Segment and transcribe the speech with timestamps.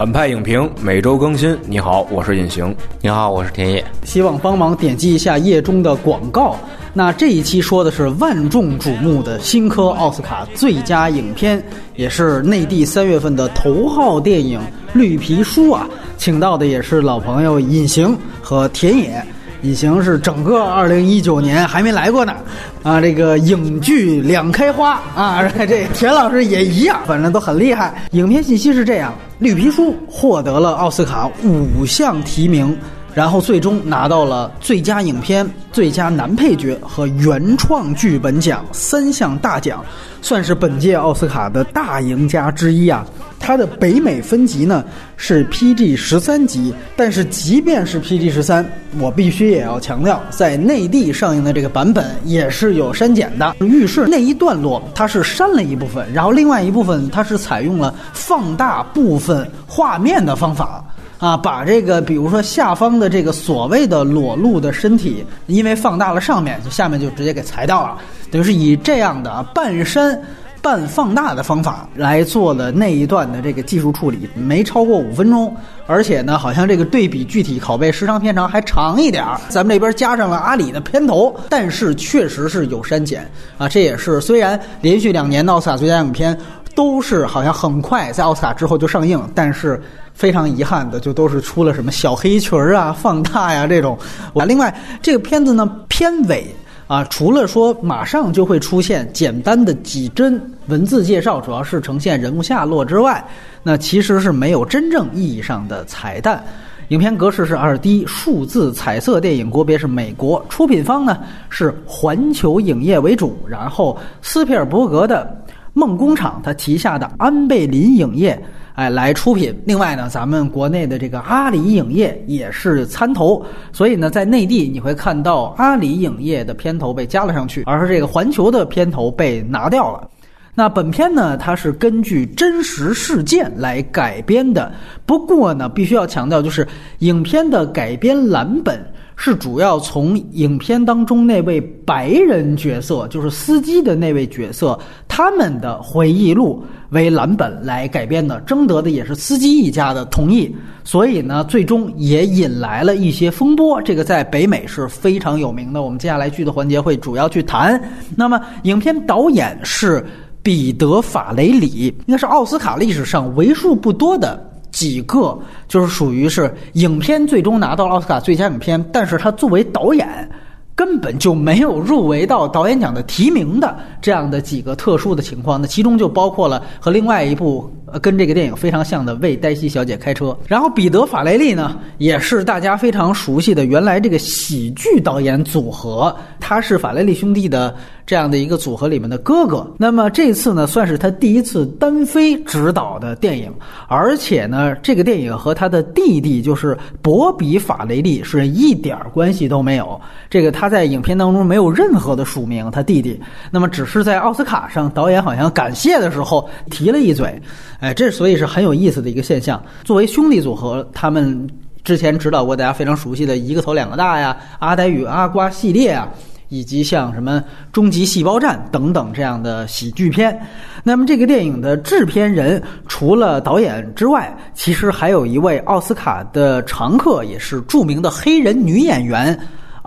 [0.00, 1.54] 反派影评每周更新。
[1.66, 2.74] 你好，我是隐形。
[3.02, 3.84] 你好，我是田野。
[4.02, 6.56] 希望帮忙点击一下页中的广告。
[6.94, 11.62] 那这一期说的是万众瞩目的新科奥斯卡最佳影片，
[11.96, 14.58] 也是内地三月份的头号电影
[14.94, 15.86] 《绿皮书》啊，
[16.16, 19.22] 请到的也是老朋友隐形和田野。
[19.62, 22.34] 已经是整个二零一九年还没来过呢，
[22.82, 28.02] 啊，这个影剧两开花啊， 这田老师也一样，反正都很厉害。
[28.12, 32.76] 影片信息是这样，《绿皮书》获得了奥斯卡五项提名。
[33.14, 39.84] 然后最终拿到了最佳影片、最佳男配角和原创剧本奖三项大奖，
[40.22, 43.04] 算是本届奥斯卡的大赢家之一啊！
[43.42, 44.84] 它的北美分级呢
[45.16, 48.64] 是 PG 十三级，但是即便是 PG 十三，
[48.98, 53.56] 我必须也要强调，在内地上映的这个版本也是有删减的。
[53.60, 60.84] 浴室那一段落它是删了一部分，然后另外一部分它是采用了放大部分画面的方法。
[61.20, 67.98] 啊，把这个比如说下方的这个所谓的裸露的身体，因为放大了上面，就下面就直接给裁掉了，
[68.30, 70.18] 等于是以这样的半删
[70.62, 75.54] 半放大的方法来做了那一段的这个技术处理，没超过五分钟，
[75.86, 79.38] 而且呢，好像这个对比具体拷贝时长片长还长一点儿。
[79.50, 86.34] 咱们这边加上了阿里的片头，但是确实是有删减啊，这也是虽然连续两年的奥斯卡最佳影片
[86.74, 89.78] 都是好像很快在奥斯卡之后就上映，但是。
[90.20, 93.98] 非常遗憾的，就都是出了什么小黑裙儿啊、放大呀这种。
[94.34, 96.46] 啊，另外这个片子呢，片尾
[96.86, 103.24] 啊，除了说马上就会出现简单的几帧文字介绍，主要是呈现人物下落之外，
[103.62, 106.44] 那其实是没有真正意义上的彩蛋。
[106.88, 111.16] 影片格式是二 D 数字彩色电影，国别是美国，出品方呢
[111.48, 115.34] 是环球影业为主，然后斯皮尔伯格的
[115.72, 118.38] 梦工厂，他旗下的安贝林影业。
[118.80, 119.54] 哎，来出品。
[119.66, 130.08] 另外呢，咱们国内的这个阿里影业也是参投，所以呢，在内地你会看到阿里影业的片头被加了上去，而是这个环球的片头被拿掉了。
[130.54, 134.72] 那本片呢，它是根据真实事件来改编的。
[135.06, 136.66] 不过呢，必须要强调，就是
[136.98, 138.80] 影片的改编蓝本。
[139.22, 150.50] 是主要从影片当中那位白人角色，就是司机的那位角色，他们的回忆录为蓝本来改编的，征得的也是司机一家的同意，
[150.84, 153.82] 所以呢，最终也引来了一些风波。
[153.82, 155.82] 这个在北美是非常有名的。
[155.82, 157.78] 我们接下来剧的环节会主要去谈。
[158.16, 160.02] 那么，影片导演是
[160.42, 164.46] 彼得·法雷里，应该是奥斯卡历史上为数不多的。
[164.70, 165.36] 几个
[165.66, 170.30] 就是属于是影片最终拿到奥斯卡最佳影片，但是他作为导演
[170.76, 177.68] 根本就没有入围到导演奖的提名的这样的几个特殊的情况，那其中就包括了和另外一部
[178.00, 187.74] 跟这个电影非常像的《为黛西小姐开车》，然后彼得·法雷利呢也是大家非常熟悉的原来这个喜剧导演组合，他是法雷利兄弟的。
[188.06, 193.54] 这样的一个组合里面的哥哥，那么这次呢，算是他第一次单飞执导的电影，
[193.86, 200.00] 而且呢，这个电影和他的弟弟就是博比·法雷利是一点关系都没有。
[200.28, 207.40] 这个他在影片当中没有任何的署名，他弟弟，那么只是在奥斯卡上，导演好像感谢的时候提了一嘴，
[207.80, 209.62] 哎，这所以是很有意思的一个现象。
[209.84, 211.48] 作为兄弟组合，他们
[211.82, 216.08] 之前指导过大家非常熟悉的一个头两个大呀，阿呆与阿瓜系列啊。
[216.52, 220.36] 以及像什么《终极细胞战》等等这样的喜剧片，
[220.82, 229.38] 那么这个电影的制片人除了导演之外，其实还有一位奥斯卡的常客，也是著名的黑人女演员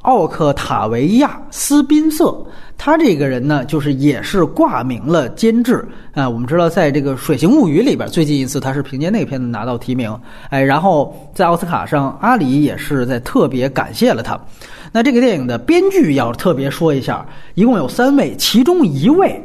[0.03, 2.33] 奥克塔维亚·斯宾瑟。
[2.85, 6.29] 他这个人呢，就是也是挂名了监制啊。
[6.29, 10.13] 我们知道，在这个《水形物语》里边，最近一次他是凭借那个片子拿到提名，
[10.49, 14.37] 哎，然后在奥斯卡上，阿里也是在特别感谢了他。
[14.91, 19.41] 那这个电影的编剧要特别说一下，一共有三位，其中一位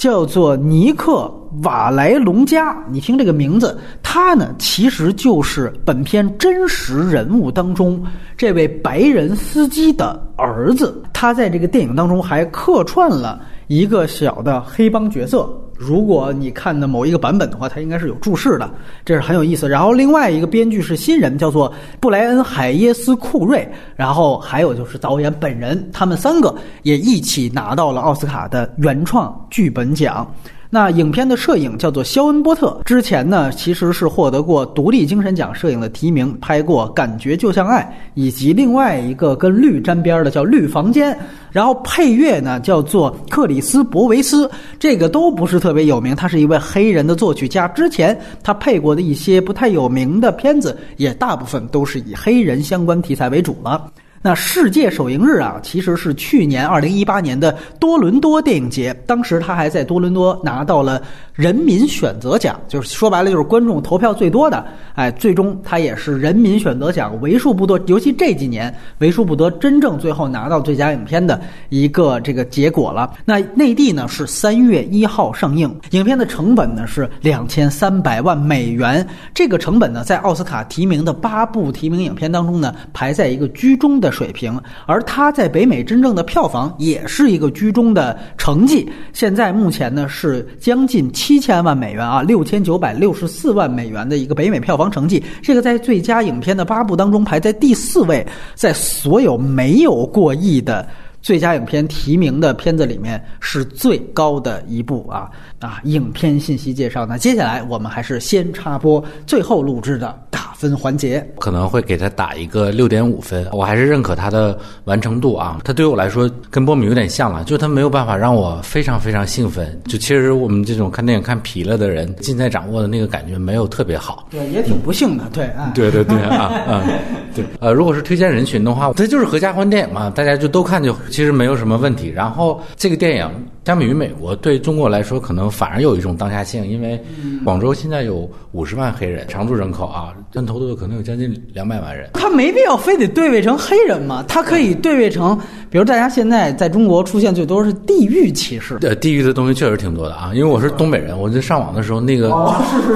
[0.00, 1.30] 叫做尼克
[1.62, 2.74] 瓦莱隆加。
[2.90, 8.02] 你听这个名字，他呢其实就是本片真实人物当中
[8.34, 11.02] 这位白人司机的儿子。
[11.12, 15.46] 他在这个电影当中还客串了一个小的黑帮角色。
[15.80, 18.70] 如果你看的某一个版本的话，它应该是有注释的，
[19.02, 19.66] 这是很有意思。
[19.66, 23.66] 然后另外一个编剧是新人，叫做布莱恩·海耶斯·库瑞。
[23.96, 30.30] 然后还有就是导演本人，他们三个也一起拿到了奥斯卡的原创剧本奖。
[30.72, 37.82] 那影片的摄影叫做肖恩波特，之前呢其实是获得过独立精神奖摄影的提名，拍过《感觉就像爱》，
[38.14, 41.12] 以及另外一个跟绿沾边的叫《绿房间》。
[41.50, 47.66] 然后配乐呢叫做克里斯伯维斯，这个都不是特别有名，他是一位黑人的作曲家。
[47.66, 53.90] 之前他配过的一些不太有名的片子，也大部分都是以黑人相关题材为主了。
[54.22, 61.00] 那世界首映日啊，其实是去年二零一八年的多伦多电影节，当时他还在多伦多拿到了
[61.32, 64.62] 人民选择奖，就是说白了就是观众投票最多的。
[64.94, 71.40] 哎，最终他也是人民选择奖为数不多，尤其这几年为数不多真正最后拿到最佳影片的
[71.70, 73.10] 一个这个结果了。
[73.24, 84.09] 那内地呢是三月一号上映，影片的成本呢是两千三百万美元，这个成本呢在奥斯卡提名的八部提名影片当中呢排在一个居中的。
[84.10, 88.90] 水平，而它在北美真正的票房也是一个居中的成绩。
[89.12, 95.22] 现在目前呢是将近七千万美元啊，六千九百六十四万美元的一个北美票房成绩。
[95.42, 100.88] 这个在最佳影片的八部当中排在第四位，在所有没有过亿的
[101.22, 105.30] 最佳影片提名的片子里面是最高的一部啊
[105.60, 105.80] 啊！
[105.84, 110.50] 影片信息介绍，那接下来我们还是先插播最后录制的打。
[110.60, 115.58] 分环节可能会给他打一个六点五分，我还是认可他的完成度啊。
[115.64, 119.80] 他对于我来说跟波米有点像了，就他没有办法让我非常非常兴奋。
[119.86, 124.26] 就其实我们这种看电影看疲了的人，尽在掌握的那个感觉没有特别好。
[124.30, 125.24] 对，也挺不幸的。
[125.32, 126.84] 对啊，对对对啊啊，
[127.34, 132.08] 对呃，如果是推荐人群的话，它就是合家欢电影嘛，大家就都看就其实没有什么问题。
[132.14, 133.30] 然后这个电影
[133.64, 137.00] 相比于美国，对中国来说可能反而有一种当下性，因为
[137.44, 140.12] 广州现在有五十万黑人常住人口啊。
[140.46, 144.24] 投的可能有将近两百万人，他没必要非得对位成黑人嘛？
[144.26, 148.78] 他可以对位成，比如大家现在在中国出现最多是地域歧视。
[148.78, 150.32] 对，地域的东西确实挺多的啊。
[150.34, 152.30] 因为我是东北人，我在上网的时候，那个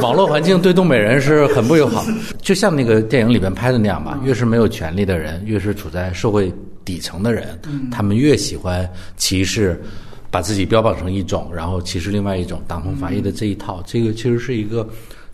[0.00, 2.04] 网络环境对东北人是很不友好。
[2.40, 6.52] 就像那个电影里边拍的那样吧，越是没有权利的人，越是处在社会
[6.84, 7.58] 底层的人，
[7.90, 9.82] 他们越喜欢歧视，
[10.34, 14.84] 把自己标榜成一种，然后歧视另外一种，党同伐异的这一套，这个其实是一个。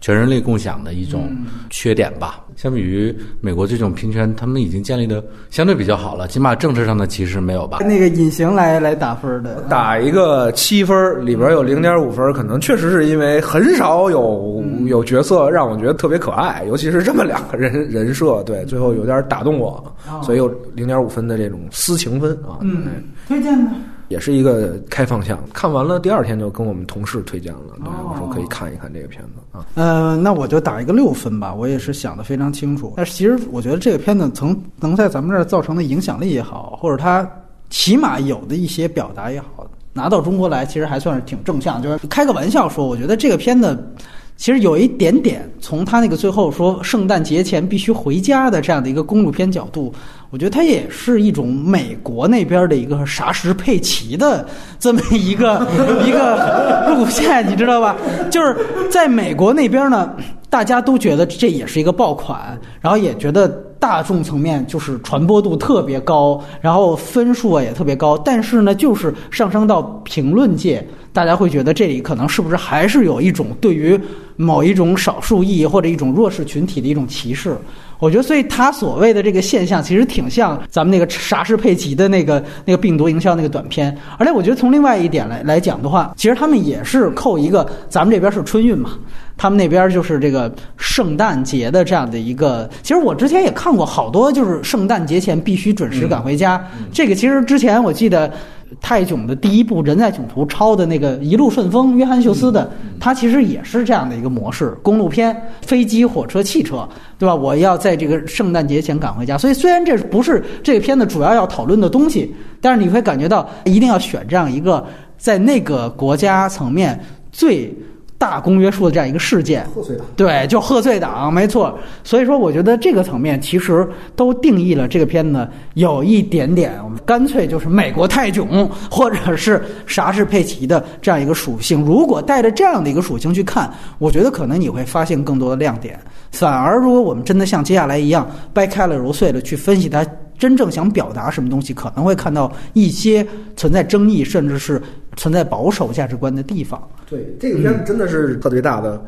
[0.02, 1.31] 全人类共享的一种
[1.69, 2.43] 缺点吧。
[2.56, 7.81] 相比于美国这种平权，他们已经建立的相对比较好了，起码政治上的歧视没有吧？
[7.82, 22.56] 那个隐形来来打分的，打一个七分，里边有零点五分，可能确实是因为很少有有角色让我觉得特别可爱，尤其是这么两个人人设，对，最后有点打动我，所以有零点五分的这种私情分啊。
[22.62, 22.87] 嗯，
[23.29, 23.70] 推荐的。
[24.11, 29.65] 也是一个开放项，看完了第二天就跟我们同事推荐了，对我说可以看一看这个片子啊。
[29.77, 32.93] 嗯，那我就打一个六分吧，我也是想的非常清楚。
[32.97, 37.25] 但是其实我觉得这个片子曾能在咱们这儿造成的影响力也好，或者它
[37.71, 41.81] 起码有的一些表达也好，拿到中国来其实还算是挺正向。
[41.81, 43.95] 就是开个玩笑说，我觉得这个片子。
[44.37, 49.93] 其实有一点点，从他那个最后说圣诞节前必须回家的这样的一个公路片角度，
[50.31, 54.47] 我觉得它也是一种美国那边的一个啥时佩奇的
[54.79, 55.67] 这么一个
[56.06, 57.97] 一个路线，你知道吧？
[58.31, 58.56] 就是
[58.88, 60.09] 在美国那边呢，
[60.49, 63.49] 大家都觉得这也是一个爆款，然后也觉得
[63.81, 70.87] 大众层面就是传播度特别高，然后分数啊也特别高，但是呢，就是上升到评论界。
[71.12, 73.99] 大家会觉得这里可能是不是还是有一种对于
[74.37, 77.56] 某一种少数裔或者一种弱势群体的一种歧视？
[78.00, 83.97] 我觉得，所以他所谓的这个现象其实挺像咱们那个莎士佩奇的那个那个病毒营销那个短片。
[84.19, 88.92] 而且，我觉得从另外一点来来讲的话，其实他们也是扣一个，咱们这边是春运嘛，
[89.37, 92.69] 他们那边就是这个圣诞节的这样的一个。
[92.83, 96.61] 其实我之前也看过好多，就是圣诞节前必须准时赶回家。
[96.92, 98.33] 这个其实之前我记得。
[98.81, 107.35] 泰囧的第一部《人在囧途》抄的那个《一路顺风》，约翰·休斯的，他其实也是这样的一个模式：公路片、飞机、火车、汽车，对吧？
[107.35, 109.37] 我要在这个圣诞节前赶回家。
[109.37, 114.87] 所以，虽然这不是这个片子主要要讨论的东西，但是你会感觉到一定要选这样一个
[115.19, 116.99] 在那个国家层面
[117.33, 117.75] 最。
[118.21, 121.79] 大公约数的这样一个事件，贺岁档对，就贺岁档，没错。
[122.05, 131.83] 所以说，我觉得这个层面其实都定义了这个片子有一点点，我们干脆就是美国泰囧或者是啥是佩奇的这样一个属性。
[131.83, 135.99] 如果带着这样的一个属性去看，我觉得可能你会发现更多的亮点。
[136.31, 140.07] 反而，如果我们真的像接下来一样掰开了揉碎了去分析它。
[140.39, 143.27] 真正想表达什么东西，可能会看到一些
[143.59, 144.81] 存在争议，甚至是
[145.17, 146.81] 存在保守价值观的地方。
[147.09, 149.02] 对这个片子真的是特别大的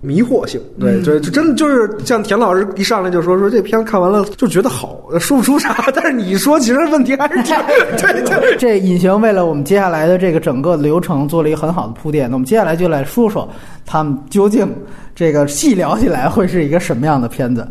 [0.00, 0.60] 迷惑性。
[0.78, 5.76] 对，就，就真的就是像田老师一上来就说说这片看完了就觉得好，说不出啥。
[5.94, 7.42] 但是你说，其实问题还是
[7.98, 8.56] 对 对。
[8.58, 12.28] 这隐形为了我们接下来的这个整个流程做了一个很好的铺垫。
[12.28, 13.48] 那我们接下来就来说说
[13.84, 14.70] 他们究竟
[15.14, 17.66] 这个细聊起来会是一个什么样的片子。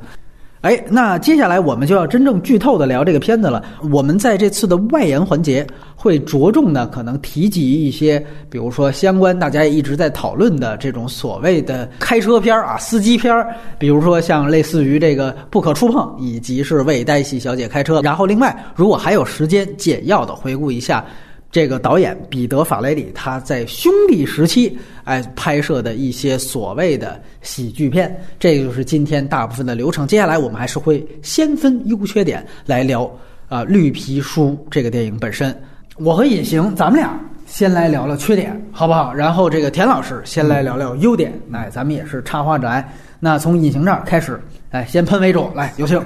[0.62, 3.63] 哎，那接下来我们就要真正剧透的聊这个片子了。
[3.92, 18.01] 我们在这次的外延环节会着重的可能提及一些，比如说相关大家一直在讨论的这种所谓的开车片儿啊、司机片儿，比如说像类似于这个《不可触碰》，以及是为黛西小姐开车。
[18.01, 21.06] 然后另外，如果还有时间，简要的回顾一下。
[21.51, 30.08] 这个导演彼得·法雷里他在兄弟时期哎拍摄的一些所谓的喜剧片，这就是今天大部分的流程。
[30.08, 33.03] 接下来我们还是会先分优缺点来聊
[33.48, 35.56] 啊《绿皮书》这个电影本身。
[35.98, 39.12] 我和隐形咱们俩先来聊聊缺点，好不好？
[39.12, 41.34] 然后这个田老师先来聊聊优点。
[41.51, 42.88] 哎，咱们也是插花宅。
[43.20, 44.39] 那从隐形这儿开始，
[44.72, 46.00] 哎，先喷为主，来有请。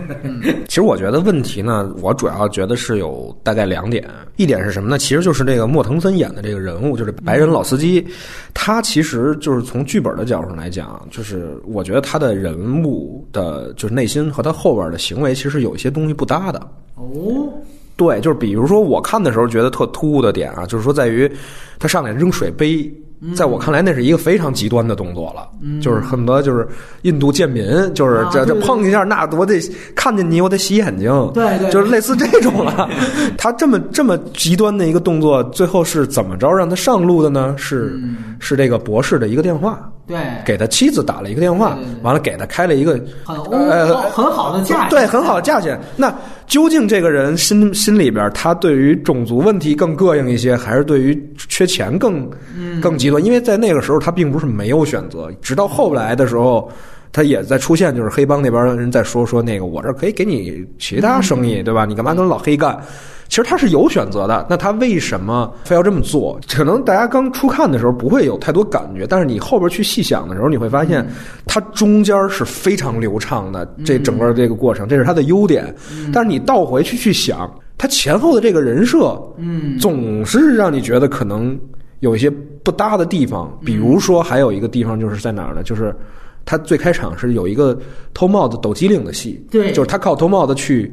[0.69, 4.09] 其实我觉得问题呢，我主要觉得是有大概两点。
[4.37, 4.97] 一点是什么呢？
[4.97, 8.07] 其实就是这个莫腾森演的这个人物，就是白人老司机，
[8.53, 16.59] 他其实就是从剧本的角度上来讲，就是我觉得他的人物的，就是内心和他后边的行为，其实有一些东西不搭的。
[16.95, 17.51] 哦，
[17.97, 21.29] 对，就是比如说我看的时候觉得特突兀的点啊，就是说在于
[21.79, 22.89] 他上来扔水杯。
[23.35, 25.47] 在我看来，那是一个非常极端的动作了，
[25.81, 26.67] 就是恨不得就是
[27.03, 29.59] 印度贱民，就是这这碰一下，那我得
[29.95, 32.89] 看见你，我得洗眼睛，对对，就是类似这种了。
[33.37, 37.55] 他这么这么极端的一个动作，最后是怎么着让他上路的呢？
[37.57, 37.99] 是
[38.43, 39.89] 是这个博士的一个电话。
[40.05, 45.79] 对，给他妻子打了一个电话，完了给他开了一个很呃很好的价，对，很好的价钱。
[45.95, 46.13] 那
[46.45, 52.29] 究竟这个人心心里边，他对于种族问题更膈应一些，还是对于缺钱更
[52.81, 53.23] 更极端？
[53.23, 56.69] 因为在那个时候，他并不是没有选择，直到后来的时候，
[57.13, 61.85] 他也在出现，就是黑帮那边的人在说说那个，我这可以给你其他生意，对吧？
[61.85, 62.77] 你干嘛跟老黑干？
[63.29, 66.39] 其实他是有选择的，那他为什么非要这么做？
[66.47, 71.07] 可能大家刚初看的时候不会有太多感觉，但是你后边去细想的时候，你会发现，
[71.47, 73.65] 他中间是非常流畅的。
[73.85, 75.73] 这整个这个过程，这是他的优点。
[76.11, 81.57] 但是你倒回去去想，他前后的这个人设，嗯，总是让你觉得可能
[82.01, 82.29] 有一些
[82.63, 83.51] 不搭的地方。
[83.65, 85.63] 比如说，还有一个地方就是在哪儿呢？
[85.63, 85.95] 就是
[86.45, 87.77] 他最开场是有一个
[88.13, 90.91] 偷帽子抖机灵的戏，对，就是他靠偷帽子去。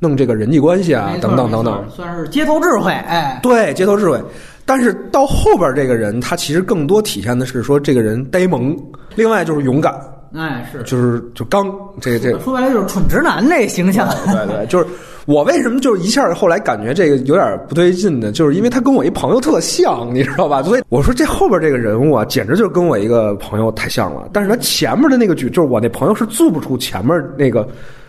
[0.00, 4.22] 弄这个人际关系啊，等等等等，算是街头智慧，哎，对，街头智慧。
[4.64, 8.78] 但是到后边这个人，他其实更多体现的是说这个人呆萌，
[9.16, 9.92] 另外就是勇敢，
[10.34, 11.66] 哎，是，就是就刚，
[12.00, 14.86] 这这说白了就是蠢直男那形象，对对，就是
[15.26, 18.30] 我为什么就是一下后来感觉这个有点不对劲呢？
[18.32, 20.62] 就是因为他跟我一朋友特像，你知道吧？
[20.62, 24.28] 所以我说这后边这个人物啊，简直就是跟我一个朋友太像了。
[24.32, 27.66] 但是他前面的那个剧，就是我那朋友是做不出前面那个。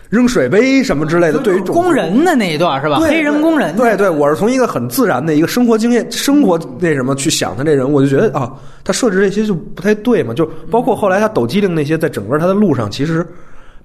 [0.10, 3.00] 扔水杯什么之类的，对于工人的那一段是吧？
[3.00, 8.52] 黑人工人，对对，我是从一个很自然的一个生活经验、生活那什么去想他这人，我就觉得啊，
[8.84, 13.26] 他设置这些就不太对嘛，就包括后来他抖机灵那些，在整个他的路上其实。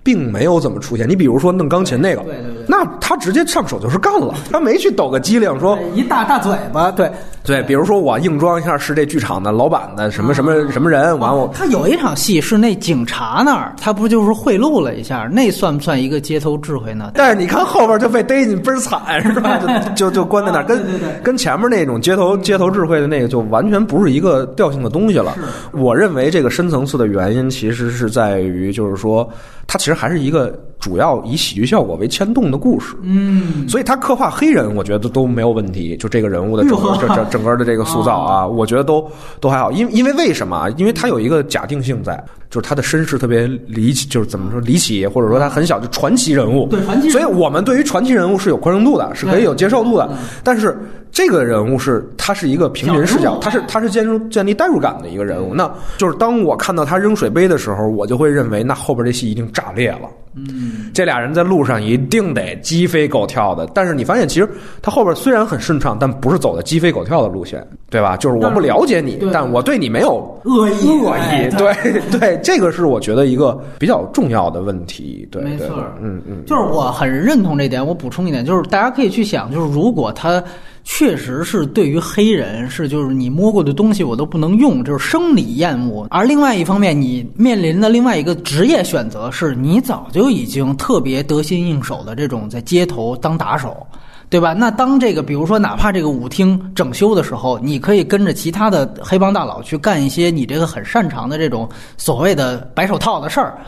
[0.04, 1.08] 并没有怎么出现。
[1.08, 7.10] 你比如说弄钢琴那个，对对对，那他直接上手就是干了，他没去抖个机灵说一大大嘴巴，对
[7.42, 7.62] 对。
[7.62, 17.12] 比如说我硬装一下是这剧场的老板的什么什么什么人，完我他有一场戏是那警察那儿，他不就是贿赂了一下，那算不算一个街头智慧呢？
[17.14, 19.58] 但是你看后边就被逮进倍儿惨是吧？
[19.96, 20.84] 就就关在那儿，跟
[21.22, 25.34] 跟前面那种街头街头智慧的那个就完全不是一个调性的东西了。
[25.72, 29.26] 我认为这个深层次的原因其实是在于，就是说。
[29.66, 35.96] 他其实还是一个主要以喜剧效果为牵动的故事，嗯，所以他刻画黑人，我觉得都没有问题。
[35.96, 39.06] 就这个人物的整个这这整个的这个塑造啊， 我觉得都
[39.40, 39.72] 都还好。
[39.72, 40.68] 因因为为什么？
[40.76, 47.08] 因为他有一个假定性在，就是他的身世特别离奇，就是怎么说离奇，或者说他很小就传奇人物，对传奇。
[47.10, 50.10] 所以我们对于传奇人物是有宽容度的，是可以有接受度的。
[50.42, 50.76] 但是
[51.14, 55.54] 这个人物是他是一个平民视角，他是他是建建建立代入感的一个人物。
[55.54, 60.10] 那就是当我看到他扔水杯的时候，我就会认为那后边这戏一定炸裂了。
[60.34, 63.64] 嗯，这俩人在路上一定得鸡飞狗跳的。
[63.72, 64.48] 但是你发现，其实
[64.82, 68.16] 他后边虽然很顺畅，但不是走的鸡飞狗跳的路线，对吧？
[68.16, 71.48] 就是我不了解你，但我对你没有恶意，恶意。
[71.56, 75.28] 对对，这个是我觉得一个比较重要的问题。
[75.30, 75.68] 对，没错，
[76.02, 77.86] 嗯嗯，就是我很认同这点。
[77.86, 80.42] 我补充一点，就是大家可以去想，就是如果他。
[80.84, 86.06] 确实是对于黑人是就是你摸过的东西我都不能用，就是生理厌恶。
[86.10, 93.86] 而另外一方面，你面临的另外一个职业选择是你早就已经特别得心应手的这种在街头当打手。
[94.30, 94.52] 对吧？
[94.52, 103.58] 那当这个，比如说，哪怕这个舞厅整修的时候，你可以跟着其他的黑帮大佬去干一些你这个很擅长的这种所谓的白手套的事儿，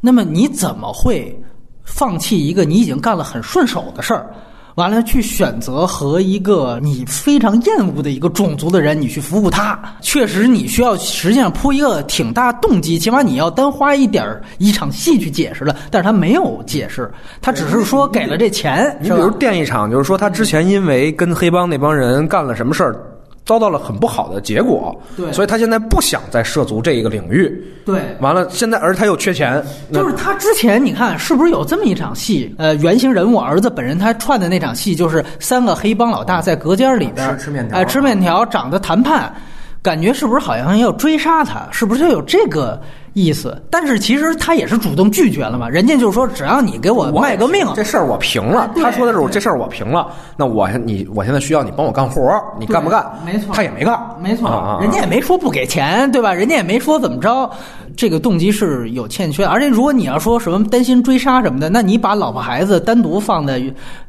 [0.00, 1.36] 那么你怎么会
[1.82, 4.32] 放弃一个你已经干了很顺手的事儿？
[4.76, 15.74] 完了，去选择和一个你非常厌恶的一个种族的人，你去服务他，确实你需要实际上铺一个挺大动机，起码你要单花一点儿一场戏去解释了。
[15.90, 19.30] 但是他没有解释，他只是说给了这钱，你比如？
[19.30, 23.00] 电一场，就是说他之前因为跟黑帮那帮人干了什么事儿，
[23.46, 27.64] 遭到了很不好的结果，对所以他现在不想再涉足这一个领域。
[27.86, 32.52] 对，完了，现在而他又缺钱，那就是他之前你看是不是有这么一场戏？
[32.58, 39.32] 呃，原型人物儿子本人他串的那场戏，就是三个黑帮老大在隔间里边吃吃面条哎、吃面条，长得谈判，
[39.80, 41.68] 感觉是不是好像要追杀他？
[41.70, 42.82] 是不是就有这个
[43.16, 43.58] 意思？
[43.70, 48.70] 但是其实他也是主动拒绝了嘛，人家就是说只要你给我我卖个命，这事儿我平了。
[48.76, 50.06] 他说的是我这事儿我平了，
[50.36, 53.10] 那我你我现在需要你帮我干活儿，你干不干？
[53.24, 56.34] 没错他也没干，没错，人家也没说不给钱，对吧？
[56.34, 57.50] 人家也没说怎么着，
[57.96, 59.44] 这个动机是有欠缺。
[59.44, 63.60] 而且如果你要说什么担心追杀什么的，那你把老婆孩子单独放在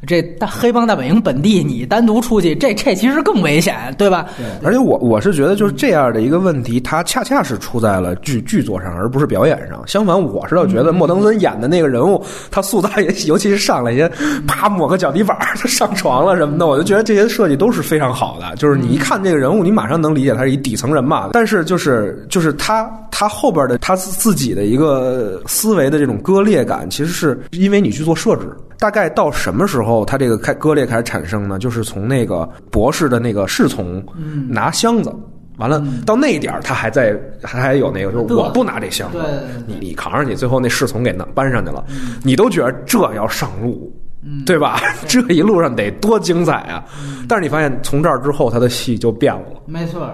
[0.05, 4.27] 这大黑帮大本营本地，你单独出去，这这其实更危险，对吧？
[4.37, 9.81] 对而且我我是觉得就是这样的一个问题，它恰恰是出在了剧剧作上，而不是表演上。
[9.87, 14.11] 相反，我是倒觉得莫登森演的那个人物，他塑造也，尤其是上来一些
[14.45, 18.55] 啪抹个脚底板儿，他上床了什么的，我就觉得这些设计都是非常好的。
[18.57, 21.29] 就是你一看这个人物，你马上能理解他是一底层人嘛。
[21.31, 28.55] 但是就是就是他他后边的他自己的一个思维的这种割裂感，其实是因为你去做设置。
[28.79, 31.57] 大概到什么时候，他这个开割裂开始产生呢？
[31.57, 34.03] 就是从那个博士的那个侍从
[34.47, 35.13] 拿箱子。
[35.57, 39.17] 完了，到那一点儿他还在，还还有那个，就是我不拿这箱子
[39.65, 41.83] 你你扛上去，最后那侍从给拿搬上去了，
[42.23, 43.91] 你都觉得这要上路，
[44.45, 44.79] 对吧？
[45.09, 46.85] 这一路上得多精彩啊！
[47.27, 49.63] 但是你发现从这儿之后，他的戏就变了。
[49.65, 50.07] 没错，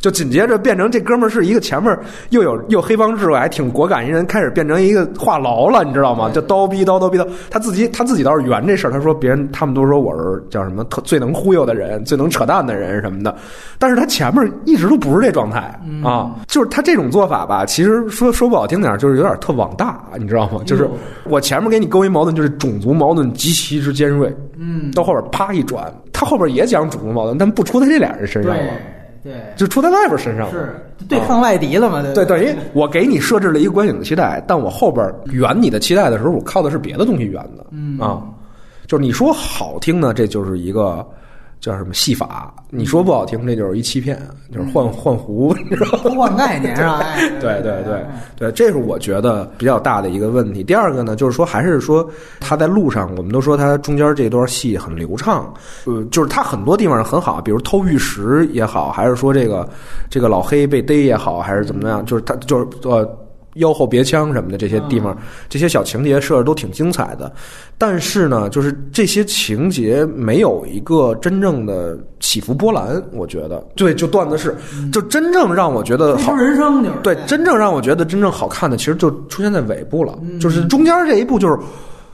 [0.00, 1.96] 就紧接着变成这哥们儿是一个前面
[2.30, 6.30] 又有又黑帮智慧，还挺果敢一人，开始变成一个话痨了，你知道吗？
[6.30, 13.36] 就叨逼叨叨逼叨，他自己他自己倒是圆这事儿，他说别人他们都说我是叫什么特最能忽悠的人，最能扯淡的人什么的，
[13.78, 20.62] 但是他前面一直都不是这状态啊，就是他这种做法吧，其实说说不好听点儿，就是有点特网大，你知道吗？
[20.64, 20.88] 就是
[21.24, 28.62] 我前面给你勾一矛盾，就是种族矛盾极其之尖锐，嗯，到后边啪一转，他后边也讲种族矛盾，但不出在这俩人身上了。
[29.22, 30.52] 对，就出在外边身上了。
[30.52, 30.74] 是
[31.08, 32.02] 对抗外敌了嘛？
[32.14, 37.66] 对，等于我给你设置了一个观影的期待，但我后边圆你的期待的时候，我靠的是别的东西圆的。
[37.70, 38.22] 嗯啊，
[38.86, 41.06] 就是你说好听呢，这就是一个
[41.60, 42.26] 叫什么戏法；
[42.70, 44.18] 你说不好听，这就是一欺骗，
[44.52, 46.10] 就是换换壶，你知道吗？
[46.16, 46.98] 换概念是吧？
[47.00, 48.04] 哎 对对对
[48.36, 50.64] 对，这是我觉得比较大的一个问题。
[50.64, 52.08] 第二个呢，就是说还是说
[52.40, 55.52] 他在路上，我们都说他中间这段戏很流畅，
[55.84, 59.68] 呃，就是他很多地方很好，比如偷玉石也好，还是说这个
[60.08, 63.06] 这个老黑被逮也好，还是怎么样，就是他就是呃。
[63.54, 65.16] 腰后别枪什么的这些地方，
[65.48, 67.32] 这些小情节设置都挺精彩的，
[67.76, 74.56] 但是呢，就是这些情节没有一个真正的起伏波澜，我觉得，对，就段子是，
[74.92, 76.96] 就真正让我觉得好，人生就是。
[77.02, 81.58] 对，真正让我觉得真正好看的，其实就出现在尾部了，就是中间这一步就是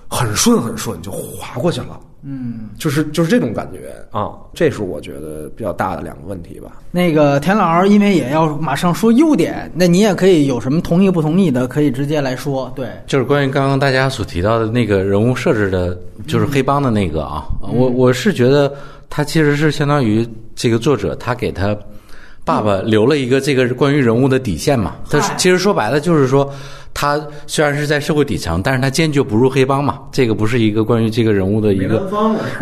[0.09, 6.73] 很顺很顺就划过去了，嗯，就是就是这种感觉啊，这是我觉得比较大的两个问题吧。
[6.91, 12.73] 那个田老师，因为也要马上说优点，那你也可以有什么同意不同意的，可以直接来说。
[12.75, 18.75] 对，就是关于刚刚大家所提到的那个人物设置的，就是黑帮的那个啊，嗯我我是觉得
[19.09, 21.77] 他其实是相当于这个作者他给他
[22.45, 24.97] 爸爸留了一个这个关于人物的底线嘛。
[25.09, 26.53] 他其实说白了就是说，
[26.98, 29.98] 他虽然是在社会底层，但是他坚决不入黑帮嘛。
[30.11, 31.98] 这个不是一个关于这个人物的一个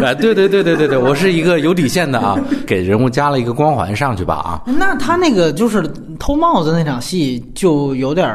[0.05, 4.63] 啊， 对对对对对对，我是一个有底线的啊， 给人物加了一个光环上去吧啊。
[4.67, 8.29] 那他那个就是偷帽子那场戏，就有点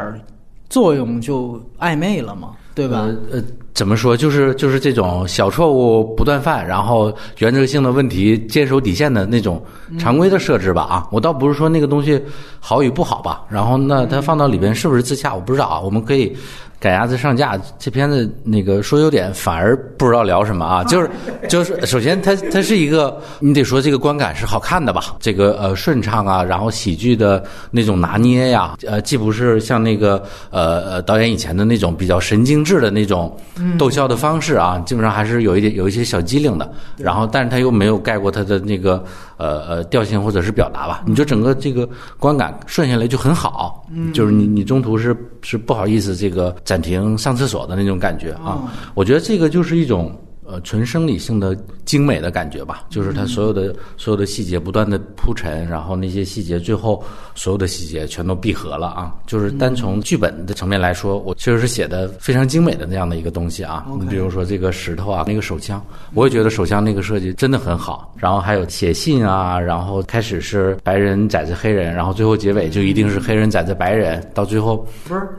[0.69, 3.05] 作用，就暧昧了嘛，对吧？
[3.29, 3.43] 呃，
[3.79, 4.17] 怎么说？
[4.17, 9.63] 就是就是这种小错误不断犯，然后原则性的问题坚守底线的那种
[9.97, 11.07] 常规的设置吧啊。
[11.13, 12.21] 我倒不是说那个东西
[12.59, 13.41] 好与不好吧。
[13.49, 15.79] 然后那它放到里边是不是自洽，我不知道啊。
[15.79, 16.35] 我们可以
[16.79, 17.59] 赶鸭子上架。
[17.77, 20.83] 这片子那个说优点，反而不知道聊什么啊。
[20.89, 21.09] 就是
[21.47, 25.15] 就是，首先它它是一个，你得说这个观感是好看的吧？
[25.19, 33.35] 这个呃顺畅啊，然后喜剧的那种拿捏呀，呃，既不是像那个呃呃导演以前的那种比较神经质的那种
[33.77, 36.71] 逗笑的方式啊，基本上还是有一点有一些小机灵的。
[36.97, 39.03] 然后，但是他又没有盖过他的那个
[39.37, 41.03] 呃呃调性或者是表达吧？
[41.05, 41.87] 你就整个这个
[42.17, 48.71] 观感顺下来就很好，就是你你中途是是不好意思这个暂停上厕所的那种感觉啊。
[48.93, 50.15] 我觉得这个就是一种。
[50.51, 51.55] 呃纯生理性的
[51.85, 57.03] 精美的感觉吧，就是它所有的所有的细节不断的铺陈，然后那些细节最后
[57.35, 63.85] 所有的细节全都闭合了啊，就是单从剧本的层面来说，我确实是写的非常精美的那样的一个东西啊。
[63.99, 65.79] 你比如说这个石头啊，那个手枪，
[66.15, 68.11] 我也觉得手枪那个设计真的很好。
[68.17, 74.77] 然后还有写信啊，然后开始是白人宰着黑人，然后最后结尾就一定是黑人宰着白人，到最后
[75.07, 75.29] 不是，呃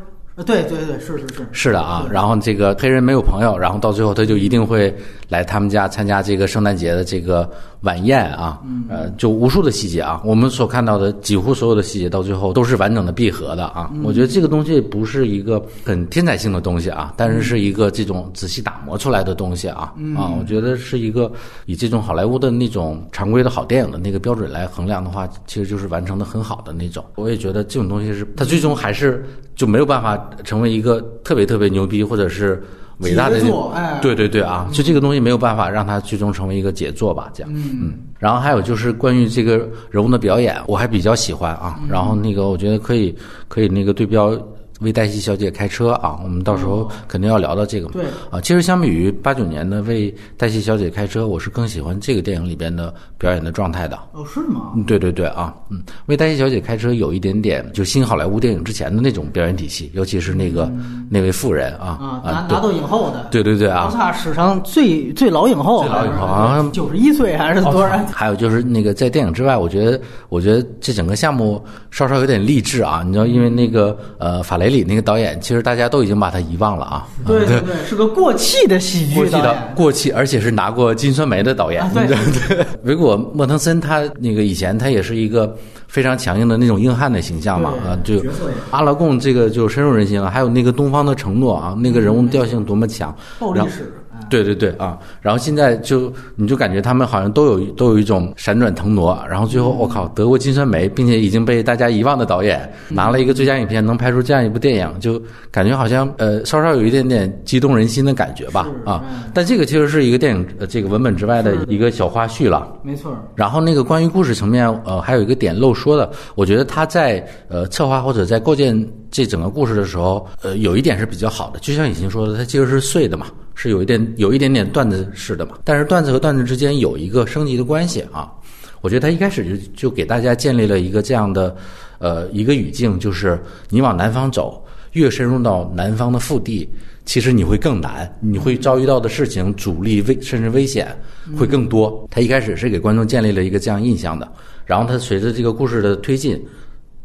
[0.44, 4.94] 对对对，是是是，是的啊，然后这个黑人没有朋友，然后到最后他就一定会
[5.29, 7.48] 来他们家参加这个圣诞节的这个
[7.82, 13.90] 晚宴啊，呃，就无数的细节啊，我们所看到的几乎所有的细节到最后都是完整的闭合的啊。
[14.02, 21.32] 我觉得这个东西不是一个很天才性的东西啊，但是是一个这种仔细打磨出来的东西啊啊，我觉得是一个
[21.64, 27.02] 以这种好莱坞的那种常规的好电影的那个标准来衡量的话，其实就是完成的很好的那种。
[27.14, 29.24] 我也觉得这种东西是它最终还是
[29.56, 32.62] 就没有办法成为一个特别特别牛逼或者是。
[33.00, 37.52] 伟大的杰作哎对对对啊，就这个东西没有办法让它最终成为一个杰作吧，这样。
[37.54, 41.80] 嗯，然后还有就是关于这个人物的表演，我还比较喜欢啊。
[41.88, 43.14] 然后那个我觉得可以
[43.48, 44.38] 可以那个对标
[44.80, 47.92] 为黛西小姐开车啊，我们到时候肯定要聊到这个嘛。
[47.94, 53.98] 对啊，其实相比于八九年的为黛西小姐开车，我是更喜欢这个电影里边的表演的状态的。
[54.12, 54.72] 哦是吗？
[54.74, 60.70] 嗯，对对对啊，嗯，为黛西小姐开车有一点点就新好莱坞电影之前的那种表演体系，尤其是那个、
[61.08, 67.98] 那位妇人啊啊，拿拿到影后的，对对对啊奥史上最最老影后，最老影后好像九十一岁还是多少？
[68.12, 79.72] 还有就是那个在电影之外，我觉得我觉得这整个项目稍稍有点励志啊，你知道，因为那个呃法雷里那个导演，其实大家都已经把他遗忘了啊，对对对，是个过气的喜剧导演。
[79.76, 81.83] 过气，而且是拿过金酸梅的导演。
[81.83, 85.54] 啊对对， 维果莫腾森他那个以前他也是一个
[85.88, 88.22] 非常强硬的那种硬汉的形象嘛啊，就
[88.70, 90.30] 阿拉贡这个就深入人心了。
[90.30, 93.99] 还有那个东方的承诺啊，那个人物调性多么强，暴力史，哎
[94.30, 109.04] 对对对啊，然后现在就你就感觉他们好像都有都有一种闪转腾挪，然后最后我靠得过金酸梅，并且已经被大家遗忘的导演拿了一个最佳影片，能拍出这样一部电影，就感觉好像呃稍稍有一点点激动人心的感觉吧啊。
[109.34, 112.72] 但这个其实是一个电影呃这个文本之外的一个小花絮了。
[112.82, 123.26] 没错儿，然后那个关于故事层面，呃，还有一个点漏说的，我觉得他在呃策划或者在构建这整个故事的时候，呃，有一点是比较好的，就像已经说的，它其实是碎的嘛，
[123.62, 128.32] 是有一点有一点点段子式的嘛，但是段子和段子之间有一个升级的关系啊。
[128.80, 131.54] 我觉得他一开始就就给大家建立了一个这样的
[131.98, 136.66] 呃一个语境，就是你往南方走，越深入到南方的腹地，
[137.04, 140.88] 其实你会更难，你会遭遇到的事情、阻力、危甚至危险
[141.36, 142.08] 会更多。
[142.10, 144.26] 他一开始是给观众建立了一个这样印象的，
[144.64, 146.42] 然后他随着这个故事的推进，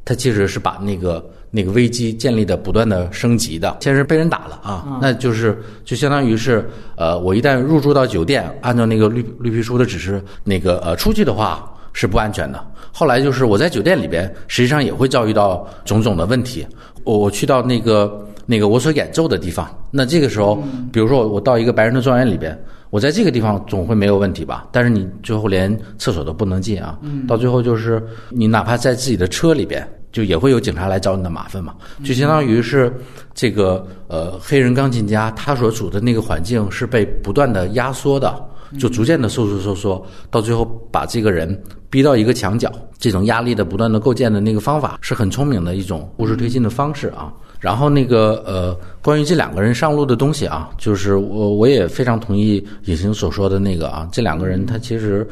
[0.06, 3.78] 他其实是把那个那个危机建立的不断的升级的。
[3.80, 12.62] 先是被人打了啊，那就是就相当于是呃，我一旦入住到酒店，按照那个绿绿皮书的指示，那个呃出去的话是不安全的。
[12.92, 16.68] 后来就是我在酒店里边，实际上也会遭遇到种种的问题。
[17.06, 22.58] 我我去到那个那个我所演奏的地方，那这个时候，比如说我我到一个白人的庄园里边，
[22.90, 24.68] 我在这个地方总会没有问题吧？
[24.72, 29.86] 但是你最后连厕所都不能进啊，到最后就是你哪怕在自己的车里边，
[30.16, 32.90] 就也会有警察来找你的麻烦嘛，就相当于是
[33.34, 38.34] 这个呃黑人钢琴家他所处的那个环境是被不断的压缩的。
[38.80, 47.32] 就逐渐的收缩收缩，到最后把这个人逼到一个墙角，这种压力的不断的构建的那个方法是很聪明的一种故事推进的方式啊。
[47.60, 55.26] 然后那个呃，关于这两个人上路的东西啊，就是我我也非常同意隐形所说的那个啊，这两个人他其实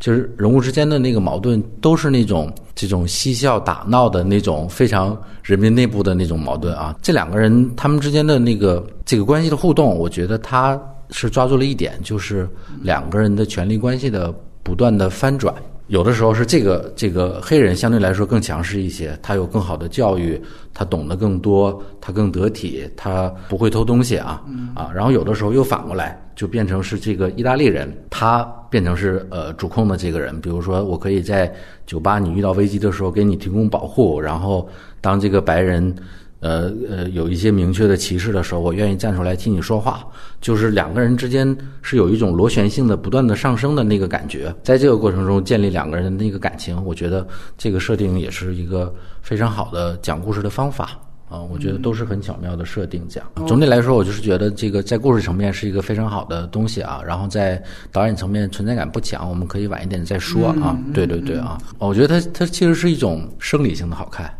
[0.00, 6.96] 就是人物之间的那个矛盾，都是那种这种嬉笑打闹的那种非常人民内部的那种矛盾啊。
[7.02, 12.48] 这两个人他们之间的那个这个关系的互动，我觉得他是抓住了一点，就是
[12.82, 15.54] 两个人的权力关系的不断的翻转。
[15.88, 20.40] 有的时候是这个这个黑人相对来说更强势一些，他有更好的教育，
[20.72, 24.40] 他懂得更多，他更得体，他不会偷东西啊
[24.72, 24.88] 啊。
[24.94, 30.40] 然后有的时候又反过来，就变成是这个意大利人，他变成是呃主控的这个人。
[30.40, 31.52] 比如说，我可以在
[31.84, 34.66] 酒吧你遇到危机的时候给你提供保护，然后
[35.02, 35.94] 当这个白人。
[36.42, 40.02] 呃呃，有一些明确的歧视的时候，我愿意站出来替你说话。
[40.40, 50.98] 就是两个人之间是有一种螺旋性的不断的上升的那个感觉，在这个过程中建立两个人的那个感情，我觉得这个设定也是一个非常好的讲故事的方法
[51.30, 51.40] 啊。
[51.40, 53.06] 我觉得都是很巧妙的设定。
[53.08, 57.00] 这样总体来说，我就是觉得这个在故事层面是一个非常好的东西啊。
[57.06, 60.76] 然后在导演层面存在感不强，我们可以晚一点再说啊。
[60.92, 64.30] 对对对啊，我觉得它它其实是一种生理性的好看。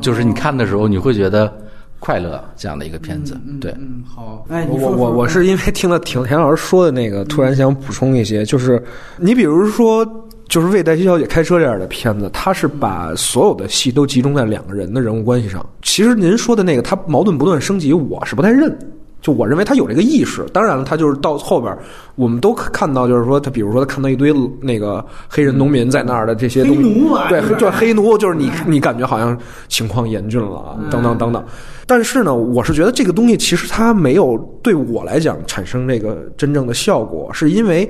[0.00, 1.52] 就是你看的时候，你会觉得
[2.00, 3.38] 快乐这样的一个片子。
[3.60, 8.82] 对，嗯，好，哎，我你说说我我是因为听了田田老师说的那个，突然想补充一些，就是
[9.18, 10.02] 你比如说，
[10.48, 15.64] 就是为黛西小姐开车这样的片子，它是把所有的戏都集中在两个人的人物关系上。
[15.82, 18.76] 其实您说的那个，他矛盾不断升级，我是不太认。
[19.22, 21.76] 就我认为他有这个意识，当然了，他就是到后边，
[22.14, 26.94] 我们都看到，就是说他，比如说他看到一堆那个黑人农民在那儿的这些东西，
[27.28, 31.44] 对，就是黑奴，就是你你感觉好像情况严峻了啊，等等等等。
[31.86, 37.88] 但是呢，我是觉得这个东西其实它没有对我来讲产生这个真正的效果，是因为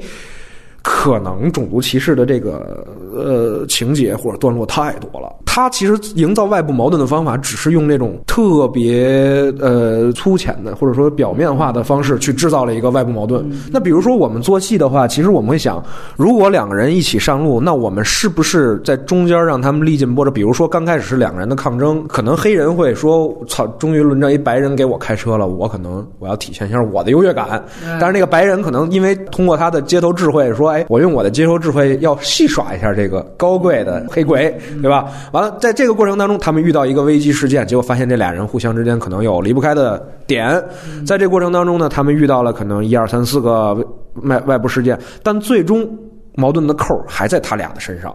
[0.87, 5.45] 可能种族歧视的这个呃情节或者段落太多了。
[5.56, 13.42] 它其实营造外部矛盾的方法，只是用那种特别呃粗浅的或者说表面化的方式去制造了一个外部矛盾。
[13.72, 15.82] 那比如说我们做戏的话，其实我们会想，
[16.14, 20.30] 如果两个人一起上路，那我们是不是在中间让他们历尽波折？
[20.30, 27.64] 比如说刚开始是两个人的抗争，可能黑人会说：“操，终于轮着一白人给我开车了，我可能我要体现一下我的优越感。”
[27.98, 40.62] 但是那个白人可能因为通过他的街头智慧说：“哎，我用我的街头智慧要戏耍一下这个高贵的黑鬼，对吧？”完了，在这个过程当中，他们遇到一个危机事件，结果发现这俩人互相之间可能有离不开的点。
[41.06, 43.74] 在这个过程当中呢，他们遇到了可能一二三四个
[44.22, 45.88] 外外部事件，但最终
[46.35, 48.14] 矛盾的扣还在他俩的身上，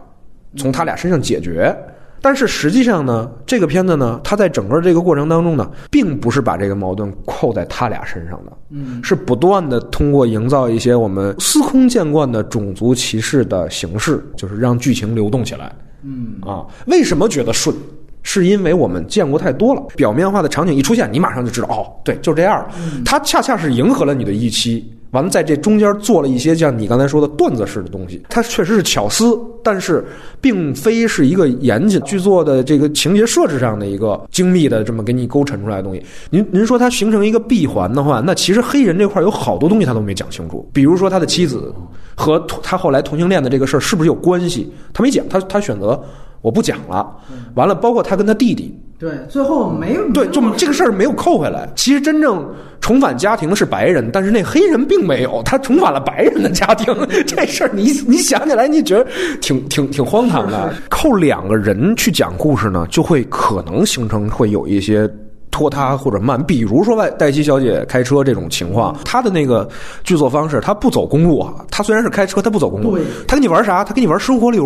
[0.58, 1.76] 从他俩身上解决。
[2.24, 15.74] 但是实际上呢，这个片子呢，它在整个这个过程当中呢，并不是把这个矛盾扣在他俩身上的，嗯，是不断的通过营造一些我们司空见惯的种族歧视的形式，就是让剧情流动起来。
[16.04, 17.76] 嗯啊，为什么觉得顺？
[18.24, 22.70] 是因为我们见过太多了，表面化的场景一出现，你马上就知道，哦，对，就是这样了。
[23.04, 28.22] 它恰恰是迎合了你的预期，完了在这中间做了一些像你刚才说的段子式的东西。
[28.30, 30.06] 它确实是巧思，但是
[30.40, 36.06] 并非是一个严谨剧作的这个情节设置上的一个精密的这么给你勾陈出来的东西。
[36.30, 41.74] 您您说它形成一个闭环的话，那其实黑人这块有好多东西他都没讲清楚，比如说他的妻子
[42.16, 46.02] 和他后来同性恋的这个事儿是不是有关系，他没讲，他他选择。
[46.42, 47.08] 我不讲了，
[47.54, 51.70] 完了，包括他跟他弟弟，对，最后没有对，就这个事儿没有扣回来。
[51.76, 52.44] 其实真正
[52.80, 56.92] 重返家庭的是白人，但是那黑人并没有，他重返了白人的家庭。
[57.28, 59.06] 这事儿你你想起来，你觉得
[59.40, 60.74] 挺挺挺荒唐的。
[60.90, 65.08] 扣两个人去讲故事呢，就会可能形成会有一些。
[65.52, 69.70] 拖沓或者慢，比如说外黛西小姐开车这种情况，她的那个
[70.04, 73.84] 剧作方式，她不走公路啊，她虽然是开车，她不走公路，她跟你玩啥？
[73.84, 74.66] 她跟你玩生活流，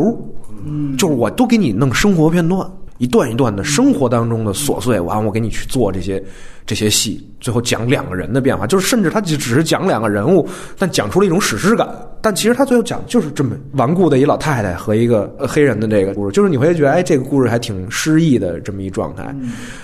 [0.65, 2.65] 嗯，就是我都给你弄生活片段，
[2.99, 6.23] 一段一段的生活当中的琐碎，完我给你去做这些
[6.65, 11.87] 这些戏，最后讲两个人的变化，就是甚至她就只是讲两个人物，但讲出了一种史诗感。
[12.25, 19.23] 但其实他最后讲就是这么顽固的一老太太和一个呃黑人的这个故事，就是你会觉得哎，这个故事还挺诗意的这么一状态。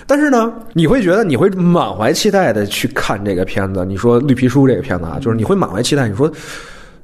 [0.08, 3.84] 但是呢，你会觉得你会满怀期待的去看这个片子。
[3.84, 6.08] 你说《绿皮书》这个片子啊，就是你会满怀期待。
[6.08, 6.28] 你说，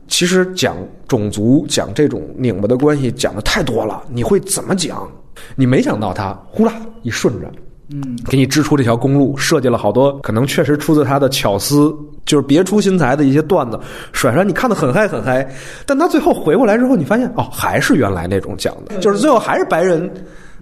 [0.08, 5.08] 其实讲种族、讲这种拧巴的关系讲的太多了，你会怎么讲？
[5.54, 6.72] 你没想到他呼啦
[7.04, 7.48] 一顺着。
[7.90, 11.94] 嗯，给你支出这条公路，设计了好多可能确实出自他的巧思，
[12.26, 13.80] 就是别出心裁的一些段子
[14.12, 15.48] 甩出来，你看的很嗨很嗨。
[15.86, 20.10] 但他最后回过来之后，你发现哦，还是原来那种讲的，就是最后还是白人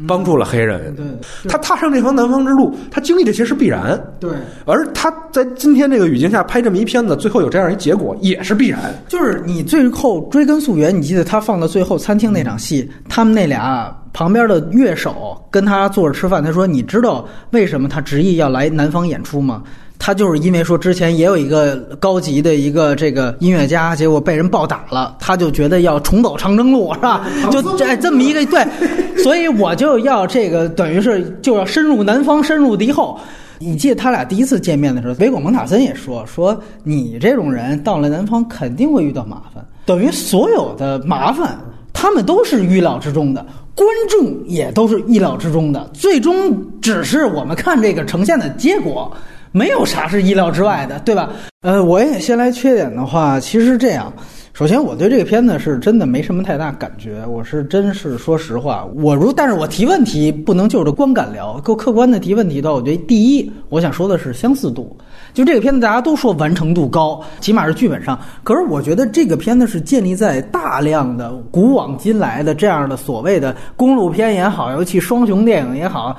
[0.07, 0.95] 帮助了黑人。
[0.95, 1.05] 对
[1.49, 3.99] 他踏上这方南方之路，他经历这些是必然。
[4.19, 4.31] 对，
[4.65, 8.95] 而他在今天这个语境下拍这么一片子，最后有这样一结果，也是必然。
[9.09, 19.63] 就是你最后追根溯源，你记得他放到最后餐厅那场戏，他们那俩旁边的乐手跟他坐着吃饭，他说：“你知道为什么他执意要来南方演出吗？”
[19.99, 27.27] 他就是因为说之前也有一个高级的一个这个音乐家，结果被人暴打了，他就觉得要重走长征路，是吧？
[27.51, 28.65] 就这这么一个对，
[29.23, 33.19] 所以我就要这个等于是就要深入南方，深入敌后。
[33.59, 36.55] 你记得他俩第一次见面的时候，维果蒙塔森也说说
[36.85, 41.59] 你这种人到了南方肯定会遇到麻烦，等于所有的麻烦
[41.93, 49.11] 他们都是预料之中的，观众也都是意料之中的，最终只是我们看这个呈现的结果。
[49.57, 51.31] 没有啥是意料之外的，对吧？
[51.63, 54.13] 呃，我也先来缺点的话，其实是这样。
[54.53, 58.87] 首先，我对这个片子是真的没什么太大感觉，我是真是说实话。
[58.97, 64.95] 我如，但是我提问题不能就着观感聊，够客观的提问题的话，我觉得第一，我想说的是相似度。
[65.33, 68.19] 就这个片子，大家都说完成度高，起码是剧本上。
[68.43, 76.15] 可是我觉得这个片子是建立在大量的古往今来的这样的所谓的公路片也好，尤其双雄电影也好。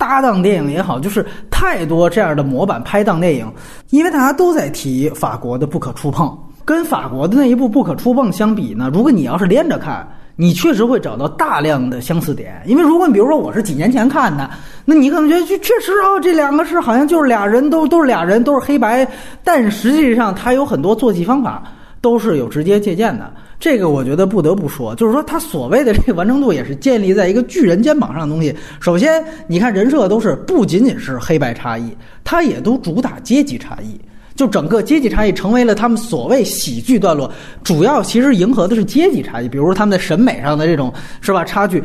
[0.00, 3.46] 搭档电影也好，就是太多这样的模板拍档电影，
[3.90, 6.26] 因为大家都在提法国的《不可触碰》，
[6.64, 12.62] 跟法国的那一部《不可触碰》相比呢，如果你要是连着看，你确实会找到大量的相似点。
[12.64, 14.48] 因为如果你比如说我是几年前看的，
[14.86, 19.06] 那你可能觉得就确实哦，这两个是好像就是俩人都都是俩人都是黑白，
[19.44, 21.62] 但实际上它有很多做戏方法
[22.00, 23.32] 都是有直接借鉴的。
[23.58, 28.54] 这个我觉得不得不说，就是说他所谓的这个完成度也是建立在一个巨人肩膀上的东西。
[28.80, 34.00] 首先，你看人设都是不仅仅是黑白差异，它也都主打阶级差异。
[34.34, 37.30] 就整个阶级差异成为了他们所谓喜剧段落，
[37.62, 41.82] 主要其实迎合的是阶级差异，比如说他们的审美上的这种是吧差距。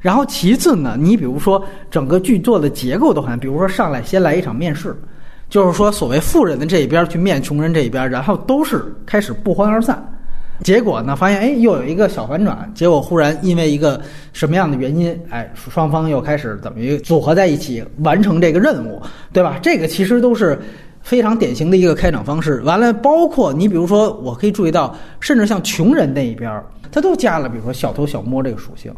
[0.00, 4.96] 然后其次呢，你比如说整个剧作的结构都很，比如说上来先来一场面试，
[5.52, 10.02] 就是说所谓富人的这一边去面穷人这一边，然后都是开始不欢而散。
[10.64, 12.72] 结果呢，发现哎，又有一个小反转。
[12.74, 14.00] 结果忽然因为一个
[14.32, 18.98] 什么样的原因，哎，双方又开始等于组合在一起完成这个任务，
[19.30, 19.58] 对吧？
[19.60, 20.58] 这个其实都是
[21.02, 22.62] 非常典型的一个开场方式。
[22.62, 26.50] 完了，包括你比如说，我可以注意到，甚至像穷人那一边，
[26.90, 28.90] 他都加了，比如说小偷小摸这个属性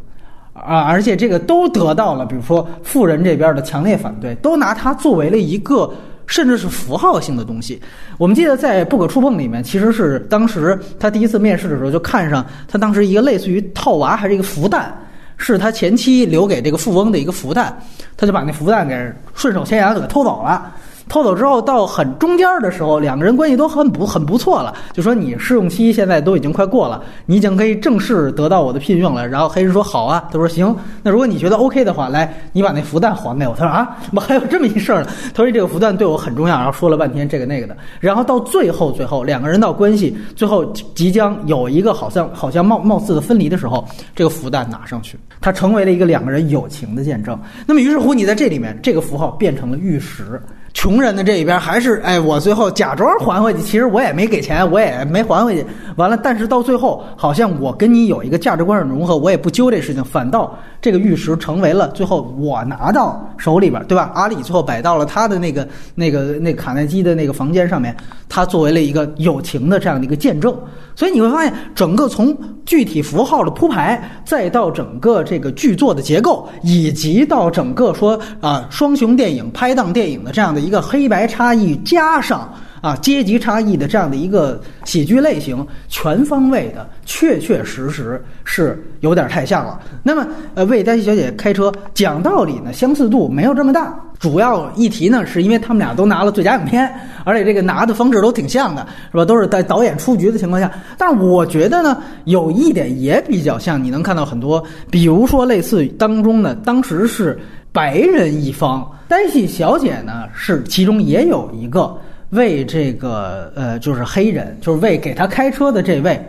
[0.53, 5.93] 啊，而且这个都得到了，比如说富人这边的强烈反对，都拿它作为了一个。
[6.27, 7.81] 甚至是符号性的东西。
[8.19, 14.93] 我们记得在《不可触碰》里面，其实是当时他第一次面试的时候，就看上他当时一个类似于套娃还是一个福袋，
[15.37, 17.77] 是他前妻留给这个富翁的一个福袋，
[18.17, 20.73] 他就把那福袋给顺手牵羊给偷走了。
[21.09, 24.75] 偷走之后，到很中间的时候，两个人关系都很不很不错了。
[24.93, 29.29] 就说你试用期现在都已经快过了，你已经可以正式得到我的聘用了。
[29.29, 30.75] 然后黑人说好啊，他说行。
[31.03, 33.55] 那如果你觉得 OK 的话，来，你把那福袋还给我。
[33.55, 35.11] 他说啊，怎么还有这么一事儿呢？
[35.35, 36.57] 他说这个福袋对我很重要。
[36.57, 37.77] 然后说了半天这个那个的。
[38.01, 40.65] 然后到最后，最后两个人到关系最后
[40.95, 43.87] 即将有一个好像好像貌貌似的分离的时候，
[44.17, 47.39] 这个福袋拿上去，它成为了一个两个人友情的见证。
[47.67, 50.41] 那么于是乎，你在这里面，这个符号变成了玉石。
[50.75, 55.65] 穷人的这一边还是哎，我最后假装还回去，其实我也没给钱，我也没还回去。
[55.97, 64.11] 完了，但是到最后，好像我跟你有一个价值观上的融合，我也不揪这事情，反倒这个玉石成为了最后我拿到手里边，对吧？
[64.15, 67.97] 阿里最后摆到了他的那个那个那卡耐基的那个房间上面，
[68.29, 70.55] 他作为了一个友情的这样的一个见证。
[70.97, 89.79] 所以你会发现，整个从具体符号的铺排，再到整个这个剧作的结构，以及到整个说啊双雄电影、拍档电影的这样的一个黑白差异，加上啊阶级差异的这样的一个喜剧类型，全方位的，确确实实是有点太像了。
[90.03, 93.95] 那么，呃，为黛西小姐开车讲道理呢，相似度没有这么大。
[94.21, 96.91] 主要议题呢，是因为他们俩都拿了最佳影片，
[97.25, 99.25] 而且这个拿的方式都挺像的，是吧？
[99.25, 100.71] 都是在导演出局的情况下。
[100.97, 107.39] 但是我觉得呢，有一点也比较像，你能看到很多，比如说类似当中呢，当时是
[107.75, 111.99] 白人一方，黛西小姐呢是其中也有一个
[112.31, 116.25] 为这个呃，就是黑人，就是为给他开车的这位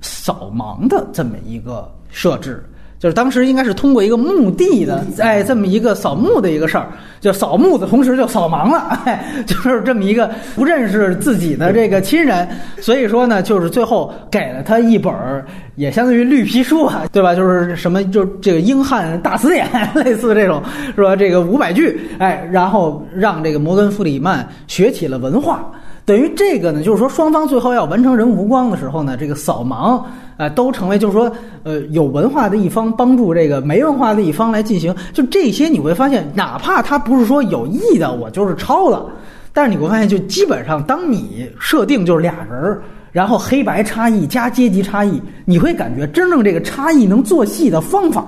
[0.00, 2.64] 扫盲的这么一个设置。
[2.98, 6.88] 就是当时应该是通过一个墓地的，哎，这么一个扫墓的一个事儿，
[7.20, 12.48] 就扫墓的同时就扫盲了， 哎，就是这么一个不认识自己的这个亲人，
[12.80, 15.44] 所以说呢，就是最后给了他一本儿，
[15.76, 17.34] 也相当于绿皮书啊，对吧？
[17.34, 20.62] 就是什么，就这个英汉大词典， 类似这种，
[20.96, 21.14] 是吧？
[21.14, 25.70] 这个五百句，哎，然后让这个摩根弗里曼学起了文化，
[26.04, 30.02] 等于这个呢，就是说双方最后要完成人物弧光的时候呢，这个扫盲。
[30.36, 31.30] 啊，都成为就是说，
[31.62, 39.06] 呃，有文化的一方帮助这个没文化的一方来进行，就这些你会发现，哪怕他不是说有意的，我就是抄了，
[39.52, 42.76] 但是你会发现，就基本上当你设定就是俩人，
[43.12, 48.26] 然后黑白差异加阶级差异，你会感觉真正这个差异能做戏的方法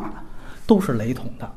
[0.64, 1.50] 都是雷同的。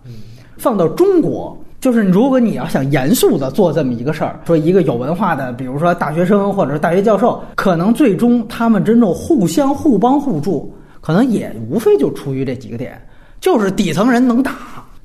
[0.58, 1.56] 放到中国。
[1.80, 13.02] 就是如果你要想严肃的做这么一个事儿，说一个有文化的，比如说大学生或者是大学教授，可能最终他们真正互相互帮互助，可能也无非就出于这几个点，
[13.39, 14.52] 就是底层人能打，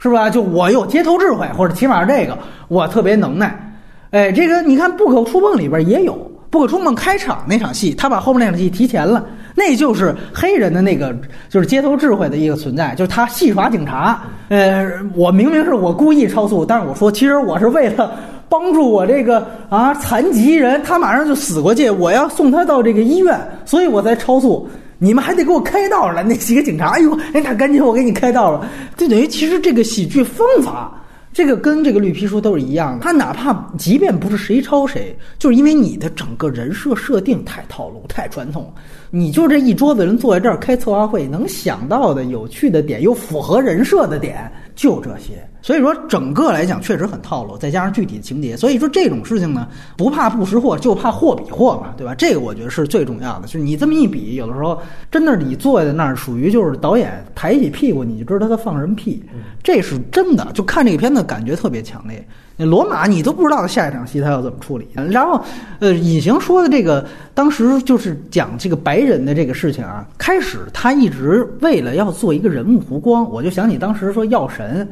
[0.01, 0.29] 是吧？
[0.29, 3.73] 就我有街头智慧，或者起码是这个我特别能耐。
[4.11, 6.13] 哎，这个你看《不可触碰》里边也有，
[6.55, 9.27] 《不可触碰》开场那场戏，他把后面那场戏提前了。
[9.57, 11.13] 那就是黑人的那个，
[11.49, 14.23] 就是街头智慧的一个存在，就是他戏耍警察。
[14.51, 18.13] 呃，我明明是我故意超速，但是我说其实我是为了
[18.49, 24.69] 帮助我这个啊残疾人，他马上就死过去，我要送他到这个医院，所以我才超速。
[24.99, 28.65] 你们还得给我开道了，那几个警察，哎呦，哎，那赶紧我给你开道了。
[28.97, 31.01] 就等于其实这个喜剧方法。
[31.35, 38.73] 这个跟这个绿皮书都是一样的，他哪怕即便不是谁抄谁，就是因为你的整个人设设定太套路、太传统，
[39.11, 52.15] 你就这一桌子人坐在这儿开策划会，能想到的有趣的点又符合人设的点就这些，所以说整个来讲确实很套路，再加上具体的情节，所以说这种事情呢，不怕不识货，就怕货比货嘛，对吧？
[52.15, 53.47] 这个我觉得是最重要的。
[53.47, 54.79] 就是你这么一比，有的时候
[55.11, 59.25] 真的你坐在那儿，属于就是导演抬起屁股，你就知道他放什么屁，
[59.63, 60.47] 这是真的。
[60.53, 62.23] 就看这个片子感觉特别强烈。
[62.59, 64.87] 那罗马你都不知道下一场戏他要怎么处理。
[64.95, 65.43] 然后，
[65.79, 70.07] 呃，隐形说的这个，当时就是讲这个白人的这个事情啊。
[70.19, 74.87] 开始他一直为了要做一个人物弧光，我就想起当时说药神，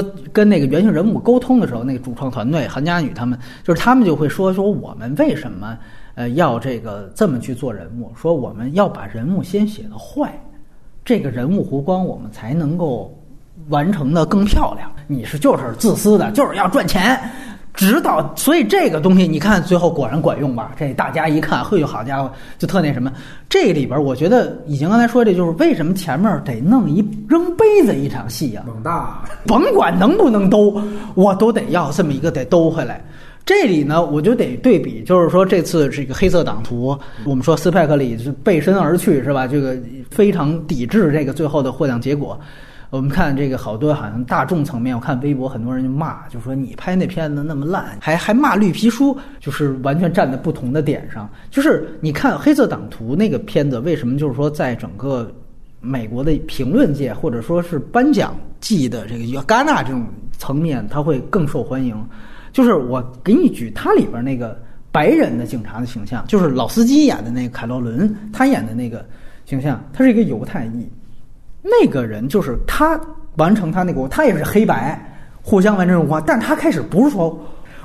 [0.00, 5.76] 说跟那个原型人物沟通的时候，那个主创团队韩佳女他们，就是他们就会说说我们为什么
[6.14, 10.32] 呃要这个这么去做人物，说我们要把人物先写的坏，
[11.04, 13.16] 这个人物弧光我们才能够。
[13.68, 17.20] 完成的更漂亮，你是就是自私的，就是要赚钱，
[17.74, 20.72] 直到所以这个东西，你看最后果然管用吧？
[20.78, 23.10] 这大家一看，嘿呦，好家伙，就特那什么。
[23.48, 28.64] 这里边我觉得，已经刚才说这就是为什么前面得弄一扔杯子一场戏啊？
[28.66, 30.80] 猛大，甭管能不能兜，
[31.14, 33.02] 我都得要这么一个得兜回来。
[33.44, 39.46] 这里呢，我就得对比，就是说这次这个黑色党徒，我们说斯派克里是背身而去是吧？
[39.46, 39.76] 这个
[40.10, 42.38] 非常抵制这个最后的获奖结果。
[42.92, 51.26] 我们看这个好多好像大众层面，我看微博很多人就骂，就说你拍那片子那么烂，还还骂绿皮书，就是完全站在不同的点上。
[51.50, 55.34] 就是你看《黑色党徒》那个片子，为什么就是说在整个
[55.80, 60.04] 美国的评论界或者说是颁奖季的这个戛纳这种
[60.36, 61.96] 层面，它会更受欢迎？
[62.52, 69.02] 就是我给你举它里边那个白人的警察的形象，就是老司机演的那个凯洛伦，他演的那个
[69.46, 70.86] 形象，他是一个犹太裔。
[71.62, 73.00] 那个人就是他
[73.36, 75.00] 完成他那个，他也是黑白
[75.40, 77.38] 互相完成荣光，但他开始不是说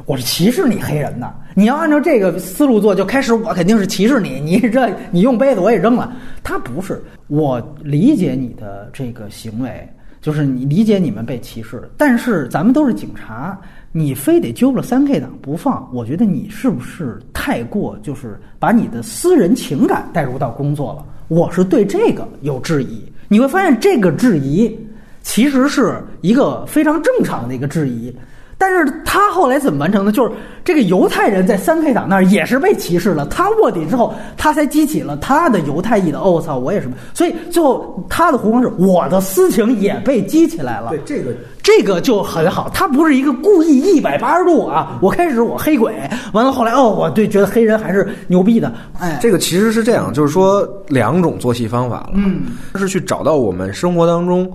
[0.06, 6.12] 我是歧视你黑人的，你要按照这个思路做，就开始我肯定是歧视你，你这你用杯子我也扔了，
[6.44, 9.88] 他不是，我理解你的这个行为，
[10.22, 13.60] 就是你理解你们被歧视，但是咱们都是警察，
[13.92, 21.06] 你非得揪了三 K 党不放，我觉得你是不是太过就是把你的私人情感带入到工作了？
[21.28, 23.04] 我是对这个有质疑。
[23.28, 24.78] 你会发现，这个质疑
[25.22, 28.16] 其实是一个非常正常的一个质疑，
[28.58, 30.12] 但是他后来怎么完成的？
[30.12, 30.32] 就是
[30.64, 36.20] 这个犹太人在三 K 党那儿也是被歧视了，他卧底之后，他才激起了他的犹太裔的。
[36.20, 40.90] 哦操，我也是，所以最后他的弧光是我的私情也被激起来了。
[40.90, 41.36] 对这个。
[41.64, 44.98] 这个就很好，他不是一个故意一百八十度啊！
[45.02, 45.94] 我开始我黑鬼，
[46.32, 48.74] 完了后来哦，我对觉得黑人还是牛逼的。
[48.98, 52.44] 哎，这个其实是这样，就是说两种做戏方法了，嗯，
[52.76, 54.50] 是去找到我们生活当中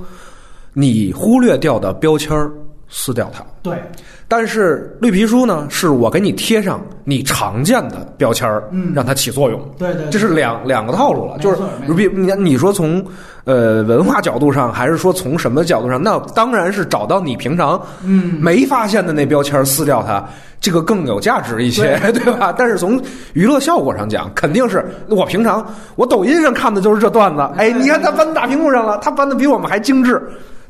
[0.73, 2.51] 你忽略掉的标签儿，
[2.93, 3.43] 撕掉它。
[3.63, 3.83] 对。
[4.29, 9.61] 但是绿皮书呢，是我给你贴上你常见的标签儿，嗯，让它起作用。
[9.77, 11.37] 对对，这是两两个套路了。
[11.39, 11.57] 就是
[11.95, 13.05] 比你你说从
[13.45, 16.03] 呃文化角度上，还是说从什么角度上？
[16.03, 20.25] 那当然是找到你平常嗯没发现的那标签撕掉它，
[20.63, 22.55] 这个更有价值一些， 对吧？
[22.57, 22.99] 但是从
[23.35, 25.63] 娱乐效果上讲，肯定是我平常
[25.95, 27.47] 我抖音上看的就是这段子。
[27.59, 30.23] 哎，你看他搬大屏幕上了，他搬的比我们还精致。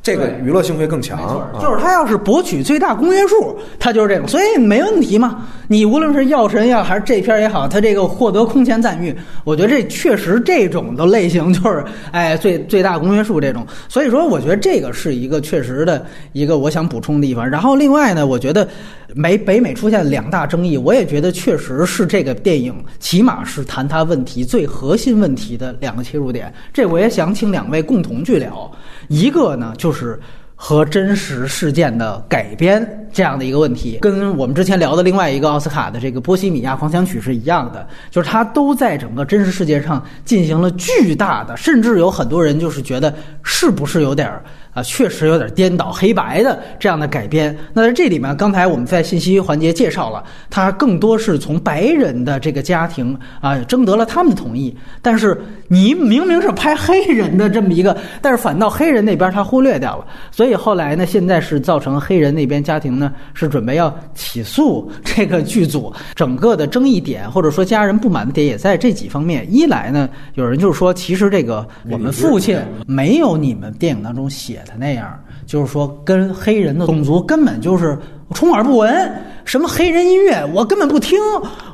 [0.02, 5.46] 这个娱乐性会更强，就是他要是博取最大公约数，他就是这种，所以没问题嘛。
[5.68, 13.64] 你无论是药神也好，还是这片也好，他这个获得空前赞誉，我觉得这确实这种的类型就是哎最最大公约数这种。
[13.88, 17.48] 所以说，我觉得这个是一个确实的一个我想补充的地方。
[17.48, 18.68] 然后另外呢，我觉得
[19.14, 26.52] 美北美出现两大争议，我也觉得确实是这个电影起码是谈它问题最核心问题的两个切入点。
[26.72, 28.70] 这我也想请两位共同去聊。
[29.08, 30.18] 一个呢，就是
[30.54, 44.42] 和真实事件的改编这样的一个问题，跟我们之前聊的另外一个奥斯卡的这个《波西米亚狂想曲》是一样的，就是它都在整个真实世界上进行了巨大的，甚至有很多人就是觉得是不是有点儿。
[44.72, 47.54] 啊，确实有点颠倒黑白的这样的改编。
[47.74, 54.74] 那在这里面，刚才我们在信息环节介绍了，它更多是从白人的这个家庭啊征得了他们的同意。
[55.02, 60.06] 但是你明明是拍黑人的这么一个，但是反倒黑人那边他忽略掉了。
[60.30, 65.92] 所以后来呢，现在是造成黑人那边家庭呢是准备要起诉 这个剧组。
[66.14, 69.46] 整个的争议点或者说家人不满的点也在这几方面。
[69.52, 74.61] 一来呢，有人就是说，其实这个我们父亲没有你们电影当中写。
[74.66, 77.98] 他那样，就是说跟黑人的种族根本就是
[78.34, 79.12] 充耳不闻，
[79.44, 81.18] 什么黑人音乐我根本不听，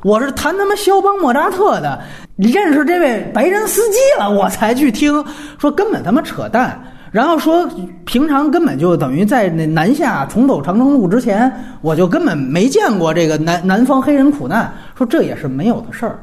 [0.03, 2.01] 我是弹他妈肖邦莫扎特的，
[2.37, 5.25] 认识这位白人司机了我才去听，
[5.59, 6.81] 说根本他妈扯淡，
[7.11, 7.69] 然后说
[8.05, 16.19] 平常根本就等于在那南下重走长征路之前，我就根本没见过这个南南方黑人苦难，说这也是没有的事儿。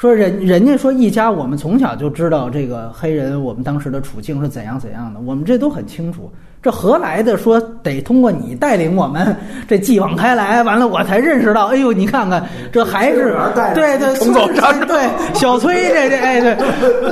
[0.00, 6.32] 说人人家说一家，我们从小就知道这个黑人，我们当时的处境是怎样怎样的，我们这都很清楚。
[6.62, 9.36] 这何来的说得通过你带领我们
[9.68, 12.42] 这继往开来，完了我才认识到，哎呦，你看看
[12.72, 13.36] 这还是
[13.74, 16.56] 对对冲走对对小崔这这哎对，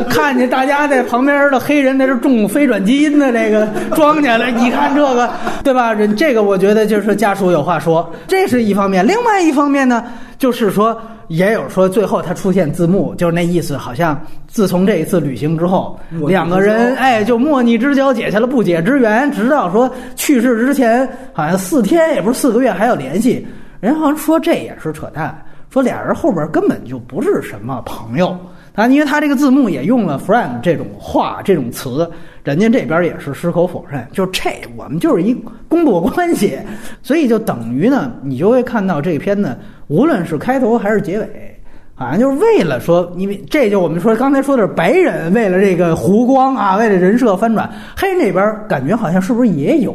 [0.09, 5.31] 看见大家在旁边的黑人在这种非转基因的这个庄稼了，你看这个
[5.63, 5.93] 对吧？
[5.93, 9.07] 人这个我觉得就是家属有话说，这是一方面。
[9.07, 10.05] 另外一方面呢，
[10.39, 10.99] 就是说。
[11.29, 23.47] 也有说最后他出现字幕，就是那意思，好像自从这一次旅行之后，两个人哎就莫逆之交解下了不解之缘，直到说去世之前好像四天也不是四个月还有联系，
[23.79, 28.35] 人好像说这也是扯淡，说俩人后边根本就不是什么朋友
[28.75, 32.11] 啊，因为他这个字幕也用了 “friend” 这种话这种词，
[32.49, 35.35] 人家这边也是矢口否认，就这我们就是一
[35.69, 36.59] 工作关系，
[37.03, 39.55] 所以就等于呢，你就会看到这篇呢。
[39.89, 41.61] 无论是开头还是结尾，
[41.95, 49.95] 好像就是为了说，因为这就我们说刚才说的是白人为了这个湖光啊，为了人设翻转，黑人那边感觉好像是不是也有？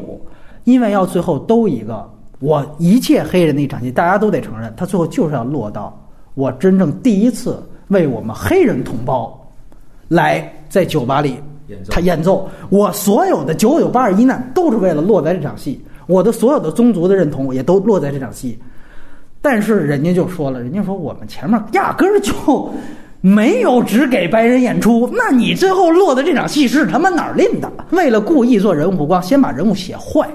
[0.66, 5.92] 因为要最后都一个，我一切黑人的一场戏，大家都得承认，他最后就是要落到
[6.36, 9.36] 我真正第一次为我们黑人同胞
[10.08, 11.38] 来在酒吧里
[11.90, 18.58] 他演奏，我所有的九九八十一难都是为了落在这场戏，我的所有的宗族的认同也都落在这场戏。
[19.42, 22.34] 但是人家就说了，人家说我们前面压根儿就
[23.22, 27.72] 没有只给白人演出，那你最后落的这场戏是他妈哪儿拎的？
[27.92, 30.30] 为了故意做人物曝光，先把人物写坏。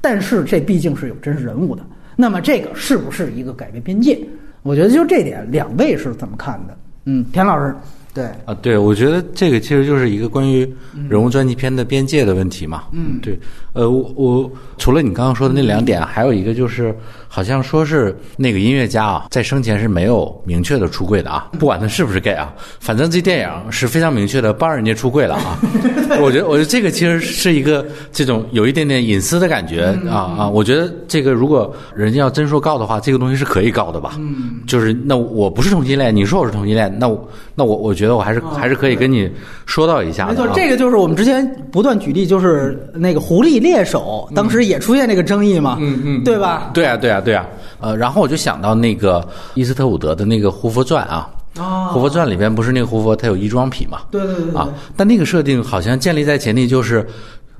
[0.00, 1.82] 但是这毕竟是有真实人物的，
[2.16, 4.18] 那么这个是不是一个改变边界？
[4.62, 6.76] 我觉得就这点，两位是怎么看的？
[7.04, 7.74] 嗯，田老师。
[8.18, 10.68] 对啊，对，我觉得这个其实就是一个关于
[11.08, 12.82] 人物传记片的边界的问题嘛。
[12.92, 13.38] 嗯，对，
[13.78, 16.92] 呃，我我除了你刚刚说的那两点，还有一个就是，
[17.28, 25.56] 好像说是那个音乐家啊，在生前是没有明确的出柜的啊，不管他是不是 gay 啊，反正这电影是非常明确的帮人家出柜了啊。
[26.20, 30.48] 我觉得，我觉得这个其实是一个这种有一点点隐私的感觉啊啊。
[30.48, 34.16] 我觉得这个如果人家要真说告的话，这个东西是可以告的吧？
[34.18, 38.16] 嗯，就是那我不是同性恋，你说我是同性恋，那我那我我觉得。
[38.18, 39.30] 我还是还是可以跟你
[39.64, 46.70] 说到一下没错，这个就是我们之前不断举例，就是那个狐狸 猎手，当时也出现这个争议嘛，嗯嗯，对吧？
[46.72, 47.46] 对啊，对啊，对啊。
[47.80, 51.28] 呃，然后我就想到那个伊斯特伍德的那个《胡佛传》啊，
[51.92, 53.98] 《胡佛传》里边不是那个胡佛他有衣装癖嘛？
[54.10, 57.06] 对对对啊，但那个设定好像建立在前提就是。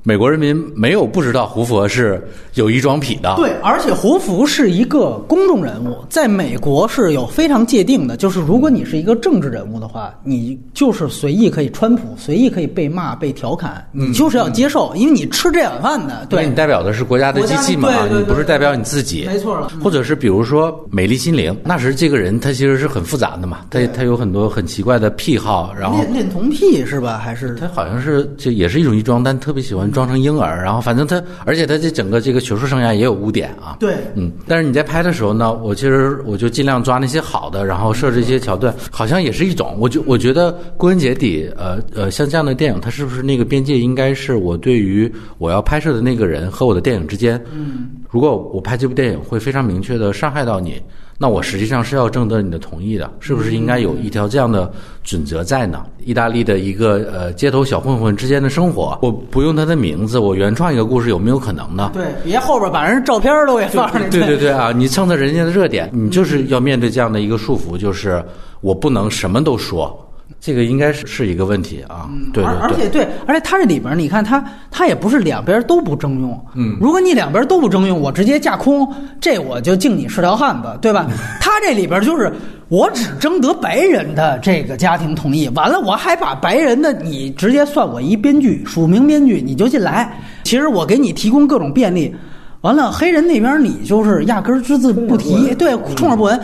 [0.03, 2.25] 美国人民没有不知道胡佛是
[2.55, 3.35] 有衣装癖的。
[3.35, 16.25] 对，而且胡佛是一个公众人物，在美国是有非常界定的，就是如果你是一个政治人物的话，你就是随意可以川普，随意可以被骂、被调侃，你就是要接受，因为你吃这碗饭的。
[16.29, 19.25] 对，你代表的是国家的机器嘛，你不是代表你自己。
[19.25, 19.69] 没错了。
[19.83, 27.17] 或者是比如说美丽心灵，那时这个人他其实是很复杂的嘛，他他有很多很奇怪的癖好，然后恋恋童癖是吧？
[27.17, 30.63] 还是他好像是就也是一种衣装，但特别喜欢装成婴儿。
[30.63, 33.77] 然后，反正他，而且他这整个这个学术生涯也有污点啊。
[33.79, 39.75] 对，嗯，但是你在拍的时候呢，我其实我就尽量抓那些好的，然后设置一些桥段，好像也是一种。
[39.79, 47.41] 我就我觉得归根结底，呃呃，像这样的电影，它是不是那个边界应该是我对于我要拍摄的那个人和我的电影之间？
[47.53, 50.81] 嗯，如果我拍这部电影会非常明确的伤害到你。
[51.21, 54.71] 那我实际上是要征得你的同意的，是不是应该有一条这样的
[55.03, 55.85] 准则在呢？
[56.05, 61.91] 意大利的一个呃街头小混混之间的生活，我不用他的名字，我原创一个故事有没有可能呢？
[61.93, 64.17] 对，别后边把人照片都给放上去。
[64.17, 68.23] 对对对啊，你蹭蹭人家的热点，你就是要面对这样的一个束缚，就是
[68.61, 70.08] 我不能什么都说。
[70.41, 78.87] 这个应该是是一个问题啊，对对对，而且对，而且它这里边你看它它也不是两边都不征用，嗯，如果你两边都不征用，我直接架空，
[79.19, 81.05] 这我就敬你是条汉子，对吧？
[81.41, 82.31] 他这里边就是
[82.69, 92.15] 我只征得白人的这个家庭同意，完了我还把白人的你直接算我一编剧，署名编剧你就进来，其实我给你提供各种便利，
[92.61, 96.39] 完了黑人那边你就是压根只字不提，对，充耳不闻。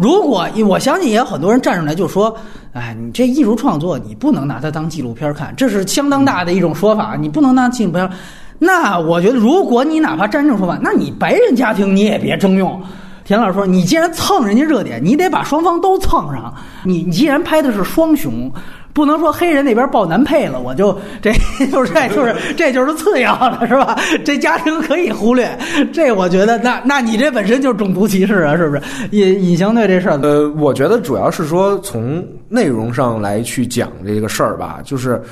[0.00, 2.34] 如果我相信也有很多人站出来就说，
[2.72, 8.10] 哎，你这艺术创作你不能拿它当纪录片看，这是相当大的一种说法，你不能当纪录片。
[8.58, 12.80] 那我觉得，如果你哪怕站这种说法，那你白人家庭你也别征用。
[13.26, 16.54] 田老师说，你既然蹭人家热点，你得把双方都蹭上。
[16.82, 18.50] 你你既然拍的是双雄。
[18.92, 21.32] 不能说黑人那边抱男配了，我就 这
[21.70, 23.98] 就是这就是这就是次要的，是吧？
[24.24, 25.56] 这家庭可以忽略，
[25.92, 28.82] 这我觉得那那你这本身就是种族歧视啊，是不是？
[29.12, 35.22] 隐隐形对这事儿，呃，我觉得主要是说从内容上来去讲这个事儿吧，就是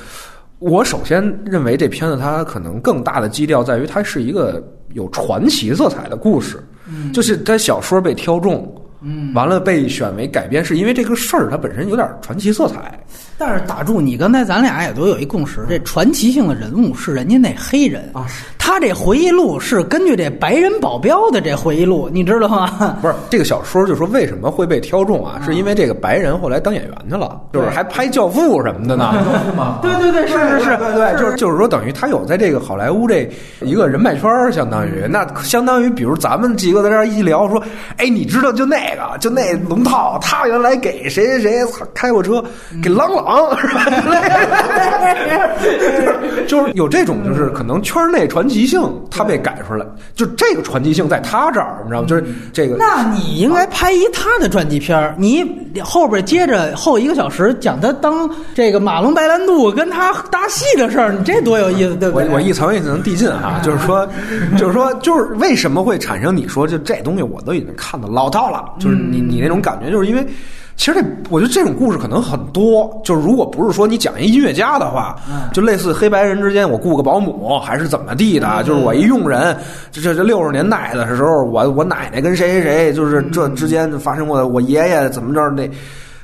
[0.60, 4.62] 我首先认为这片子它可能更大的基调在于它是一个
[4.94, 6.62] 有传奇色彩的故事，
[7.12, 12.98] 就是它小说被挑中，嗯，完了被选为改编，是因为这个事儿它本身有点传奇色彩。
[13.40, 18.10] 但是打住，你刚才咱俩也都有一共识，这传奇性的人物是人家那黑人。
[18.12, 18.26] 啊，
[18.68, 22.98] 他这回忆录是根据这白人保镖的这回忆录，你知道吗？
[23.00, 25.40] 不是这个小说，就说为什么会被挑中啊？
[25.42, 29.14] 是因为这个白人后来当演员去了，就是还拍《教父》什么的呢。
[29.80, 33.26] 对对对，是是是，对对，就是就是说，等于他有在这个好莱坞这
[33.62, 37.62] 一个人脉圈儿，相当于那相当于，比如咱们几个在这儿一聊，说，
[37.96, 42.44] 哎，你知道就那个，就那龙套，他原来给谁谁谁开过车，
[42.82, 43.86] 给郎朗 是吧？
[46.46, 48.80] 就是有这种，就是可能圈内传奇性，
[49.10, 52.06] 他被改出来，就这个传奇性在他这儿，你知道吗？
[52.06, 52.76] 就是这个。
[52.76, 55.44] 那你应该拍一他的传记片儿，你
[55.82, 62.28] 后边接着后一个小时讲他当这个马龙白兰度跟他搭戏的事儿，你这多有意思，对不对？
[62.28, 64.08] 我我一层一层递进啊，就是说，
[64.56, 70.26] 就是说，就是为什么会产生你说就这东西我都已经看到老套了，就是你你那种感觉，就是因为。
[70.78, 72.88] 其实这，我觉得这种故事可能很多。
[73.04, 75.16] 就是如果不是说你讲一音乐家的话，
[75.52, 79.54] 就类似黑白人之间，我雇个保姆还是怎么地的，就是我一佣人，
[79.90, 85.68] 这这这六十年代的时候，我我奶奶跟谁谁谁，就是这之间发生过的，我爷爷怎么着那，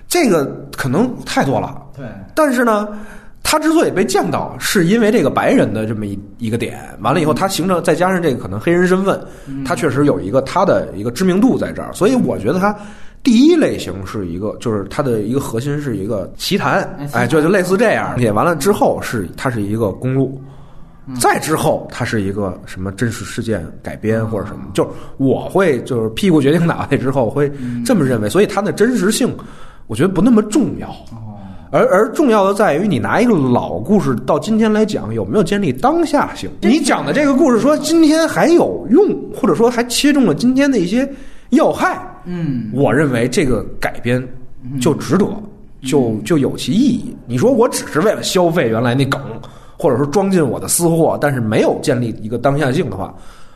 [0.09, 0.47] 这个
[0.77, 1.77] 可能太多了。
[1.95, 2.89] 对，但是呢。
[3.47, 9.21] 他之所以被降到，是因为这个白人的这么一一个点，完了以后，他形成再加上这个可能黑人身份，
[9.67, 12.75] 他确实有一个他的一个知名度在这儿，所以我觉得他
[13.25, 20.41] 第一类型是一个，就是它的一个核心是一个奇谈，哎，就就类似这样，写完了之后是它是一个公路，
[21.19, 27.51] 再之后它是一个什么真实事件改编或者什么，就是我会就是屁股决定脑袋之后会
[27.85, 29.35] 这么认为，所以它的真实性
[29.87, 30.95] 我觉得不那么重要。
[31.71, 36.49] 而而重要的在于，你拿一个老故事到今天来讲，有没有建立当下性？
[36.61, 39.03] 你讲的这个故事说今天还有用，
[39.35, 41.11] 或者说还切中了今天的一些
[41.51, 44.27] 要害，嗯，我认为这个改编
[44.81, 45.27] 就值得，
[45.83, 47.17] 就就有其意义。
[47.27, 49.21] 你说我只是为了消费原来那梗，
[49.79, 53.15] 或者说装进我的私货，但是没有建立一个当下性的话。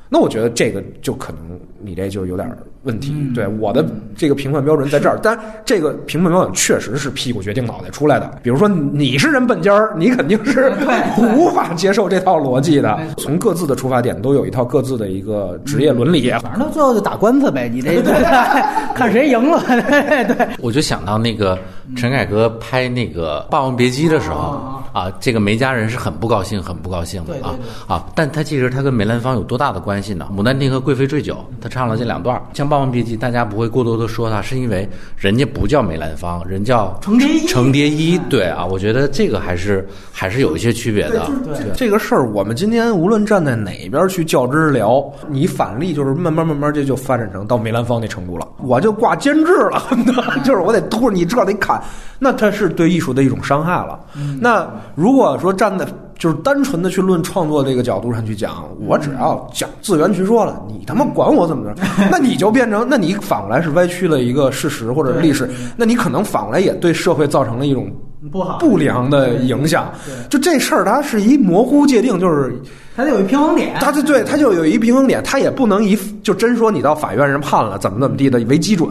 [0.08, 2.48] 那我觉得这个就可能你这就有点
[2.82, 3.14] 问题。
[3.34, 3.84] 对我的
[4.16, 8.38] 这个评判标准在这儿，但这个评判标准确实是屁股决定脑袋出来的。
[8.42, 10.72] 比如说你是人本家儿，你肯定是
[11.36, 12.98] 无法接受这套逻辑的。
[13.16, 16.30] 从各自的出发点都有一套各自的一个职业伦理。
[16.42, 18.02] 反正到最后就打官司呗，你这
[18.94, 19.60] 看谁赢了。
[20.26, 21.58] 对，我就想到那个
[21.96, 24.60] 陈凯歌拍那个《霸王别姬》的时候
[24.92, 27.54] 啊，这个梅家人是很不高兴，很不高兴的啊
[27.86, 28.04] 啊！
[28.14, 30.12] 但他其实他跟梅兰芳有多大的关系？
[30.14, 30.26] 呢？
[30.34, 32.40] 《牡丹亭》和《贵妃醉酒》，他唱了这两段。
[32.54, 37.46] 像《霸王别姬》，大家不会过多的说他，是因为人家不叫梅兰芳，人叫程蝶衣。
[37.46, 41.30] 程蝶衣，对啊，我觉得这个还是还是有一些区别的。
[41.44, 48.48] 对这个事儿，我们今天无论站在哪边去较真聊，你反例就是慢慢慢慢这就发展成到梅兰芳那程度了。
[48.58, 49.82] 我就挂监制了，
[50.44, 51.77] 就是我得突着你这得砍，
[52.18, 53.98] 那他是对艺术的一种伤害了。
[54.40, 55.86] 那如果说站在
[56.18, 61.80] 就是单纯的去论创作这个角度上去讲，我只要讲自圆其说了，你他妈管我怎么着？
[62.10, 67.88] 那你就变成，那你反过来是歪曲了一个事实或者历史，那你可能反过来也对社会造成了一种
[68.32, 69.92] 不好不良的影响。
[70.28, 72.52] 就这事儿，它是一模糊界定，就是
[72.96, 73.76] 它得有一平衡点。
[73.80, 78.88] 它就对，它就有一平衡点，它也不能以就真说你到法院人判了怎么怎么地的为基准，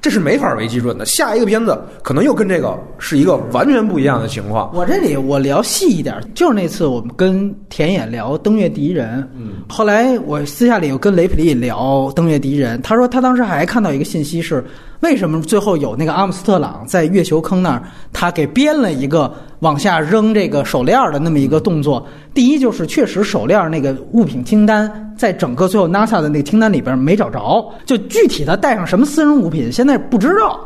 [0.00, 1.04] 这是没法为基准的。
[1.04, 4.70] 下一个片子可能又跟这个是一个完全不一样的情况。
[4.72, 11.78] 我这里我聊细一点，就是那次我们跟田野聊《登月第一人》，嗯，后来我私下里又跟雷普利聊
[12.12, 14.64] 《登月第一人》，他说他当时还看到一个信息是，
[15.00, 17.82] 为什么最后有那个阿姆斯特朗在月球坑那儿，
[18.12, 22.04] 他给编了一个往下扔这个手链的那么一个动作。
[22.34, 30.60] 第一就是确实手链那个物品清单，在整个最后 NASA 的那个清单里边没找着，就具体他带上什么私人物品，现在不知道。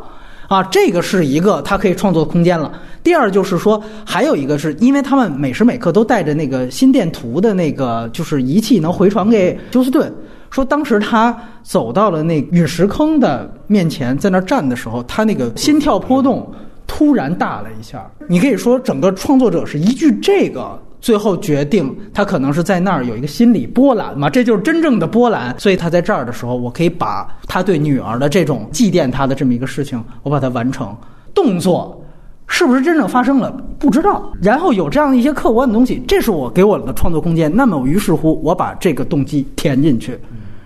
[0.49, 2.71] 啊，这个是一个他可以创作空间了。
[3.01, 10.13] 第二就是说，还有一个是因为他们每时每刻都带着那个心电图的那个就是仪器，能回传给休斯顿。
[10.53, 16.47] 说当时他走到了那陨石坑的面前，在那儿站的时候，他那个心跳波动
[16.85, 18.05] 突然大了一下。
[18.27, 20.79] 你可以说，整个创作者是依据这个。
[21.01, 25.53] 最后决定，他可能是在那儿有一个心理波澜嘛，这就是真正的波澜。
[25.59, 30.95] 所以他在这儿的时候，我可以把他对女儿的这种祭奠他的这么一个事情，我把它完成。
[31.33, 32.01] 动作
[32.47, 33.51] 是不是真正发生了？
[33.77, 34.31] 不知道。
[34.41, 37.53] 然后有这样一些客观的东西，这是我给我的创作空间。
[37.53, 40.17] 那么于是乎，我把这个动机填进去。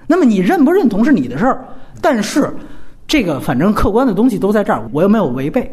[0.08, 1.64] 那么你认不认同是你的事儿，
[2.02, 2.50] 但是
[3.06, 5.72] 这个反正客观的东西都在这儿，我又没有违背。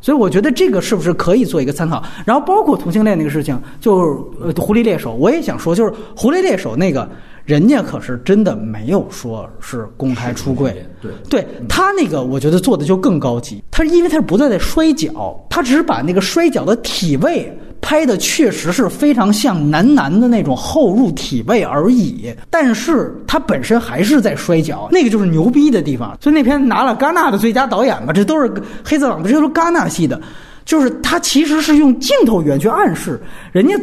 [0.00, 2.02] 所以我觉得这个是不是可以做一个参考？
[2.26, 4.04] 然后包括同性恋那个事情，就是
[4.42, 7.08] 呃，狐狸猎手，我也想说，就是狐狸猎手那个
[7.46, 10.84] 人家可是真的没有说是公开出柜。
[11.00, 13.64] 对，对他那个，我觉得做的就更高级。
[13.70, 17.50] 他是因为他是不断在摔跤，他只是把那个摔跤的体位
[17.86, 26.16] 拍的确实是非常像男男的那种后入体位而已，但是他本身还是在摔跤，那个就是牛逼的地方。
[26.18, 28.50] 所以那篇拿了戛纳的最佳导演嘛，这都是
[28.82, 30.18] 黑泽朗，这都是戛纳系的。
[30.64, 33.20] 就是他其实是用镜头语言去暗示，
[33.52, 33.78] 人家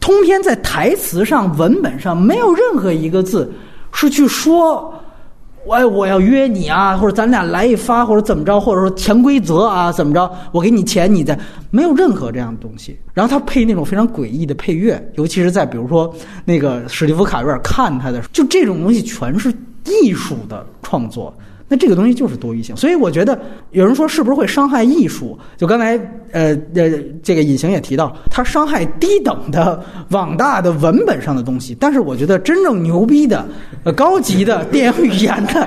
[0.00, 3.52] 通篇在台词上、文本上没有任何一个字
[3.92, 4.98] 是去说，
[5.64, 11.38] 我我要约你啊，或者咱俩来一发，或者怎么着，或者说潜规则啊，怎么着，我给你钱，你再
[11.70, 12.98] 没有任何这样的东西。
[13.14, 16.12] 然后他配那种非常诡异的配乐，尤其是在比如说
[16.44, 19.52] 那个史蒂夫卡瑞尔看他的时候，就这种东西全是
[19.84, 21.32] 艺术的创作。
[21.72, 25.38] 那这个东西就是多余性，所以我觉得有人说是不是会伤害艺术？
[25.56, 25.96] 就刚才
[26.30, 26.90] 呃呃，
[27.22, 31.74] 这个隐形也提到，它伤害低等的、网大的文本上的东西。
[31.80, 33.46] 但是我觉得真正牛逼的、
[33.84, 35.66] 呃高级的 电影语言的，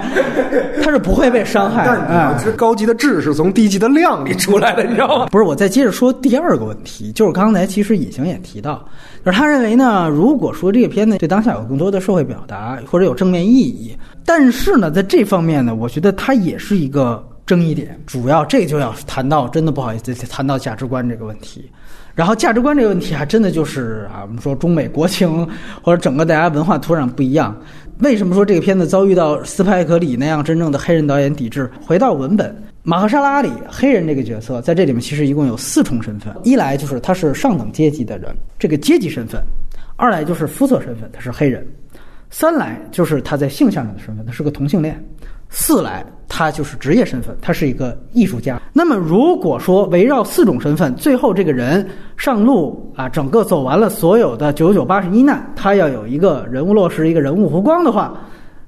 [0.84, 2.54] 它是不会被伤害的。
[2.56, 5.26] 高级的质是从低级的量里出来的，你知道吗？
[5.32, 8.86] 不是，我再接着说第二个问题，就是刚才其实隐形也提到，
[9.26, 17.98] 就是他认为呢，如果说这个片子对当下有更多的社会表达或者有正面意义，但是呢，在这方面呢，我觉得它也是一个争议点。
[18.08, 21.70] 主要这就要谈到，真的不好意思，谈到价值观这个问题。
[22.16, 25.48] 然后价值观这个问题还真的就是啊，我们说中美国情
[25.82, 27.56] 或者整个大家文化土壤不一样。
[28.00, 31.70] 为什么说这个片子遭遇到斯派克里那样真正的黑人导演抵制？
[31.86, 39.42] 回到文本，马赫沙拉里黑人这个角色在这里面其实一共有四重身份：一来就是他是上等阶级的人，这个阶级身份；
[39.98, 41.62] 二来就是肤色身份，他是黑人；
[42.30, 44.94] 三来就是他在性向上的身份，他是个同性恋；
[45.50, 48.62] 四来他就是职业身份，他是一个艺术家。
[48.74, 58.14] 那么如果说围绕四种身份，最后这个人上路啊，整个走完了所有的九九八十一难，他要有一个人物落实，一个人物弧光的话，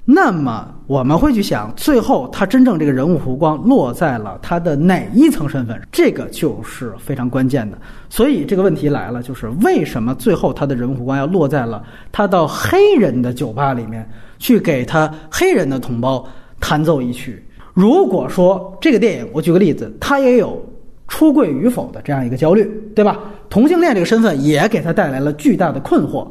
[0.04, 5.78] 那么我们会去想，最后他真正这个人物弧光落在了他的哪一层身份？
[5.92, 7.76] 这个就是非常关键的。
[8.08, 14.08] 所以这个问题来了，就是为什么最后他的人物弧光要落在了他到黑人的酒吧里面
[14.38, 16.26] 去给他黑人的同胞
[16.58, 17.44] 弹奏一曲？
[17.74, 20.58] 如果说这个电影，我举个例子，他也有
[21.06, 22.64] 出柜与否的这样一个焦虑，
[22.94, 23.20] 对吧？
[23.50, 26.26] 同性恋这个身份也给他带来了巨大的困惑。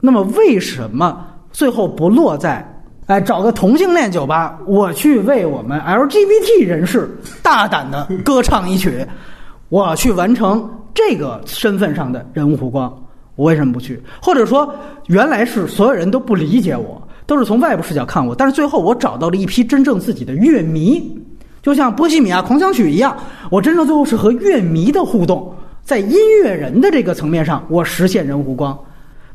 [0.00, 2.66] 那么为什么最后不落在
[3.06, 7.10] 哎找个同性恋酒吧，我去为我们 LGBT 人士
[7.42, 9.04] 大胆的歌唱一曲，
[9.68, 12.96] 我去完成这个身份上的人物弧光？
[13.34, 14.00] 我为什么不去？
[14.22, 14.72] 或者说，
[15.06, 21.18] 原来是所有人都不理解我，都是从外部视角看我，但是最后我找到了一批真正自己的乐迷，
[21.62, 23.16] 就像《波西米亚狂想曲》一样，
[23.50, 28.78] 我真正最后是和乐迷的互动，在音乐人的这个层面上，我实现人物弧光，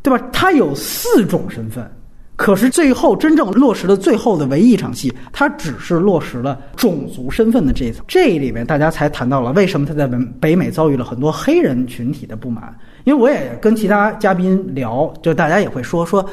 [0.01, 0.23] 对吧？
[0.31, 1.91] 他有四种身份，
[2.37, 8.05] 可是最后真正落实的最后的唯一一场戏，他只是落实了种族身份的这一层。
[8.07, 10.07] 这里面大家才谈到了为什么他在
[10.39, 12.73] 北美遭遇了很多黑人群体的不满。
[13.05, 16.23] 因为我也跟其他嘉宾聊，就大家也会说说，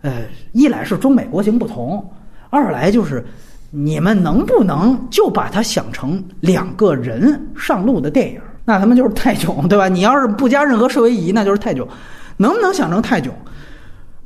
[0.00, 2.02] 呃，一来是中美国情不同，
[2.48, 3.22] 二来就是
[3.70, 8.40] 你们能不能就把它想成两个人上路的电影？
[8.64, 9.88] 那他们就是泰囧，对吧？
[9.88, 11.86] 你要是不加任何社会疑，那就是泰囧。
[12.38, 13.34] 能不能想成泰囧？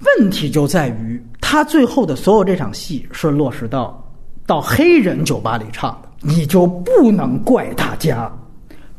[0.04, 4.02] 问题就在于他最后的所有这场戏是落实到
[4.46, 8.30] 到黑人酒吧里唱的，你就不能怪大家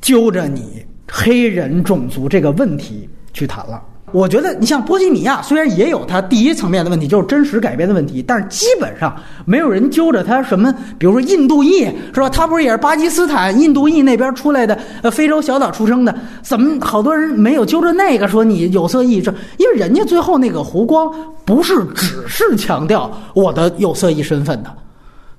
[0.01, 0.85] 揪着你。
[1.07, 3.79] 黑人种族这个问题去谈了，
[4.15, 9.13] 我觉得你像波西米亚，虽然也有它第一层面的问题，就是真实改编的问题，但是基本上
[9.43, 11.81] 没有人揪着他什么，比如说印度裔
[12.13, 12.29] 是吧？
[12.29, 19.21] 他不是也是巴基斯坦、印度裔那边出来的，呃，非洲小岛出生的，怎么好多人没有揪着那个说你有色裔？
[19.21, 21.13] 这因为人家最后那个湖光
[21.43, 24.73] 不是只是强调我的有色裔身份的，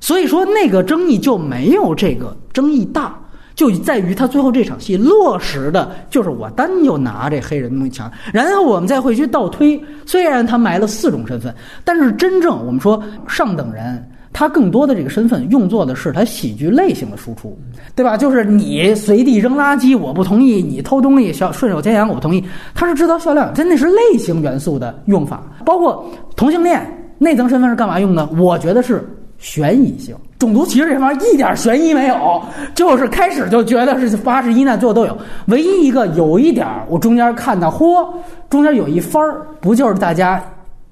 [0.01, 3.19] 所以说那个争议就没有这个争议大。
[3.57, 9.83] 就在于他最后这场戏落实的，就是我单就拿这黑人东西强，然后我们再会去倒推。
[10.05, 11.53] 虽然他埋了四种身份，
[11.83, 17.59] 但是真正我们说上等人，他更多的这个身份用作的是他喜剧类型的输出，
[17.95, 18.15] 对吧？
[18.15, 22.45] 就是你随地扔垃圾，我不同意；你偷东西，小顺手牵羊，我不同意。
[22.75, 25.43] 他是制造销量，真的是类型元素的用法。
[25.65, 26.87] 包括同性恋
[27.17, 28.27] 内层身份是干嘛用的？
[28.39, 29.03] 我觉得是
[29.39, 30.15] 悬疑性。
[30.39, 32.43] 种族歧视这方面一点悬疑没有，
[32.75, 35.17] 就是开始就觉得是八十一难，最后都有。
[35.47, 38.07] 唯一一个有一点，我中间看到，嚯，
[38.51, 40.43] 中间有一番儿，不就是大家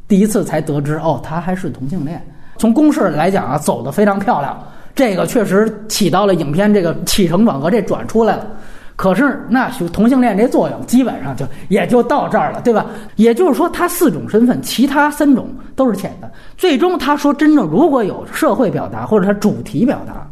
[0.09, 2.25] 第一次才得知哦，他还是同性恋。
[2.57, 4.59] 从公式来讲啊，走的非常漂亮，
[4.95, 8.47] 这个确实起到了影片这个起承转合这转出来了。
[8.97, 12.87] 可是那同性恋这作用基本上就也就到这儿了，对吧？
[13.17, 16.31] 也就是说，他四种身份，其他三种都是浅的。
[16.57, 20.25] 最终他说，真正如果有社会表达或者他主题表达，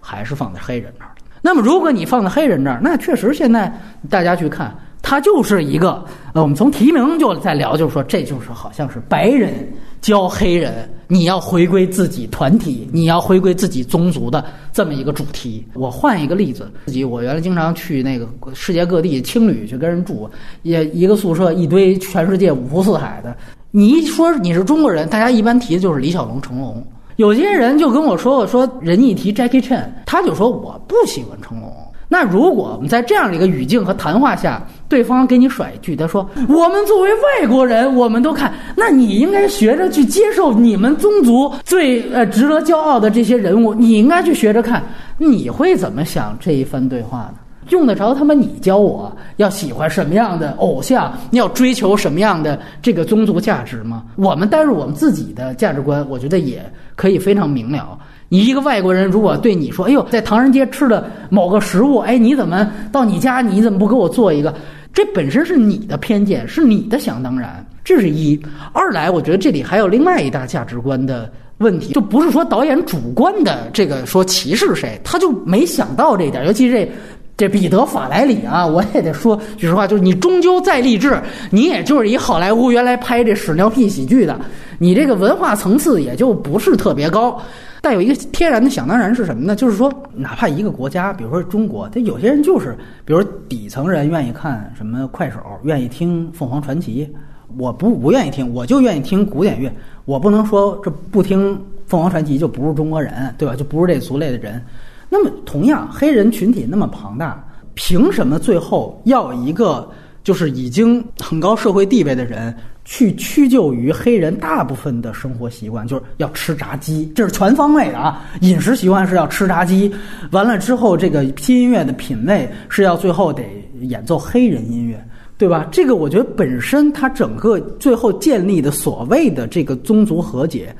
[0.00, 1.10] 还是放在黑人那儿。
[1.40, 3.72] 那么，如果你放在黑人那儿，那确实现在
[4.10, 15.66] 大家去看，他就是一个呃，我们从提名就在聊，就是说这就是好像是白人教黑人，你要回归自己团体，你要回归自己宗族的这么一个主题。
[15.74, 20.30] 我换一个例子，自己我原来经常去那个世界各地青旅去跟人住，
[20.62, 23.36] 也一个宿舍一堆全世界五湖四海的，
[23.70, 26.82] 你一说你是中国人，大家一般提的就是李小龙、成龙。
[27.16, 31.70] 有些人就跟我说：“我说人一提 Jackie Chan，他就说我不喜欢成龙。
[32.12, 44.82] 那如果我们在这样的一个语境和谈话下，对方给你甩一句，他说我们作为外国人，我们都看，那你应该学着去接受你们宗族最呃值得骄傲的这些人物，你应该去学着看，
[45.16, 47.36] 你会怎么想这一番对话呢？
[47.70, 54.02] 用得着他妈你教我要喜欢什么样的偶像，要追求什么样的这个宗族价值吗？
[54.16, 56.62] 我们带入我们自己的价值观，我觉得也
[56.94, 57.98] 可以非常明了。
[58.32, 64.54] 你一个外国人如果对你说：“哎呦，在唐人街吃的某个食物，哎，你怎么到你家你怎么不给我做一个？”
[64.90, 68.40] 这本身是你的偏见，是你的想当然，这是一。
[68.72, 76.90] 二来，我觉得这里还有另外一大价值观的问题，就不是说导演主观的这个说歧视谁，他就没想到这一点，尤其这。
[77.34, 81.20] 这彼得·法莱里啊，我也得说句实话，就是你终究再励志，
[81.50, 84.38] 你也就是一好莱坞原来拍这屎尿屁喜剧的，
[84.78, 87.40] 你这个文化层次也就不是特别高。
[87.82, 89.56] 带有一个天然的想当然是什么呢？
[89.56, 97.10] 就是说，哪怕一个国家，比如说中国，他有些人就是，比如底层人愿意看什么快手，愿意听凤凰传奇，
[97.58, 99.70] 我不不愿意听，我就愿意听古典乐，
[100.04, 103.56] 我不能说这不听凤凰传奇就不是中国人，对吧？
[103.56, 104.62] 就不是这族类的人。
[105.10, 109.90] 那么，同样，黑人群体那么庞大，凭什么最后要一个
[110.22, 112.54] 就是已经很高社会地位的人
[112.84, 115.86] 去屈就于黑人大部分的生活习惯？
[115.86, 118.24] 就是要吃炸鸡，这是全方位的啊！
[118.40, 119.92] 饮食习惯是要吃炸鸡，
[120.32, 123.42] 完了之后，这个新音乐的品味是要最后得
[123.80, 125.02] 演奏黑人音乐，
[125.38, 125.68] 对吧？
[125.70, 130.74] 这个我觉得本身它整个最后建立的所谓的这个宗族和解。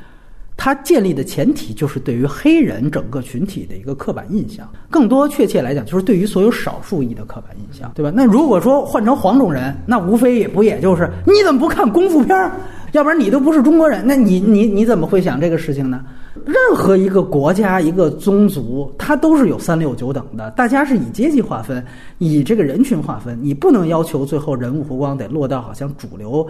[0.64, 8.12] 它建立的前提就是对于黑人整个群体的一个刻板印象，更多确切来讲就是对于所有少数裔的刻板印象，对吧？
[8.14, 12.52] 那如果说换成黄种人，那无非也不也就是你怎么不看功夫片儿？
[12.92, 16.04] 要不然你都不是中国人，那你你你怎么会想这个事情呢？
[16.46, 21.84] 任何一个国家一个宗族，它都是有三六九等的，大家是以阶级划分，
[22.18, 26.48] 以这个人群划分，你不能要求最后人物弧光得落到好像主流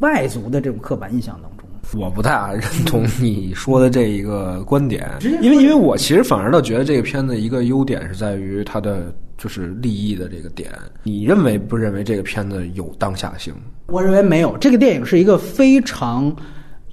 [0.00, 1.61] 外族的这种刻板印象当中。
[1.94, 10.70] 我不太认同你说的这一个观点，因为因为我其实反而倒觉得这个片子一个优点是在于它的就是利益的这个点。
[11.02, 13.52] 你认为不认为这个片子有当下性？
[13.88, 14.56] 我认为没有。
[14.56, 16.34] 这个电影是一个非常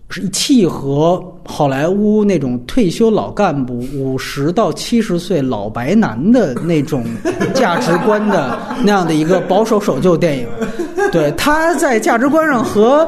[0.09, 7.05] 是契合好莱坞那种退休老干部五十到七十岁老白男的那种
[7.53, 10.47] 价值观的那样的一个保守守旧电影。
[11.09, 13.05] 对，他在价值观上和。《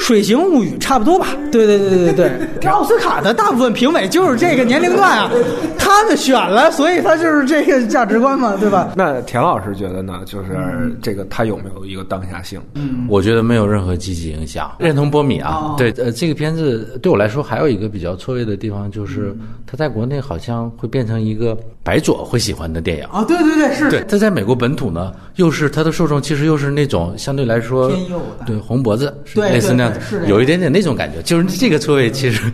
[0.00, 1.28] 水形物语》差不多吧？
[1.52, 5.30] 对对对对对对，奥斯卡的大部分评委就是这个年龄段啊，
[5.78, 8.92] 他们选了，所以他就是这个价值观嘛，对吧？
[8.96, 10.20] 那田老师觉得呢？
[10.24, 12.60] 就是这个他有没有一个当下性？
[12.74, 14.70] 嗯，我觉得没有任何积极影响。
[14.78, 19.34] 认同波米啊，对，呃，这个片子对我来说还有一个比较错位的地方，就是
[19.66, 21.56] 他在国内好像会变成一个
[21.88, 23.24] 白左会喜欢的电影啊。
[23.24, 23.88] 对对对，是。
[23.88, 29.50] 对，他在美国本土呢，又是他的受众其实又是那种相对来说偏右对红脖子，对。
[29.52, 32.52] 类似那样的，有一点点那种感觉，就是这个错位其实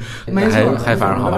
[0.53, 1.32] 还还反而好。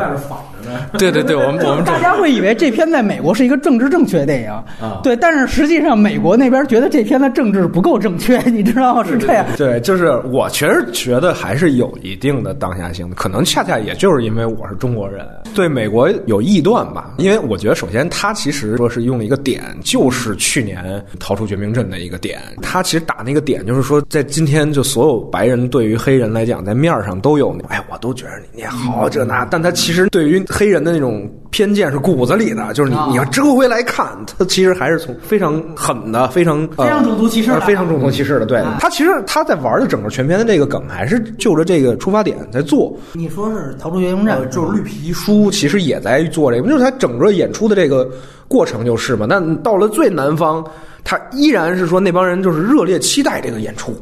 [0.99, 9.05] 对对对，我们我们大家会以为这片在美国是一个政治正确的电影啊，对，但是实际上美国那边觉得这片的政治不够正确，你知道吗？
[9.05, 9.45] 是这样。
[9.57, 17.15] 对，就是我其实觉得还是有一定的当下性的，可能恰恰也就是因为我是中国人，对美国有臆断吧。
[17.19, 38.47] 因为我觉得，首先他其实说是用了一个点，就是去年逃出绝命镇的一个点，他其实打那个点就是说，在今天就所有白人对于黑人来讲，在面上都有，哎，我都觉得你好这那，但他其实对于黑人的那种偏见是骨子里的，就是你你要折回来看，他其实还是从非常狠的、非常非常种族歧视、非常种族歧视的。
[38.47, 42.97] 对他其实他在玩的整个全片的这个梗，还是就着这个出发点在做。
[43.13, 48.09] 你说是逃出绝命镇，就是绿皮书，其实也在做这个，就是他整个演出的这个
[48.49, 49.27] 过程就是嘛。
[49.29, 50.65] 那到了最南方，
[51.05, 53.95] 他依然是说那帮人就是热烈期待这个演出。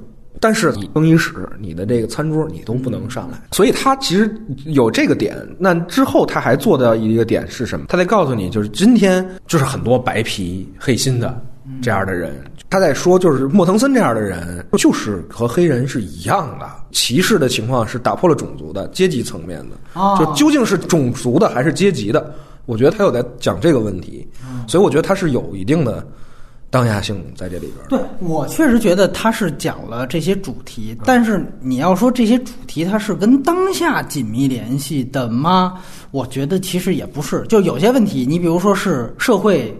[0.44, 4.30] 但是你更衣室、你的这个餐桌，你都不能上来，所以他其实
[4.66, 5.34] 有这个点。
[5.58, 7.86] 那之后他还做的一个点是什么？
[7.88, 11.42] 他在告诉你，就是今天就是很多白皮黑心的
[11.80, 12.44] 这样的人。
[12.68, 22.34] 他在说，就是莫腾森这样的人，就是和黑人是一样的，歧视的情况是打破了种族的阶级层面的，哦就究竟是种族的还是阶级的？
[22.66, 24.28] 我觉得他有在讲这个问题，
[24.68, 26.06] 所以我觉得他是有一定的
[26.74, 27.86] 当下性在这里边。
[27.88, 35.74] 对我确实觉得他是讲了这些主题，但是你要说这些主题它是跟当下紧密联系的吗？
[36.10, 37.44] 我觉得其实也不是。
[37.48, 39.72] 就有些问题，你比如说是社会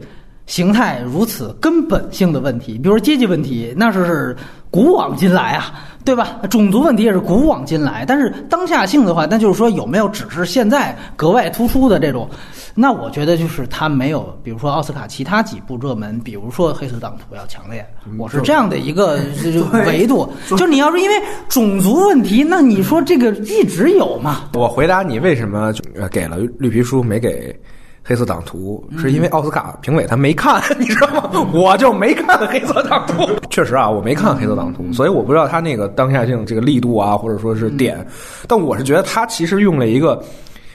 [0.47, 4.36] 形态如此根本性的问题，比如说阶级问题，那是是
[4.70, 5.74] 古往今来啊，
[6.05, 6.38] 对吧？
[6.49, 12.30] 种族问题也是古往今来，但是当下性的话，那就是说有没有只是现在格外突出的这种？
[12.74, 17.86] 那我觉得就是他没有，比如说奥斯卡其他几部热门，比如说《黑色党徒》要强烈，
[18.18, 19.20] 我是这样的一个
[19.86, 20.28] 维度。
[20.56, 21.14] 就你要是因为
[21.48, 24.50] 种族问题，那你说这个一直有嘛？
[24.54, 27.54] 我回答你为什么呃给了绿皮书没给
[28.02, 31.48] 黑色党徒，是因为奥斯卡评委他没看， 你知道吗？
[31.54, 33.24] 我就没看黑色党徒。
[33.50, 38.04] 确实啊，我没看黑色党徒，所以我不知道他那个当下性这个力度啊，或者说是点。
[38.48, 40.22] 但我是觉得他其实用了一个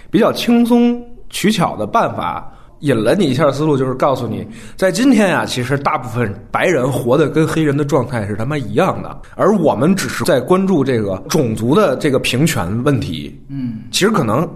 [0.09, 0.99] 比较轻松
[1.29, 2.51] 取巧的办法。
[2.81, 13.37] 引了你一下思路，就是告诉你，在今天啊，其实大部分白人活的跟黑人的状态是他妈一样的，而我们只是在关注这个种族的这个平权问题。
[13.49, 14.49] 嗯，其实可能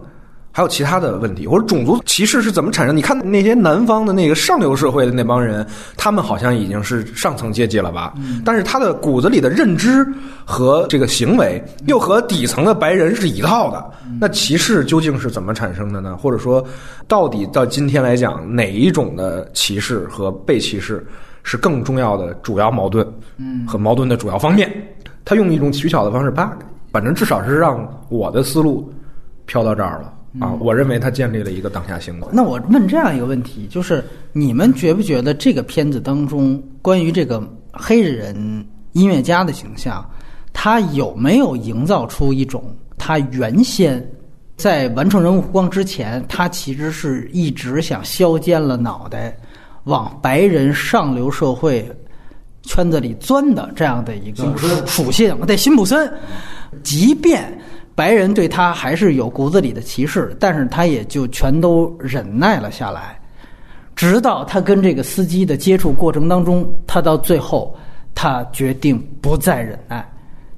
[0.56, 2.95] 还有其他的问题，或者种族歧视是怎么产生？
[2.95, 5.66] 你看那些南方的那个上流社会的那帮人，
[5.97, 8.14] 他们好像已经是上层阶级了吧？
[8.45, 10.06] 但是他的骨子里的认知
[10.45, 13.84] 和这个行为，又和底层的白人是一套的。
[14.22, 16.16] 那歧视究竟是怎么产生的呢？
[16.16, 16.64] 或者说，
[17.08, 21.04] 到底到今天来讲，哪一种的歧视和被歧视
[21.41, 23.04] 是更重要的主要矛盾？
[23.38, 24.72] 嗯，和矛盾的主要方面，
[25.26, 26.56] 他用一种取巧的方式，啪，
[26.91, 28.93] 反正至少是让我的思路
[29.47, 30.12] 飘到这儿了。
[30.39, 32.27] 啊，我认为他建立了一个当下性的。
[32.31, 38.36] 那我问这样一个问题，就是你们觉不觉得这个片子当中关于这个黑人
[38.93, 40.03] 音乐家的形象，
[40.51, 44.03] 他有没有营造出一种他原先
[44.57, 49.38] 在完成人物弧光之前，他其实是一直想削尖了脑袋
[49.84, 51.88] 往白人上流社会
[52.63, 55.38] 圈子里钻的这样的一个属属性？
[55.45, 56.11] 对，辛普森，
[56.81, 57.55] 即便。
[57.95, 63.19] 白人对他还是有骨子里的歧视，但是他也就全都忍耐了下来，
[63.95, 67.75] 直到他跟这个司机的接触过程当中，他到最后
[68.15, 70.03] 他决定不再忍耐，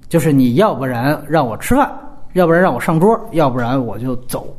[0.07, 1.91] 就是你要不然让我吃饭，
[2.33, 4.55] 要不然让我上桌，要不然我就走。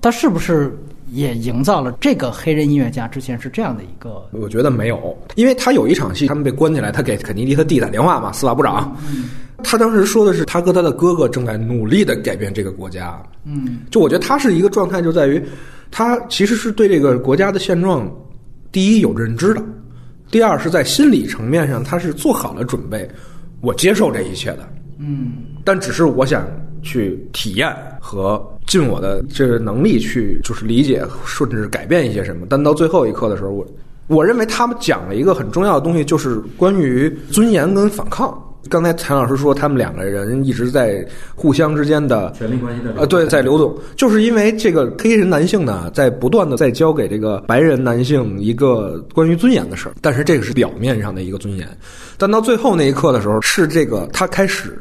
[0.00, 0.76] 他是不是
[1.10, 4.28] 也营造了这个黑人音乐家之前是这样的一个？
[4.32, 8.96] 我觉得没有，因为他有一场戏，他们被关起来，他给肯尼迪他弟打电话嘛，司法部长。
[9.68, 13.20] 他当时说的是，他和他的哥哥正在努力的改变这个国家。
[13.44, 15.42] 嗯，就我觉得他是一个状态，就在于
[15.90, 18.08] 他其实是对这个国家的现状，
[18.70, 19.62] 第一有认知的，
[20.30, 23.08] 第二是在心理层面上他是做好了准备，
[23.60, 24.68] 我接受这一切的。
[24.98, 25.32] 嗯，
[25.64, 26.46] 但只是我想
[26.82, 27.68] 去体验
[28.00, 32.46] 和尽我的这个能力去，就是理解甚至改变一些什么。
[32.48, 33.66] 但到最后一刻的时候，我
[34.06, 38.42] 我认为他们讲了一个很重要的东西，就是关于尊严跟反抗。
[38.68, 51.68] 刚才陈老师说，他们两个人一直在互相之间的权力关系的呃，对，在流动，就是因为这个黑人男性呢，在不断的在教给这个白人男性一个关于尊严的事儿，但是这个是表面上的一个尊严，
[52.16, 54.78] 但到最后那一刻的时候，是这个他开始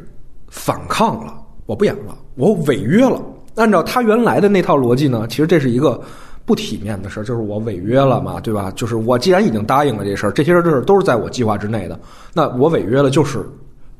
[0.49, 1.33] 反抗了，
[1.65, 3.21] 我不演了，我违约了。
[3.55, 6.01] 按照他原来的那套逻辑呢，其实这是一个。
[6.47, 8.71] 不体面的事儿，就是我违约了嘛，对吧？
[8.75, 11.99] 就是我既然已经答应了这事儿，这些事儿都是在我计划之内的，
[12.35, 13.39] 那我违约了就是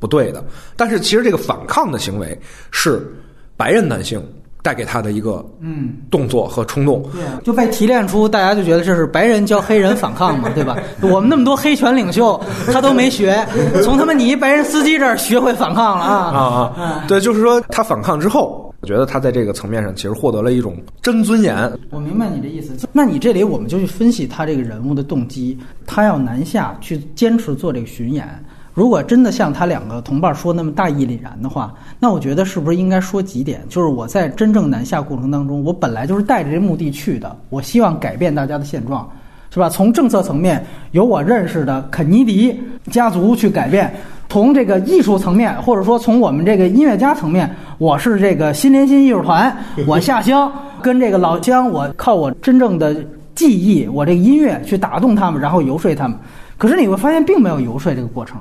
[0.06, 0.44] 不对的。
[0.78, 2.40] 但是其实这个反抗的行为
[2.72, 3.12] 是
[3.58, 4.22] 白人男性
[4.62, 10.78] 带给他的一个嗯动作和冲动，对啊，就被提炼出，大家就觉得这是白人教黑人反抗嘛，对吧？
[11.02, 12.40] 我们那么多黑拳领袖，
[12.72, 13.44] 他都没学，
[13.84, 16.40] 从他妈你一白人司机这儿学会反抗了啊啊
[16.78, 17.06] 啊！
[17.08, 18.62] 对，就是说他反抗之后。
[18.82, 21.72] 我觉得他在这个层面上其实获得了一种真尊严。
[21.90, 25.58] 我明白你的意思，那你这里我们就去分析他这个人物的动机。
[25.88, 28.28] 他要南下去坚持做这个巡演，
[28.76, 33.62] 如果真的像他两个同伴说那么大义凛然的话，那我觉得是不是应该说几点？
[33.70, 39.10] 就是我在真正南下过程当中，我本来就是带着这目的去的，我希望改变大家的现状，
[39.50, 39.70] 是吧？
[39.70, 40.62] 从政策层面，
[40.92, 42.60] 由我认识的肯尼迪
[42.92, 43.92] 家族去改变。
[44.28, 49.56] 从这个艺术层面，或者说从我们这个音乐家层面，我是这个新联新艺术团，
[49.88, 50.52] 我下乡
[50.82, 52.94] 跟这个老乡，我靠我真正的
[53.36, 56.18] 技艺，我这个音乐去打动他们，然后游说他们。
[56.58, 58.38] 可是你会发现，并没有游说这个过程。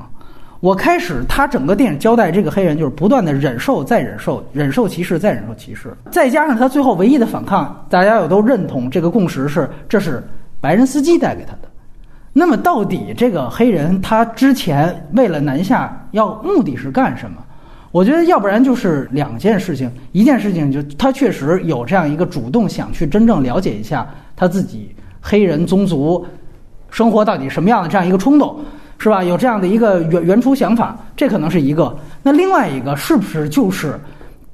[0.64, 10.26] 我开始，他整个电影交代这个黑人就是不断的忍受，再忍受，忍受歧视，再忍受歧视，再加上他最后唯一的反抗，大家也都认同这个共识是，这是
[10.62, 11.68] 白人司机带给他的。
[12.32, 17.36] 那么到底这个黑人他之前为了南下要目的是干什么？
[17.92, 26.24] 我觉得要不然就是两件事情，一件事情就他确实有这样一个主动想去真正了解一下他自己黑人宗族
[26.88, 28.58] 生活到底什么样的这样一个冲动，
[28.98, 29.22] 是吧？
[29.22, 31.94] 有这样的一个原原初想法，这可能是一个。
[32.22, 33.98] 那另外一个是不是就是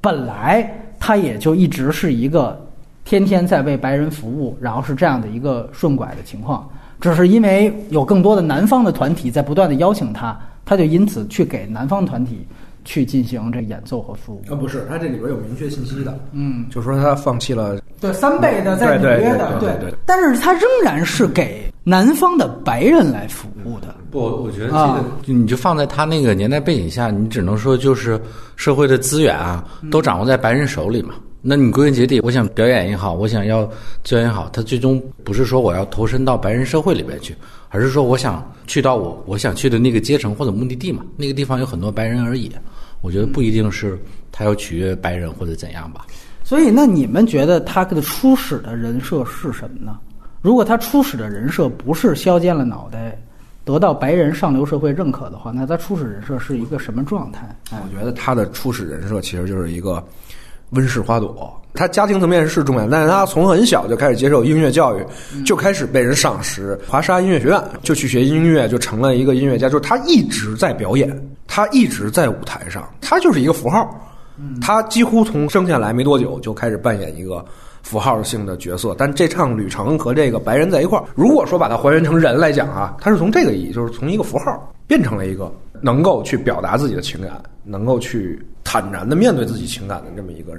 [0.01, 0.69] 本来
[0.99, 2.59] 他也就一直是一个
[3.05, 6.67] 天天在为白人服务，然后是这样的一个顺拐的情况？
[6.99, 12.45] 只是因为有更多的南方的团体在不断的邀请他，他就因此去给南方团体
[12.83, 14.41] 去进行这演奏和服务。
[14.51, 23.95] 啊，不是，他这里边有明确信息的，嗯，就说他放弃了对，三倍的在纽对对约的，对对对对但是他仍然是给南方的白人来服务的。
[24.09, 28.19] 不，我觉得这个、啊你就放在他那个年代背景下，你只能说就是
[28.55, 31.13] 社会的资源啊，都掌握在白人手里嘛。
[31.41, 33.65] 那你归根结底，我想表演也好，我想要
[34.03, 37.35] 资源也好，他最终不是说我要投身到白人社会里边去，
[37.69, 41.03] 而是说我想去到我我想去的那个阶层或者目的地嘛。
[41.17, 42.51] 那个地方有很多白人而已，
[43.01, 43.99] 我觉得不一定是
[44.31, 46.05] 他要取悦白人或者怎样吧。
[46.43, 49.97] 所以，那你们觉得他的初始的人设是什么呢？
[50.41, 53.17] 如果他初始的人设不是削尖了脑袋，
[53.63, 57.47] 得到白人上流社会认可的话，那他初始人设是一个什么状态？
[57.71, 60.03] 哎，我觉得他的初始人设其实就是一个
[60.71, 61.57] 温室花朵。
[61.73, 65.05] 他家庭层面是重要，但是他从很小就开始接受音乐教育，
[65.45, 66.77] 就开始被人赏识。
[66.85, 69.69] 华沙音乐学院就去学音乐，就成了一个音乐家。
[69.69, 71.09] 就是他一直在表演，
[71.47, 73.89] 他一直在舞台上，他就是一个符号。
[74.59, 77.45] 他几乎从生下来没多久就开始扮演一个
[77.83, 85.49] 符号性的角色，但这趟旅程和这个白人在一块儿，如果说把它还原成人来讲啊，他是从这个意义，就是从一个符号变成了一个
[85.79, 90.53] 能够去表达自己的情感，能够去坦然的面对自己情感的这么一个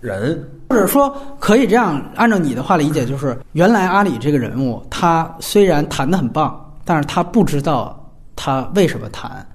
[0.00, 0.46] 人。
[0.68, 9.46] 或者说可以这样按照你的话理解，就是原来阿里这个人物，他虽然弹得很棒，但是他不知道他为什么弹，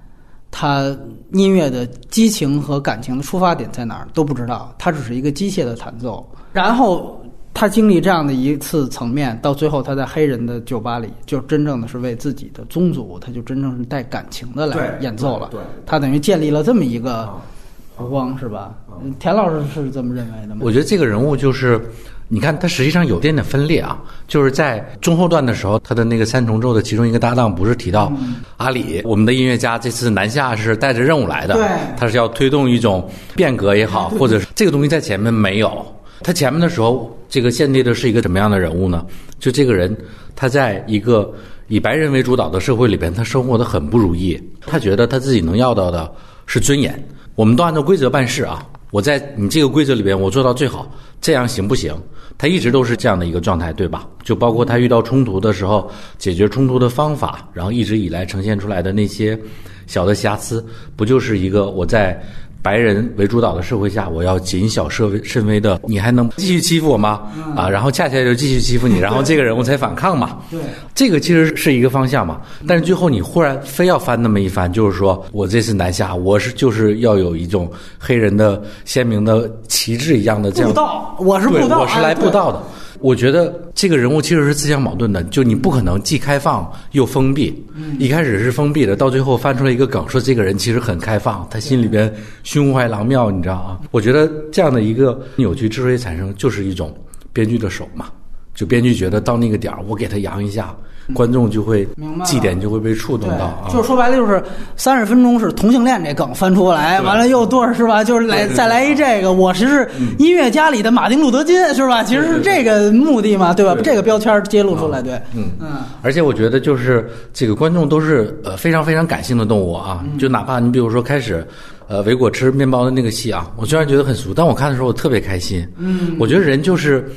[0.49, 0.97] 他
[1.33, 6.27] 音乐的激情和感情的出发点在哪儿都不知道，他只是一个机械的弹奏。
[6.51, 15.49] 然后他经历这样的一次层面，到最后他在黑人的酒吧里，就真正的是为自己的宗族，他就真正是带感情的来演奏了。
[15.51, 17.58] 对对他等于建立了这么一个弧
[18.05, 18.73] 光，是吧？
[19.01, 20.61] 嗯田老师是这么认为的吗？
[20.61, 21.79] 我觉得这个人物就是，
[22.27, 23.97] 你看他实际上有点点分裂啊，
[24.27, 28.11] 就是在中后段的时候，他的那个三重奏的其中一个搭档不是提到
[28.57, 31.65] 阿里，我们的音乐家这次南下是带着任务来的，对
[31.97, 35.85] 他是要推动一种变革也好，或者是这个东西在前面没有。
[36.21, 39.05] 他前面的时候，这个建立的是一个怎么样的人物呢？
[39.39, 39.95] 就这个人，
[40.35, 41.33] 他在一个
[41.69, 44.37] 以白人为主导的社会里边，他生活的很不如意。
[44.67, 46.11] 他觉得他自己能要到的
[46.45, 47.01] 是尊严。
[47.39, 50.85] 我们都按照规则办事啊，我在你这个规则里边，我做到最好，
[51.21, 51.95] 这样行不行？
[52.37, 54.05] 他一直都是这样的一个状态，对吧？
[54.25, 59.39] 就包括他遇到冲突的时候，解决冲突的方法，然后一直以来呈现出来的那些
[59.87, 60.61] 小的瑕疵，
[60.97, 62.21] 不就是一个我在
[62.61, 67.21] 白人为主导的社会下，我要谨小慎微慎微的，你还能继续欺负我吗？
[67.55, 70.37] 啊，然后恰恰就继续欺负你，然后这个人我才反抗嘛。
[70.51, 70.59] 对，
[70.93, 82.61] 这个其实是一个方向嘛，但是最后你忽然非要翻那么一翻，就是说我这次南下，我是就是要有一种黑人的鲜明的旗帜一样的这样布道，我是对，布道，我是来哎布道的。
[83.01, 87.65] 我觉得这个人物其实是自相矛盾的，就你不可能既开放又封闭。
[87.97, 93.79] 一开始是封闭的，到最后翻出来一个梗，说这个人其实很开放，他心里边胸怀狼妙，你知道啊？
[93.91, 96.93] 我觉得这样的一个扭曲之所以产生，就是一种
[97.31, 98.07] 编剧的手嘛。
[98.53, 100.75] 就编剧觉得到那个点儿，我给他扬一下，
[101.13, 101.87] 观众就会
[102.23, 103.67] 祭点就会被触动到啊。
[103.69, 104.41] 就是说白了，就是
[104.75, 108.03] 三十分钟是同性恋这梗翻出来，完了又多少是吧？
[108.03, 112.03] 就是来再来一这个，我其实音乐家里的马丁路德金是吧？
[112.03, 113.75] 其实是这个目的嘛，对吧？
[113.83, 115.67] 这个标签揭露出来，对，嗯嗯，
[116.01, 121.45] 而且我觉得就是这个观众都是呃非常非常感性的动物啊，就哪怕你比如说开始，
[121.87, 125.67] 呃维果吃面包的那个戏啊，我虽然觉得很俗，但我看的时候我特别开心。
[125.77, 127.09] 嗯，我觉得人就是。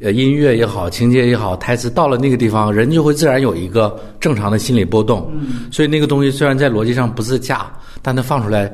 [0.00, 5.28] 呃，音乐也好，情节也好，台词到了那个地方，人就会自然有一个正常的心理波动。
[5.32, 7.66] 嗯，所以那个东西虽然在逻辑上不自洽，
[8.00, 8.72] 但它放出来，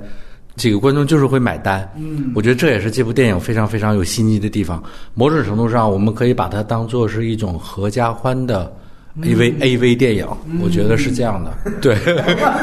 [0.54, 1.90] 这个观众就是会买单。
[1.96, 4.82] 嗯，我觉得这也是这部电影非常非常有新意的地方。
[5.14, 8.70] 某种程度上，我们可以把它当做是一种合家欢的
[9.22, 10.26] A V、A V 电影，
[10.62, 11.54] 我觉得是这样的。
[11.80, 11.96] 对，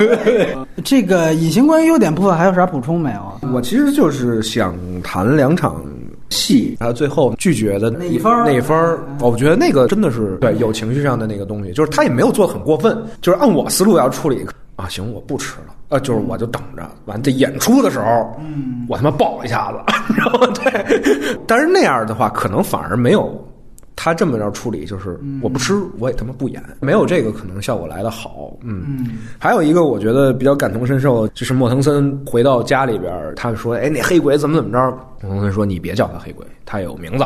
[0.84, 3.50] 这个隐形关于优点部分还有啥补充没有？
[3.52, 5.84] 我其实就是想谈两场
[6.32, 14.44] 戏，他最后拒绝的那一分儿那一方，我觉得那个真的是对有情绪上的那个东西，就是他也没有做得很过分，就是按我思路要处理
[14.78, 19.78] 啊，行，我不吃了，呃，就是我就等着，完这演出的时候，嗯，我他妈爆一下子，
[20.18, 23.30] 然后对，但是那样的话，可能反而没有
[23.96, 28.58] 他这么着处理，就是我不吃，我也他妈不演，没有这个可能效果来的好。
[28.64, 29.08] 嗯，
[29.38, 34.80] 还有一个我觉得比较感同身受，就是莫腾森回到家里边，他说：“哎，那黑鬼怎么怎么着？”
[35.22, 37.24] 莫腾森说：“你别叫他黑鬼，他有名字，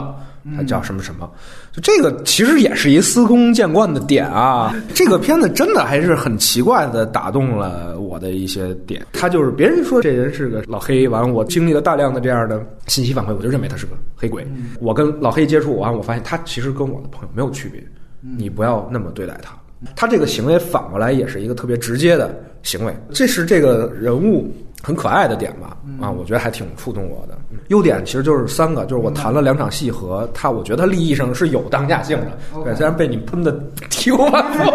[0.57, 1.29] 他叫什么什么。”
[1.71, 4.73] 就这个其实也是一司空见惯的点啊。
[4.93, 9.05] 这个片子真的还是很奇怪的打动了我的一些点。
[9.13, 14.45] 他就是别人说这人是个老黑，完了我经历了大量的这样的信息反馈，我就认为他是个黑鬼。
[14.79, 17.83] 我跟老黑接触完，我发现他其实跟我的朋友没有区别。
[18.21, 19.55] 你不要那么对待他。
[19.95, 24.51] 他这个行为反过来也是一个特别直接的行为，这是这个人物
[24.81, 25.77] 很可爱的点吧？
[26.01, 27.37] 啊，我觉得还挺触动我的。
[27.67, 32.37] 优点其实就是三个，就是我谈了两场戏和他，我觉得他利益上是有当下性的。
[32.63, 33.51] 对，虽然被你喷的
[33.89, 34.71] 体无完肤。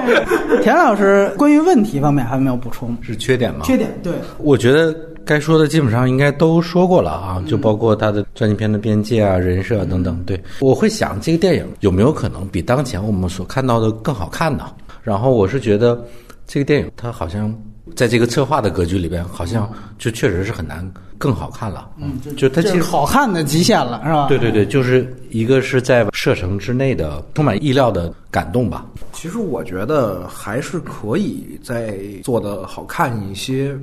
[0.62, 2.96] 田老师关于问题方面还有没有补充？
[3.00, 3.60] 是缺点吗？
[3.64, 4.94] 缺点对，我觉得
[5.24, 10.22] 该说的基本上应该都说过了啊，就包括他的传记片的边界啊、人设等等。
[10.24, 14.72] 对，我会想这个电影有没有可能比当前我们所看到的更好看呢？
[15.02, 16.04] 然后我是觉得
[16.46, 17.54] 这个电影它好像
[17.94, 20.88] 在这个策划的格局里边，好像就确实是很难
[21.20, 21.90] 更好看了。
[21.98, 24.26] 嗯，就它其实好看的极限了，是吧？
[24.26, 28.86] 对对对，就是一个是在射程之内的充满意料的感动吧。
[29.12, 33.76] 其实我觉得还是可以再做的好看一些，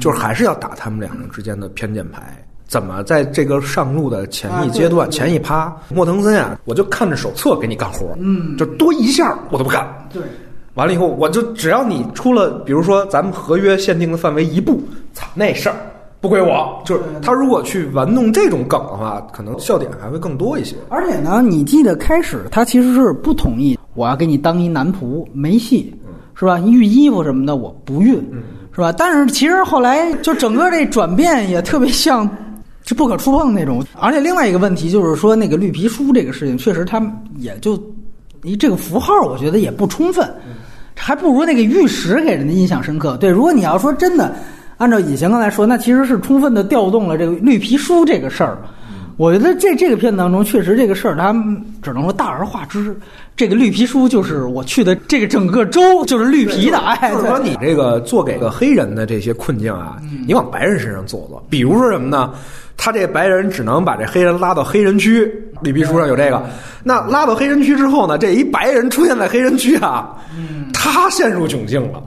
[0.00, 2.36] 就是还是要打他们两个之间的偏见牌。
[2.66, 9.86] 怎么在这个上路的前一阶段、前一趴，莫腾森啊，我就看着手册给你干活，嗯，就多一下我都不干。
[10.12, 10.20] 对，
[10.74, 14.82] 完了以后，我就只要你出了，比如说咱们合约限定的范围一步，
[15.12, 15.76] 操，那事儿
[16.24, 16.80] 不归我。
[16.86, 20.74] 就是他如果去玩弄这种梗的话，可能笑点还会更多一些。
[20.88, 25.94] 而且呢，你记得开始他其实是不同意，我要给你当一男仆，没戏，
[26.34, 26.56] 是吧？
[26.56, 28.18] 熨衣服什么的我不熨，
[28.72, 28.90] 是吧？
[28.90, 32.26] 但是其实后来就整个这转变也特别像。
[32.86, 37.00] 是不可触碰那种，而且另外一个问题就是说，那个绿皮书这个事情，确实他
[37.38, 37.82] 也就，
[38.42, 40.30] 你这个符号，我觉得也不充分，
[40.94, 43.16] 还不如那个玉石给人的印象深刻。
[43.16, 44.36] 对，如果你要说真的，
[44.76, 48.58] 按照以前刚才说，那其实是充分的调动了这个绿皮书这个事儿。
[49.16, 51.32] 我觉得这这个片子当中，确实这个事儿，它
[51.80, 52.96] 只能说大而化之。
[53.36, 59.96] 这个绿皮书就是我去的这个整个州就是绿皮的，哎，就是说你这个做给个黑人的这些困境啊，
[60.26, 61.44] 你往白人身上做做。
[61.48, 62.32] 比如说什么呢？
[62.76, 65.32] 他这白人只能把这黑人拉到黑人区，
[65.62, 66.44] 绿皮书上有这个。
[66.82, 70.12] 那拉到黑人区之后呢，这一白人出现在黑人区啊，
[70.72, 72.02] 他陷入窘境了。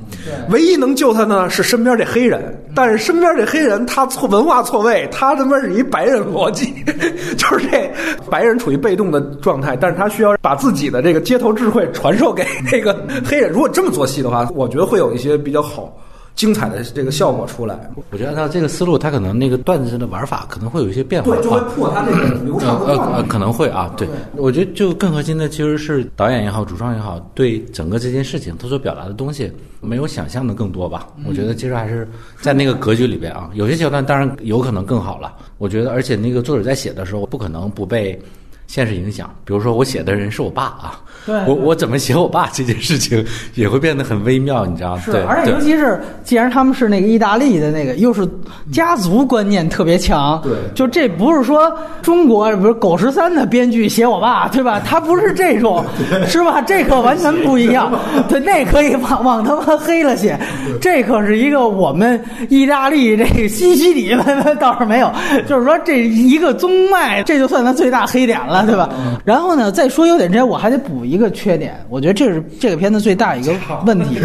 [0.49, 6.73] 唯一能救他呢是身边这黑人，但是身边这黑人他错文化错位，他他妈是一白人逻辑，
[7.37, 7.91] 就是这
[8.29, 12.95] 白人处于被动的状态，但是他需要把自己的这个街头智慧传授给那个
[13.25, 13.51] 黑人。
[13.51, 15.95] 如果这么做戏的话，我觉得会有一些比较好。
[16.37, 29.51] 精彩的这个效果出来，我觉得按照这个思路，他可能那个段子的玩法可能会有一些变化，对，就会破他这个流畅呃呃呃，可能会啊，对，我觉得就更核心的其实是导演也好，主创也好，对整个这件事情他所表达的东西
[29.81, 31.07] 没有想象的更多吧。
[31.27, 32.07] 我觉得其实还是
[32.39, 35.33] 在那个格局里边啊，有些桥段当然有可能更好了。
[35.57, 38.19] 我觉得，而且那个作者在写的时候，不可能不被
[38.67, 39.29] 现实影响。
[39.43, 43.25] 比如说，我写的人是我爸啊，对我我怎么写我爸这件事情
[43.55, 45.01] 也会变得很微妙，你知道吗？
[45.03, 48.27] 是对，，而且尤其是既然他们是那个意大利的那个，又是
[48.71, 51.71] 家族观念特别强，对就这不是说
[52.01, 54.79] 中国比如狗十三的编剧写我爸，对吧？
[54.79, 55.83] 他不是这种，
[56.27, 56.61] 是吧？
[56.61, 57.91] 这可完全不一样，
[58.27, 60.37] 对，那可以往往他妈黑了写，
[60.81, 64.15] 这可是一个我们意大利这个西西里
[64.59, 65.11] 倒是没有，
[65.47, 68.89] 就是说这一个宗脉，这就算他最大黑点了，对吧？
[69.23, 73.53] 然后呢，再说优点之前，我还得补一个缺点，我觉得这是这个片子最大一个
[73.85, 74.19] 问题，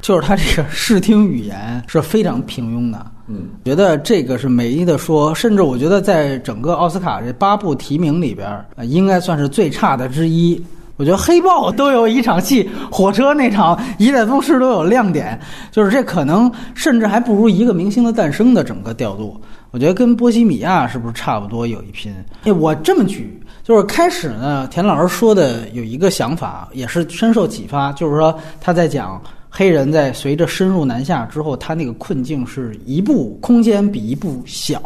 [0.00, 3.06] 就是它这个视听语言是非常平庸的。
[3.28, 10.60] 嗯，觉得这个是没得说，甚至我觉得在整个奥斯卡这八部提名里边，呃，应该算是最差的之一。
[10.96, 19.40] 我觉得黑豹都有一场戏，火车那场一代宗师都有亮点，就是这可能甚至还不如一个明星的诞生的整个调度。
[19.70, 22.12] 我觉得跟波西米亚是不是差不多有一拼？
[22.44, 23.39] 哎，我这么举，
[23.70, 34.82] 就是开始呢，田老师说的有一个想法，也是深受启发，就是说他在讲黑人在随着深入南下之后，他那个困境是一步空间比一步小，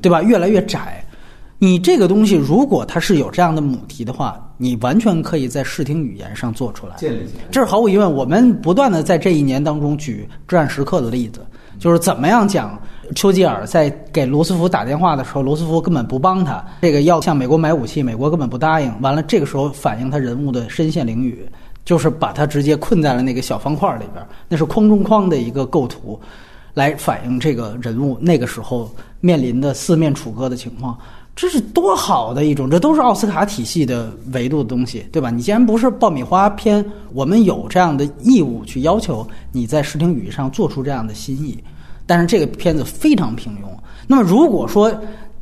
[0.00, 0.22] 对吧？
[0.22, 1.04] 越来越窄。
[1.58, 6.94] 你这个东西，如果它是有这样的母题的话，你完全可以在视听语言上做出来。
[6.94, 7.44] 建立起来。
[7.50, 8.08] 这是毫无疑问。
[8.08, 11.44] 我们不断的在这一年当中举至暗时刻的例子，
[11.80, 12.80] 就是怎么样讲
[13.14, 18.92] 丘吉尔在给罗斯福打电话的时候，罗斯福根本不帮他，这个要向美国买武器，美国根本不答应。
[19.00, 21.36] 完了，这个时候反映他人物的身陷囹圄，
[21.84, 26.18] 就是把他直接困在了那个小方块里边，那是框中框的一个构图，
[26.74, 28.90] 来反映这个人物那个时候
[29.20, 30.96] 面临的四面楚歌的情况。
[31.34, 35.30] 这是多好的一种，这都是奥斯卡体系的维度的东西，对吧？
[35.30, 41.56] 你既然不是爆米花片，我们有这样的义务去要求你在视听语言上做出这样的新意。
[42.08, 43.68] 但是这个片子非常平庸。
[44.08, 44.92] 那么如果说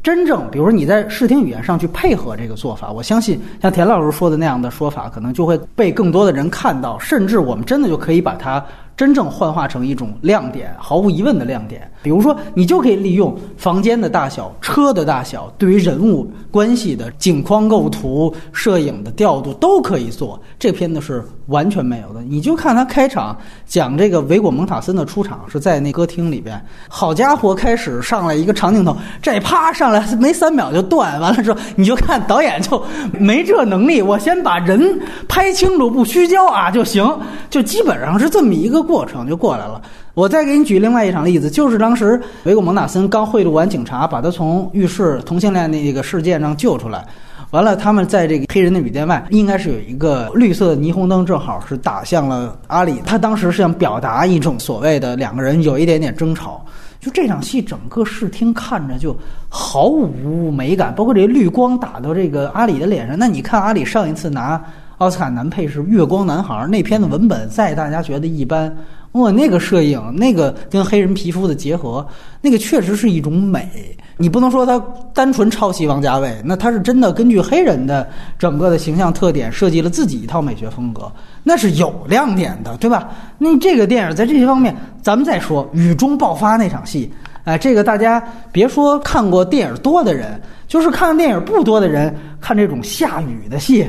[0.02, 8.62] 真正，比如说你在视听语言上去配合这个做法，我相信像田老师说的那样的说法，可能就会被更多的人看到，甚至我们真的就可以把它。
[8.96, 11.90] 真正幻化成一种亮点，毫无疑问的亮点。
[12.02, 20.40] 比如说，你就可以利用房间的大小、车的大小，对于人物关系的景框构图、摄影的调度都可以做。
[20.58, 22.22] 这片子是完全没有的。
[22.22, 23.36] 你就看他开场
[23.66, 32.82] 讲这个维果蒙塔森的出场是在那歌厅里边，好家伙，开始上来一个长镜头，这啪上来没三秒就断，完了之后你就看导演就
[33.18, 34.98] 没这能力，我先把人
[35.28, 37.04] 拍清楚不虚焦啊就行，
[37.50, 38.85] 就基本上是这么一个。
[38.86, 39.82] 过程就过来了。
[40.14, 47.04] 我再给你举另外一场例子，就是当时维果蒙塔森刚贿赂完警察，把他从浴室同性恋那个事件上救出来。
[47.50, 53.02] 完了，他们在这个黑人的旅店外，应该是有一个绿色的霓虹灯，正好是打向了阿里。
[53.04, 56.64] 他当时是想表达一种所谓的两个人有一点点争吵。
[56.98, 59.16] 就这场戏，整个视听看着就
[59.48, 63.16] 毫无美感，包括这绿光打到这个阿里的脸上。
[63.18, 64.60] 那你看阿里上一次拿。
[64.98, 68.74] 奥斯卡男配是《月光男孩》，那篇的文本在大家觉得一般，
[69.12, 72.06] 哇，那个摄影，那个跟黑人皮肤的结合，
[72.40, 73.68] 那个确实是一种美。
[74.16, 74.82] 你不能说他
[75.12, 78.08] 单纯抄袭王家卫，那他是真的根据黑人的
[78.38, 81.12] 整个的形象特点设计了自己一套美学风格，
[81.42, 83.10] 那是有亮点的，对吧？
[83.36, 87.12] 那这个电影在这些方面，咱们再说雨中爆发那场戏，
[87.44, 93.86] 哎，这个大家别说看过电影多的人，就是看电影不多的人，看这种下雨的戏。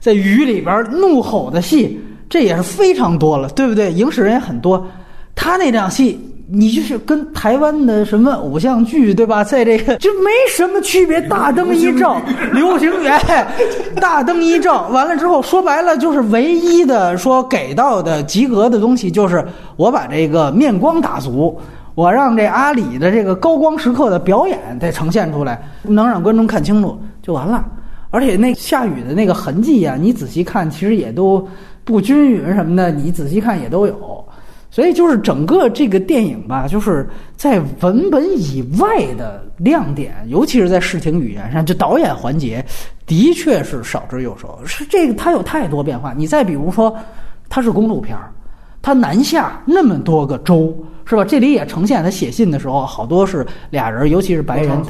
[0.00, 3.92] 在雨里边怒吼的戏，这也是非常多了，对不对？
[3.92, 4.84] 影史人也很多。
[5.34, 6.18] 他那场戏，
[6.50, 9.44] 你就是跟台湾的什么偶像剧，对吧？
[9.44, 11.20] 在这个就没什么区别。
[11.22, 12.20] 大灯一照，
[12.52, 13.08] 流行语，
[14.00, 19.46] 大灯一照，完了之后，说白了就是唯一的说给到的及格的东西，就是
[19.76, 21.58] 我把这个面光打足，
[21.94, 27.64] 我让这阿里的这个高光时刻的表演再呈现出来，能让观众看清楚就完了。
[28.10, 31.46] 而且那下雨的那个痕迹呀，你仔细看，其实也都
[31.84, 34.24] 不均匀什么的，你仔细看也都有。
[34.72, 42.64] 所以就是整个这个电影吧，就是在文本以外的亮点，尤其是在视听语言上，就导演环节，
[43.04, 44.60] 的确是少之又少。
[44.64, 46.12] 是这个，它有太多变化。
[46.16, 46.96] 你再比如说，
[47.48, 48.32] 它是公路片儿，
[48.80, 50.72] 它南下那么多个州。
[51.10, 51.24] 是吧？
[51.24, 54.80] 这里也呈现他写信的时候，好多是俩人，尤其是白人，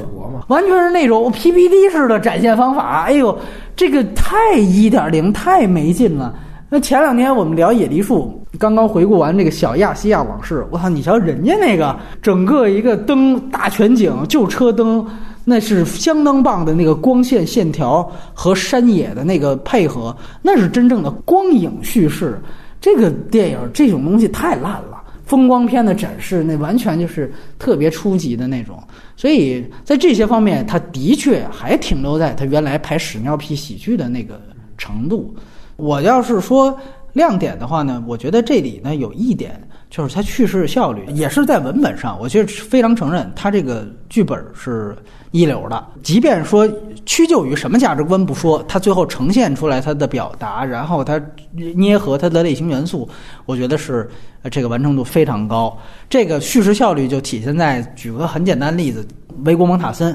[0.49, 3.05] 完全是那种 PPT 式的展现方法。
[3.05, 3.35] 哎呦，
[3.75, 6.35] 这个太一点零，太没劲了。
[6.69, 10.87] 那前两天我们聊野梨树，刚刚回顾完这个小亚细亚往事，我操！
[10.87, 15.03] 你瞧人家那个整个一个灯大全景，就车灯，
[15.43, 22.39] 那是相当棒的那个光线线条和山野的那个配合，那是真正的光影叙事。
[22.79, 24.90] 这个电影这种东西太烂了。
[25.31, 28.77] 风光片的展示，那完全就是特别初级的那种，
[29.15, 34.41] 所以在这些方面，他的确还停留在他原来拍屎尿屁喜剧的那个
[34.77, 35.33] 程度。
[35.77, 36.77] 我要是说
[37.13, 39.57] 亮点的话呢，我觉得这里呢有一点，
[39.91, 44.95] 就是他叙事效率也是在文本上，我觉得非常承认他这个剧本是。
[45.33, 46.67] 一流的，即便说
[47.05, 51.17] 屈就于什么价值观不说，他最后呈现出来他的表达，然后他
[51.53, 53.07] 捏合他的类型元素，
[53.45, 54.09] 我觉得是
[54.51, 55.79] 这个完成度非常高。
[56.09, 59.07] 这个叙事效率就体现在，举个很简单例子，
[59.45, 60.13] 《维国蒙塔森》，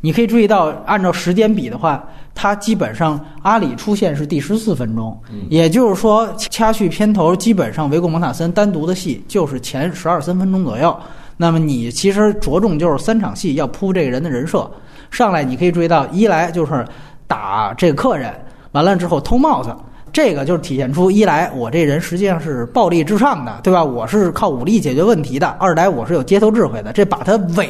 [0.00, 2.04] 你可以注意到，按照时间比的话，
[2.40, 5.20] 它基本上阿里出现是第十四分钟，
[5.50, 10.96] 也就是说，掐去片头，基本上维国蒙塔森单独的戏就是前十二三分钟左右。
[11.36, 14.70] 那么你其实着重就是三场戏要铺这个人的人设，
[15.10, 16.86] 上来你可以注意到，一来就是
[17.26, 18.32] 打这个客人，
[18.70, 19.74] 完了之后偷帽子，
[20.12, 23.82] 这个就是体现出一来我这人实际上是暴力至上的，对吧？
[23.82, 25.48] 我是靠武力解决问题的。
[25.58, 27.68] 二来我是有街头智慧的，这把他伪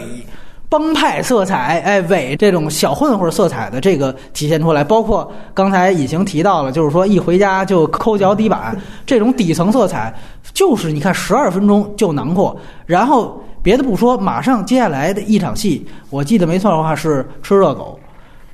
[0.68, 4.84] 帮派色彩，哎，伪这种小混混色彩的这个体现出来。
[4.84, 8.76] 包括刚才已经提到了，就是说一回家就抠脚底板
[9.06, 10.14] 这种底层色彩，
[10.52, 13.42] 就是你看十二分钟就囊括，然后。
[13.60, 17.98] 别的不说，马上接下来的一场戏，我记得没错的话是吃热狗。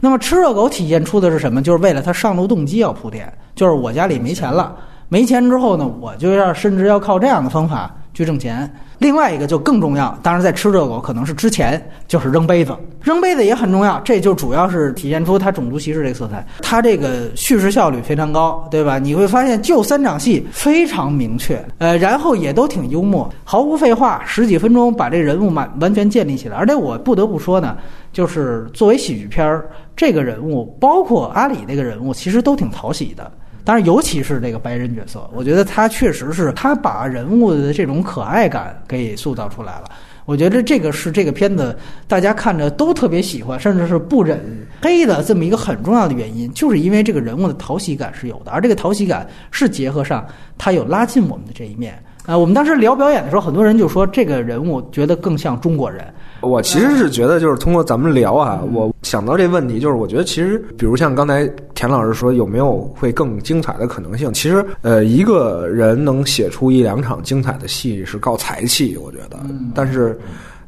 [0.01, 1.63] 那么吃热狗体现出的是什么？
[1.63, 4.75] 就是为了他上路动机要铺垫，就是我家里没钱了，
[5.09, 8.69] 没钱之后呢，我就要甚至要靠这样的方法去挣钱。
[8.99, 16.47] 另外一个就更重要，当然在吃热狗可能是之前就是扔杯子，扔杯子也很重要，这就主要是体现出他种族歧视这个色彩。
[16.63, 18.99] 他这个叙事效率非常高，对吧？
[18.99, 26.57] 你会发现就三场戏非常明确，呃，然后也都挺幽默，毫无废话，十几分钟把这人物完完全建立起来。
[26.57, 27.77] 而且我不得不说呢，
[28.13, 33.31] 就是作为喜剧片儿，这个人物包括阿里那个人物，其实都挺讨喜的。
[33.65, 39.85] 当然，尤其是这个白人角色，我觉得他确实是他把人物的这种可爱感给塑造出来了。
[40.27, 41.77] 我觉得这个是这个片子
[42.07, 44.41] 大家看着都特别喜欢，甚至是不忍
[44.83, 50.27] 黑的这么一个很重要的原因，就是因为这个人物的讨喜感是有的，而这个讨喜感是结合上
[50.59, 51.99] 他有拉近我们的这一面。
[52.27, 56.05] 啊，我们当时聊表演的时候，很多人就说这个人物觉得更像中国人。
[56.45, 64.33] 我其实是觉得，就是通过咱们聊啊，我想到这问题，就是我觉得其实，比如像刚才田老师说，有没有会更精彩的可能性？
[64.33, 69.39] 其实，呃，一个人能写出一两场精彩的戏是靠才气，我觉得，
[69.75, 70.19] 但是。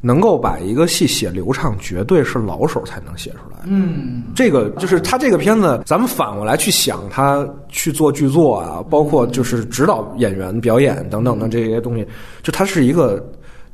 [0.02, 3.58] 能够把一个戏写流畅，绝对是老手才能写出来。
[3.64, 12.06] 嗯，这个就是他这个片子，咱们反过来去想，他去做剧作啊，包括就是指导演员表演等等的这些东西，
[12.40, 13.24] 就他是一个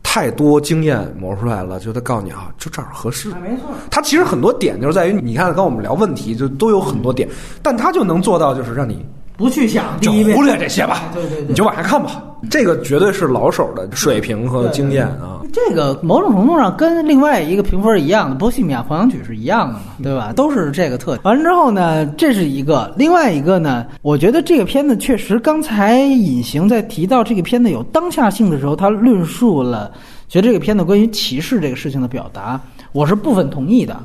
[0.03, 3.31] 太多经验磨出来了，就他告诉你啊，就这儿合适。
[3.41, 7.29] 没错，他其实很多点就是在于，你看跟我们聊问题就都有很多点，
[7.63, 9.07] 但他就能做到就是让你
[9.37, 12.23] 不去想，就第一遍忽略这些吧，对对对你就往下看吧。
[12.51, 15.41] 这个绝对是老手的水平和经验啊。
[15.53, 20.33] 这个某种程度上跟另外一个评分一样的《波西米亚狂想曲》是一样的嘛，对吧？
[20.35, 21.21] 都是这个特点。
[21.25, 29.93] 完了之后呢，这是一个，另外一个呢，我觉得这个片子确实，刚才隐形在提到这个片子有当下性的时候，他论述了，
[30.29, 32.61] 觉得这个片子关于歧视这个事情的表达，
[32.93, 33.97] 我是部分同意的。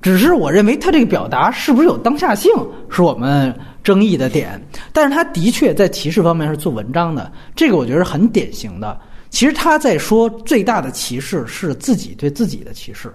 [0.00, 2.52] 只是我认为他这个表达是不是有当下性，
[2.90, 3.54] 是我们
[3.84, 4.60] 争议的点。
[4.92, 8.98] 但是他的确在歧视方面是做文章的，这个我觉得是很典型的。
[9.30, 13.12] 其实他在说最大的歧视是自己对自己的歧视，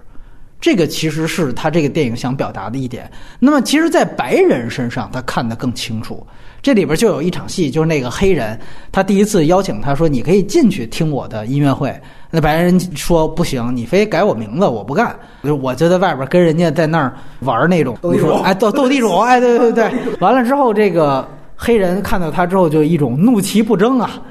[0.59, 3.09] 这个其实是他这个电影想表达的一点。
[3.39, 6.25] 那么，其实，在白人身上，他看得更清楚。
[6.61, 8.59] 这里边就有一场戏，就是那个黑人，
[8.91, 11.93] 他第一次邀请他说：“你可以进去听我的音乐会。”
[12.31, 15.15] 那白人说：“不行，你非改我名字，我不干。
[15.43, 19.91] 就我就在外边跟人家在那儿玩那种斗地主哎，斗 斗地主，哎，对对对。
[20.19, 24.21] 完了之后，这个黑人看到他之后，就一种怒其不争啊。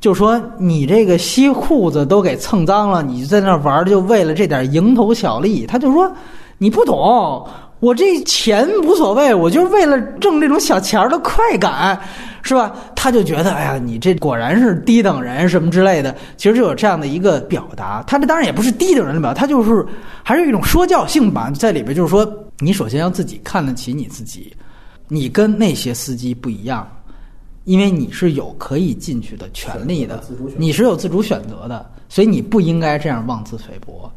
[0.00, 5.66] 就说你这个西裤子都给蹭脏了，你在那儿玩儿就为了这点蝇头小利。
[5.66, 6.10] 他就说
[6.58, 7.46] 你不懂，
[7.84, 12.00] 我这钱无所谓，我就是为了挣这种小钱儿的快感，
[12.40, 12.74] 是吧？
[12.96, 16.14] 他就觉得哎呀，你这果然是低等人什么之类的。
[16.38, 19.84] 其实就有这样的一个表达，他这当然也不是低等人的表达，他就是
[20.22, 22.26] 还是有一种说教性吧，在里边就是说，
[22.58, 24.50] 你首先要自己看得起你自己，
[25.06, 26.88] 你跟那些司机不一样。
[27.64, 30.22] 因为你是有可以进去的权利的，
[30.56, 34.10] 你是有自主选择的，所以你不应该这样妄自菲薄。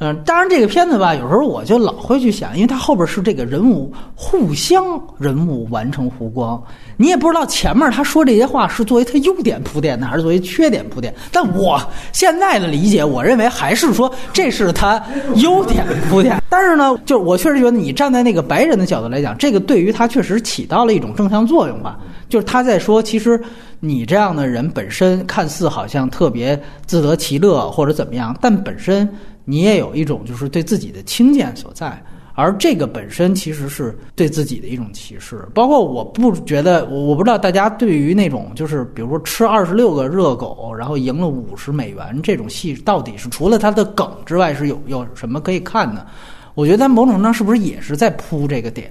[0.00, 4.84] 嗯，当然这个片子吧，有时候我就老会去想，因为它后边是这个人物互相
[5.18, 6.60] 人物完成弧光，
[6.96, 11.14] 你也不知道前面他说这些话是作为他优点铺垫呢，还是作为缺点铺垫。
[11.30, 11.80] 但我
[12.12, 15.00] 现在的理解，我认为还是说这是他
[15.36, 16.42] 优点铺垫。
[16.50, 21.98] 但是呢，就是我确实觉得你站在那个白人的角度来讲，这个对于他确实起到了一种正向作用吧。
[22.28, 23.40] 就是他在说，其实
[23.78, 29.08] 你这样的人本身看似好像特别自得其乐或者怎么样，但本身
[29.44, 32.02] 你也有一种就是对自己的轻贱所在，
[32.34, 35.46] 而这个本身其实是对自己的一种歧视。
[35.54, 46.06] 包括我不觉得，我不知道大家对于那种就是比如说吃二十六个热狗，然后赢了五十美元这种戏，到底是除了它的梗之外是有有什么可以看的？
[46.54, 48.90] 我觉得某种程度上是不是也是在铺这个点？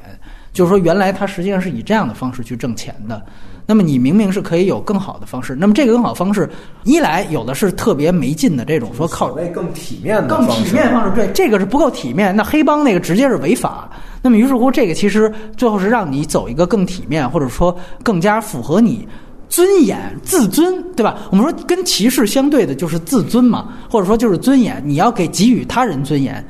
[0.52, 3.26] 就是说，原来他实际上是以这样的方式去挣钱的。
[3.66, 5.56] 那么你明明是可以有更好的方式。
[5.56, 6.50] 那么这个更好的方式，
[6.84, 12.36] 一来有的是特别没劲的这种说靠所谓更体面的更方式体面的方式，对这个是不够体面。
[12.36, 13.90] 那黑帮那个直接是违法。
[14.22, 19.08] 那么于是乎，这个其实最后是让你走一个更体面，或者说更加符合你
[19.50, 21.18] 尊严、自尊，对吧？
[21.30, 24.82] 我们说跟歧视相对的就是自尊嘛，或者说就是尊严。
[24.86, 26.44] 你要给给予他人尊严。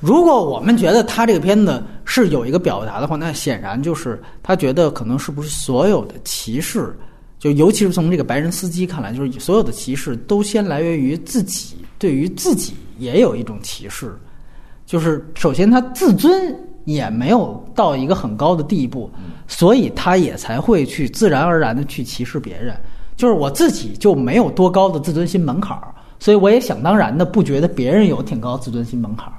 [0.00, 6.94] 如果我们觉得他这个片子是有一个表达的话，那显然就是他觉得可能是不是所有的歧视，
[7.38, 14.14] 就尤其是从这个白人司机看来，就是所有的歧视都先来源于自己，对于自己也有一种歧视，
[14.84, 16.54] 就是首先他自尊
[16.84, 19.10] 也没有到一个很高的地步，
[19.48, 22.76] 所以他也才会去自然而然的去歧视别人，
[23.16, 29.32] 就是我自己就没有多高的自尊心门槛儿，所以我也想当然的不觉得别人有挺高自尊心门槛儿。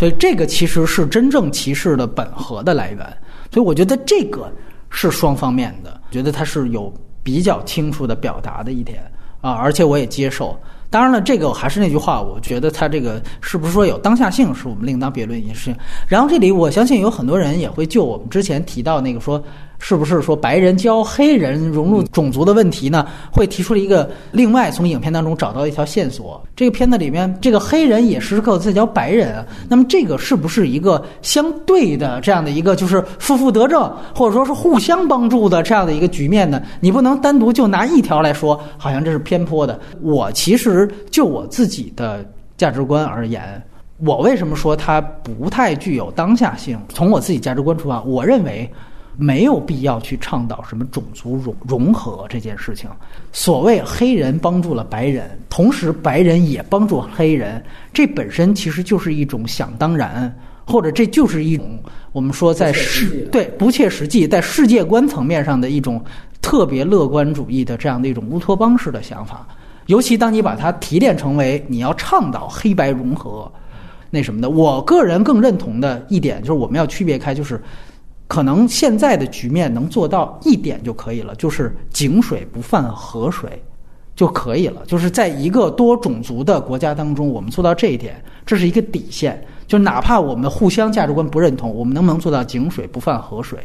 [0.00, 3.06] 所以这个其实是真正歧视的本核的来源，
[3.52, 4.50] 所以我觉得这个
[4.88, 6.90] 是双方面的，觉得它是有
[7.22, 9.02] 比较清楚的表达的一点。
[9.42, 10.58] 啊，而且我也接受。
[10.88, 15.76] 当然了，这个还是那句话，我觉得它这个是不是说有当下性，是我们另当别论一件事情。
[16.08, 19.42] 然后这里我相信有很多人也会就我们之前提到那个说，
[19.82, 23.04] 是不是说白人教黑人融入种族的问题呢？
[23.32, 26.40] 会提出了一个另外从影片当中找到一条线索。
[26.54, 29.44] 这个片子里面，这个黑人也时时刻刻在教白人啊。
[29.68, 36.62] 那么这个是不是一个相对的这样的一个就是负负得正，或者说是互相帮助的这样的一个局面呢？
[36.78, 39.80] 你不能单独就拿一条来说，好像这是偏颇的。
[40.02, 42.24] 我其实就我自己的
[42.58, 43.62] 价值观而言，
[44.04, 46.78] 我为什么说它不太具有当下性？
[46.90, 48.70] 从我自己价值观出发，我认为
[49.16, 52.88] 没有必要去倡导什么种族融融合这件事情。
[53.32, 57.62] 所谓黑人帮助了白人，同时白人也帮助黑人，
[57.92, 60.34] 这本身其实就是一种想当然，
[60.66, 61.78] 或者这就是一种
[62.12, 66.02] 我们说在世对不切实际，在世界观层面上的一种
[66.40, 69.46] 特别乐观主义的这样的一种乌托邦式的想法。
[69.86, 73.50] 尤其当你把它提炼成为你要倡导黑白融合，
[74.08, 77.60] 那什么的，我个人更认同的一点就是我们要区别开，就是
[78.30, 83.60] 可能现在的局面能做到一点就可以了，就是井水不犯河水
[84.14, 84.82] 就可以了。
[84.86, 89.44] 就是在一个多种族的国家当中，我们做到这一点，这是一个底线。
[89.66, 93.58] 就哪怕我们互相价值观不认同，我们能不能做到井水不犯河水？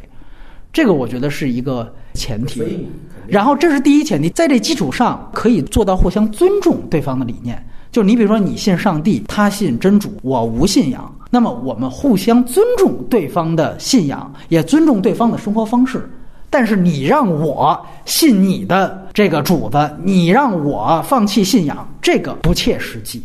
[0.74, 2.88] 这个我觉得是一个前提，
[3.28, 7.64] 然后这是第一前提，在这基础上可以做到互相尊重对方的理念。
[7.92, 16.10] 就你比如说你信上帝，他信真主，我无信仰，那么我们互相尊重对方的信仰，也尊重对方的生活方式。
[16.50, 23.22] 但是你让我信你的这个主子，你让我放弃信仰，这个不切实际。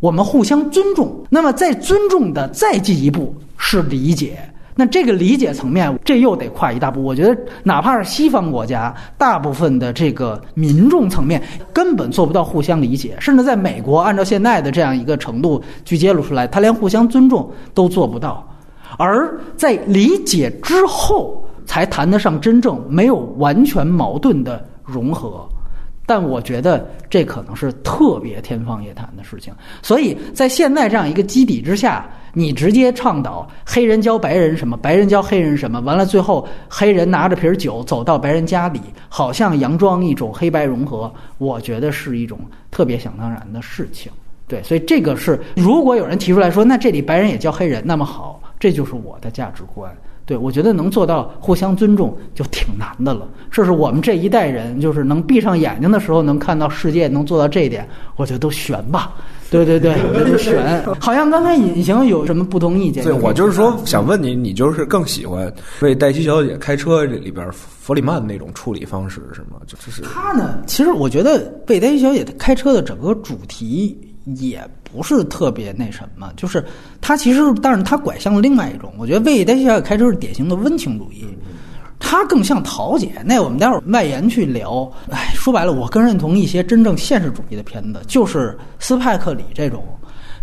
[0.00, 4.36] 我们互相尊重，那么在尊重的再进一步是理解。
[4.76, 7.02] 那这个理解层面，这又得跨一大步。
[7.02, 11.40] 我觉得，哪怕是西方国家，大部分的这个民众层面
[11.72, 18.46] 根本做不到互相理解，甚至在美国，按照现在的这样一个程度去揭露出来，他连互相尊重都做不到。
[18.98, 25.48] 而在理解之后，才谈得上真正没有完全矛盾的融合。
[26.06, 42.38] 但我觉得这可能是特别天方夜谭的事情，所以在现在这样一个基底之下，你直接倡导黑人教白人什么，白人教黑人什么，完了最后黑人拿着瓶酒走到白人家里，好像佯装一种黑白融合，我觉得是一种
[42.70, 44.12] 特别想当然的事情。
[44.46, 49.90] 对，所以这个是如果有人提出来说，那这里白人也教黑人，那么好，这就是我的价值观。
[50.26, 53.28] 对，我觉得能做到互相尊重就挺难的了。
[53.50, 57.86] 这是我们这一代人，就是能闭上眼睛的时候能看到世界，能做到这一点，
[58.16, 59.14] 我觉得都悬吧。
[59.50, 60.82] 对对 对，我觉得悬。
[60.98, 63.04] 好像刚才隐形有什么不同意见？
[63.04, 69.58] 对我就是说，想问你，你就是更喜欢为黛西小姐开车这里边弗里曼那种处理方式是吗？
[69.66, 74.58] 就是他呢，其实我觉得为黛西小姐开车的整个主题也。
[74.94, 76.64] 不是特别那什么，就是
[77.00, 78.92] 他其实，但是他拐向了另外一种。
[78.96, 81.26] 我觉得《魏丹小姐开车》是典型的温情主义，
[81.98, 83.20] 他更像桃姐。
[83.24, 84.88] 那我们待会儿外延去聊。
[85.10, 89.84] 哎，说白了，我更认同一些真正现实主义的片子，就是斯派克里这种。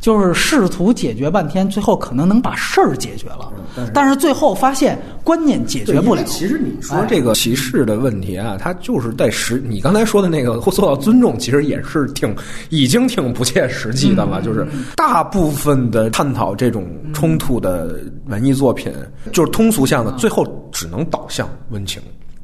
[0.02, 3.54] 就是试图解决半天，最后可能能把事儿解决了，
[3.94, 6.24] 但是最后发现观念解决不了。
[6.24, 12.36] 其实你说这个歧视的问题啊，它就是在实你刚才说的那个做到尊重，其实也是挺
[12.70, 14.42] 已经挺不切实际的了。
[14.42, 16.84] 就是大部分的探讨这种
[17.14, 18.92] 冲突的文艺作品，
[19.32, 22.02] 就是通俗向的，最后只能导向温情，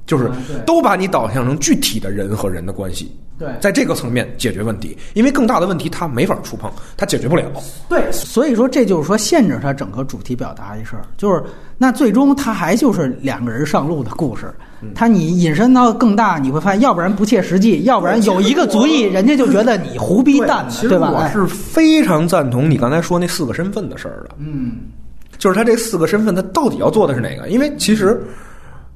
[0.08, 0.32] 就是
[0.66, 3.16] 都把你导向成具体的人和人的关系。
[3.38, 7.46] 对，在这个层面解决问题，因为更大的问题他没法触碰，他解决不了。
[7.88, 11.44] 对，所以说这就是说限制他整个主题表达一事儿，就是
[11.78, 14.52] 那最终他还就是两个人上路的故事。
[14.96, 21.12] 他你引申到更大，你会发现，要不然不切实际，要不然有一个足裔，人家就觉得你胡逼蛋，对吧？
[21.12, 24.30] 我是非常赞同你刚才说那四个身份的事儿的。
[24.40, 24.78] 嗯，
[25.38, 27.50] 就是他这四个身份，他到底要做的是哪个？
[27.50, 28.20] 因为其实。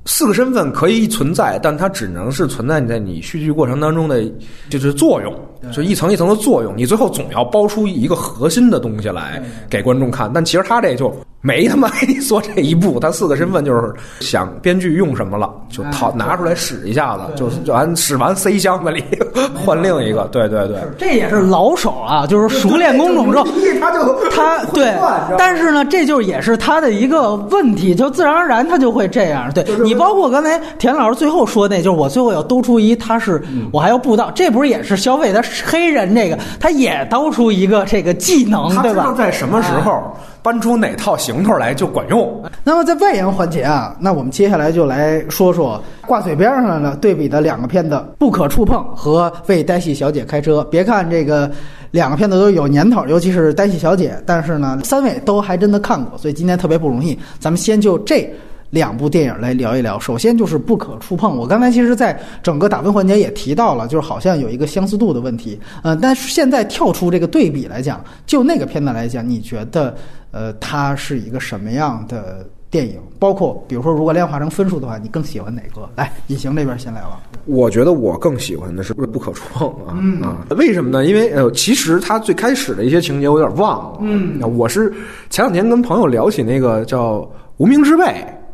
[0.05, 4.23] 四个身份可以存在，但它只能是存在你在你戏剧过程当中的
[4.69, 5.33] 就是作用，
[5.71, 6.73] 就一层一层的作用。
[6.75, 10.31] 你最后总要包出一个核心的东西来给观众看。
[10.33, 11.89] 但其实他这就没他妈
[12.27, 19.03] 做这一步，他四个身份就是想编剧用什么了就掏拿出来使一下子，就就完使完塞箱子里
[19.55, 20.23] 换另一个。
[20.31, 23.45] 对对对，这也是老手啊，就是熟练工种之后，
[23.79, 24.93] 他就 他 对，
[25.37, 29.51] 但是呢，这就也是他的一个问题，就自然而然他就会这样。
[29.53, 29.91] 对你。
[29.91, 33.43] 你包括刚才田老师最后说那，就是我最后要兜出一，他是
[33.73, 39.13] 我还要布道，这不是也是消费他黑人这个，他也兜出一个这个技能，对吧？
[39.17, 42.43] 在什么时候搬出哪套行头来就管用。
[42.63, 50.61] 那么在外延环节啊，那我们接下来就来说说挂嘴边上的对比的两个片子《不可触碰》和《为黛西小姐开车》。
[50.65, 51.49] 别看这个
[51.91, 57.17] 两个片子都有年头，尤其是《黛西小姐》，但是呢，三位都还真的看过，所以今天特别不容易。
[57.39, 58.27] 咱们先就这。
[58.71, 59.99] 两部电影来聊一聊。
[59.99, 65.59] 首先就是《不可触碰》，我刚才其实在整个打分环节也提到了，就是好像有一个相似度的问题。
[65.83, 69.93] 呃，但是现在跳出这个对比来讲，就那个片子来讲，你觉得
[70.31, 72.99] 呃它是一个什么样的电影？
[73.19, 75.89] 包括比如说，如果量化成分数的话，你更喜欢哪个？
[75.95, 77.19] 来，隐形这边先来吧。
[77.45, 80.45] 我觉得我更喜欢的是《不可触碰》啊啊！
[80.55, 81.05] 为什么呢？
[81.05, 83.99] 因为呃，其实它最开始的一些情节我有点忘了。
[84.01, 84.93] 嗯，我是
[85.29, 87.17] 前两天跟朋友聊起那个叫
[87.57, 88.03] 《无名之辈》。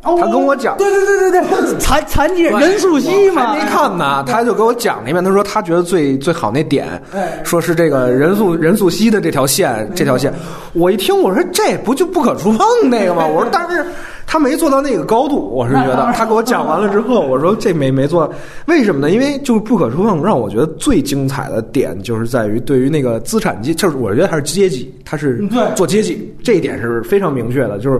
[0.02, 5.22] 他跟我讲，对对对对对， 残残疾人任素汐嘛，还没看呢，他就给我讲了一遍。
[5.24, 6.86] 他说他觉得最最好那点，
[7.44, 10.32] 说是这个任素任素汐的这条线，这条线。
[10.72, 13.26] 我一听，我说这不就不可触碰那个吗？
[13.26, 13.84] 我说但是。
[14.30, 16.12] 他没做到那个高度，我是觉得。
[16.12, 18.30] 他给我讲完了之后， 我说这没没做，
[18.66, 19.10] 为什么呢？
[19.10, 25.42] 因为就是不可触碰，让我觉得最精彩的点就是在于对于那个资产阶，就是我觉得他是阶级，他是
[25.74, 27.78] 做阶级，这一点是非常明确的。
[27.78, 27.98] 就是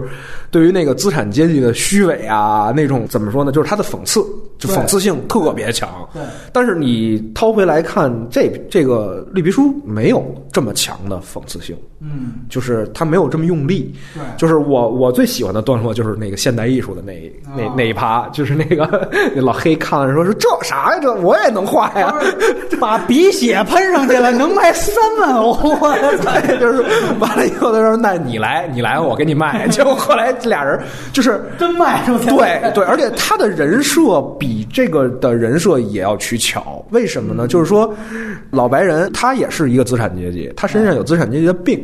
[0.51, 3.51] 对于那个资产阶级的虚伪啊，那种怎么说呢？
[3.51, 4.23] 就是他的讽刺，
[4.59, 5.89] 就讽刺性特别强。
[6.13, 6.21] 对。
[6.53, 11.75] 但是你掏回来看，这这个绿皮书没有这么强的讽刺性。
[11.99, 12.33] 嗯。
[12.49, 13.91] 就是他没有这么用力。
[14.13, 14.21] 对。
[14.37, 16.19] 就是我我最喜欢的段落就是。
[16.19, 20.99] 那个现代艺术的那那那一趴，就是那个那老黑看了说是这啥呀？
[21.01, 22.13] 这我也能画呀！
[22.77, 25.55] 把鼻血喷上去了，能卖三万欧！
[26.19, 26.83] 对，就是
[27.19, 29.65] 完了以后，他说：“那你来，你来，我给你卖。
[29.71, 30.77] ”结果后来俩人
[31.13, 32.25] 就是真卖出去。
[32.31, 36.83] 对对，而且他的人设比这个的人设也要取巧。
[36.89, 37.47] 为什么呢？
[37.47, 37.93] 就是说，
[38.49, 41.79] 老白人他也是一个资产阶级，他身上有资产阶级的病。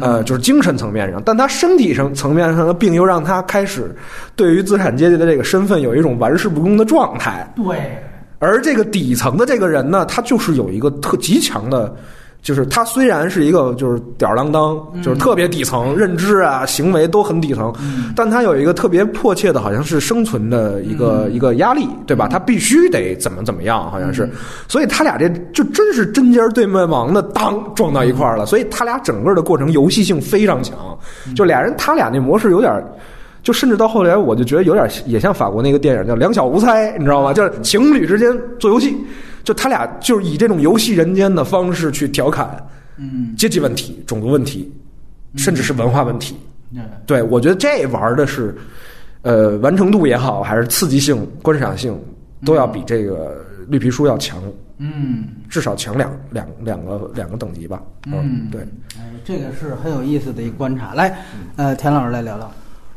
[0.00, 3.92] 呃，就是精神层面上，但他身体上层面上的病又让他开始
[4.36, 7.44] 对于资产阶级的这个身份有一种玩世不恭的状态。
[7.56, 7.76] 对，
[8.38, 11.92] 而这个底层的这个人呢，他就是有一个特极强的。
[12.42, 17.72] 就是他虽然是一个就是吊儿郎当，就是特别底层，认知啊、行为都很底层，
[18.16, 22.26] 但他有一个特别迫切的，好像是生存的一个一个压力，对吧？
[22.26, 24.28] 他必须得怎么怎么样，好像是，
[24.66, 28.44] 所以他俩这就真是针尖对麦芒的，当撞到一块儿了。
[28.44, 30.76] 所以他俩整个的过程游戏性非常强，
[31.36, 32.72] 就俩人他俩那模式有点，
[33.44, 37.32] 就甚至到后来我就觉得有点也像法国那个电影叫《两小无猜》，你知道吗？
[37.32, 38.96] 就是情侣之间做游戏。
[39.44, 42.56] 就他俩就是以这种游戏人间的方式去调侃，
[42.96, 44.72] 嗯，阶级问题、种族问题，
[45.36, 46.36] 甚至是文化问题。
[47.06, 48.56] 对，我觉得这玩的是，
[49.22, 51.98] 呃，完成度也好，还是刺激性、观赏性，
[52.44, 54.42] 都要比这个绿皮书要强。
[54.78, 57.82] 嗯，至少强两两两个两个等级吧。
[58.06, 58.62] 嗯，对。
[58.96, 60.94] 哎，这个是很有意思的一个观察。
[60.94, 61.16] 来，
[61.56, 62.50] 呃，田老师来聊聊。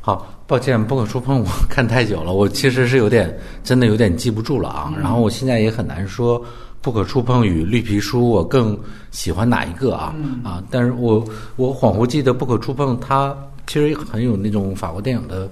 [0.06, 4.94] 好，抱歉，不可触碰，我 看太久了，我其实是有点，真的有点记不住了啊。
[5.02, 6.40] 然后我现在也很难说，
[6.80, 8.78] 不可触碰与绿皮书，我更
[9.10, 10.14] 喜欢哪一个啊？
[10.44, 11.26] 啊，但是我
[11.56, 15.50] 我恍惚记得不可触碰，它其实很有那种法国电影的，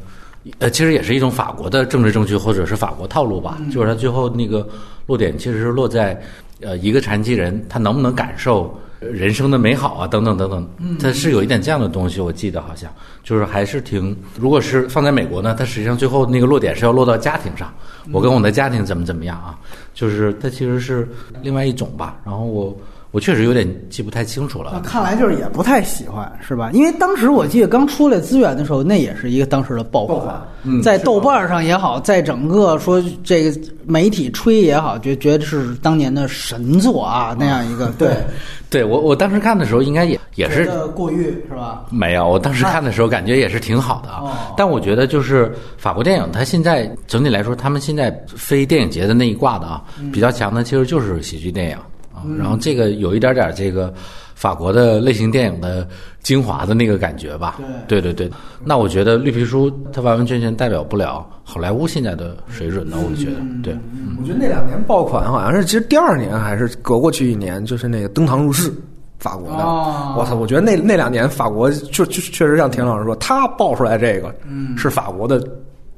[0.60, 3.57] 呃，其实也是一种法国的政治正确或者是法国套路吧。
[3.72, 4.68] 就是它最后那个
[5.06, 6.22] 落点其实是落在，
[6.61, 8.78] 呃，一个残疾人他能不能感受。
[9.11, 10.65] 人生的美好啊，等等等等，
[10.98, 12.90] 它是有一点这样的东西，我记得好像
[13.22, 14.15] 就是还是挺。
[14.40, 17.70] 如果是放在美国呢，它实际上最后那个落点是要落到家庭上，
[18.14, 19.60] 我跟我的家庭怎么怎么样啊？
[19.94, 21.06] 就是它其实是
[21.41, 22.18] 另外一种吧。
[22.24, 22.74] 然后我。
[23.14, 24.81] 我确实有点记不太清楚了。
[24.84, 26.72] 看来就是也不太喜欢，是吧？
[26.73, 37.90] 因为当时我记得刚出来资源的时候，那也是一个当时的爆款，在豆瓣上也好，在整个说这个媒体吹也好，觉觉得是当年的神作啊，那样一个。
[37.99, 38.18] 对，
[38.68, 41.85] 对我我当时看的时候，应该也也是过誉是吧？
[41.91, 44.52] 没有，我当时看的时候感觉也是挺好的啊。
[44.57, 51.77] 但我觉得就是法国电影，它现在整体来说，他们现在非电影节的那一挂的啊，比较强的其实就是喜剧电影。
[52.38, 53.94] 然后这个有一点点这个
[54.35, 55.88] 法国的类型电影的
[56.22, 57.60] 精华的那个感觉吧。
[57.88, 58.30] 对对对，
[58.64, 62.98] 那我觉得绿皮书它完完全全代表不了好莱坞现在的水准呢。
[62.98, 63.77] 我觉得，对，
[64.19, 68.73] 我觉得那两年爆款好像是，其实第二年还是隔过去一年，就是那个登堂入室，
[69.19, 69.64] 法国的。
[70.18, 74.34] 我操，我觉得那那两年法国就就确实像田老师说，他爆出来这个
[74.77, 75.41] 是法国的。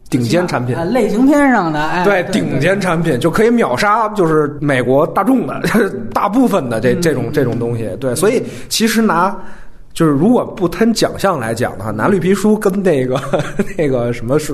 [0.10, 5.61] 顶尖产品，类型片上的，哎，对，顶尖产品就可以秒杀，就是美国大众的
[6.14, 9.36] 大部分的这这种这种东西，对，所以其实拿
[9.94, 13.19] 就是如果不摊奖项来讲的话，拿绿皮书跟那个
[13.77, 14.53] 那个什么是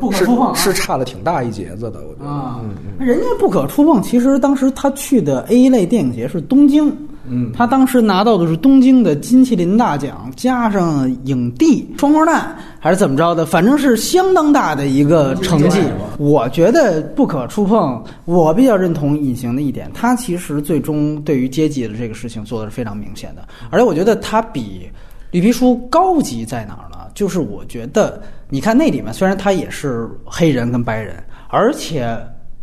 [0.00, 2.30] 不可触碰是差了挺大一截子的，我觉得。
[2.30, 2.60] 啊，
[2.98, 6.96] 人家不可触碰，其实当时他去的 A 类电影节是东京。
[7.30, 15.80] 嗯，他当时拿到的是东京的金麒麟大奖，加上影帝双黄蛋，还是怎么着的，反正是相当大的一个成绩。
[16.18, 18.02] 我觉得不可触碰。
[18.24, 24.88] 我比较认同隐形的一点，他其实最终对于阶级的这个事情做的是非常明显的，而且我觉得他比
[25.30, 26.98] 绿皮书高级在哪儿呢？
[27.14, 31.16] 就是我觉得，你看那里面虽然他也是黑人跟白人，
[31.48, 32.16] 而且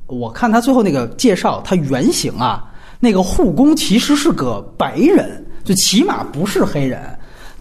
[0.08, 2.72] 我看他最后那个介绍，他原型啊。
[3.00, 7.00] 那个护工其实是个白人，就起码不是黑人，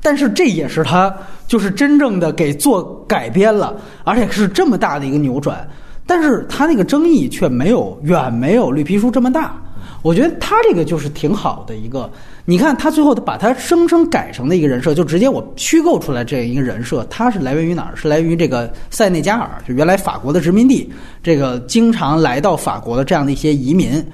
[0.01, 1.15] 但是这也是他
[1.47, 5.69] 就是真正的给做改编了，而且是这么大的一个扭转，
[6.06, 9.61] 但是他那个争议却没有远没有绿皮书这么大。
[10.02, 12.11] 我觉得他这个就是挺好的一个，
[12.44, 17.97] 你看他最后把他生生改成的一个人设，就直接我虚构出来这样一个人设，他是来源于哪儿？
[17.97, 20.93] 是来源于这个塞内加尔，就原来法国的殖民地，
[21.23, 24.05] 这个经常来到法国的这样的一些移民。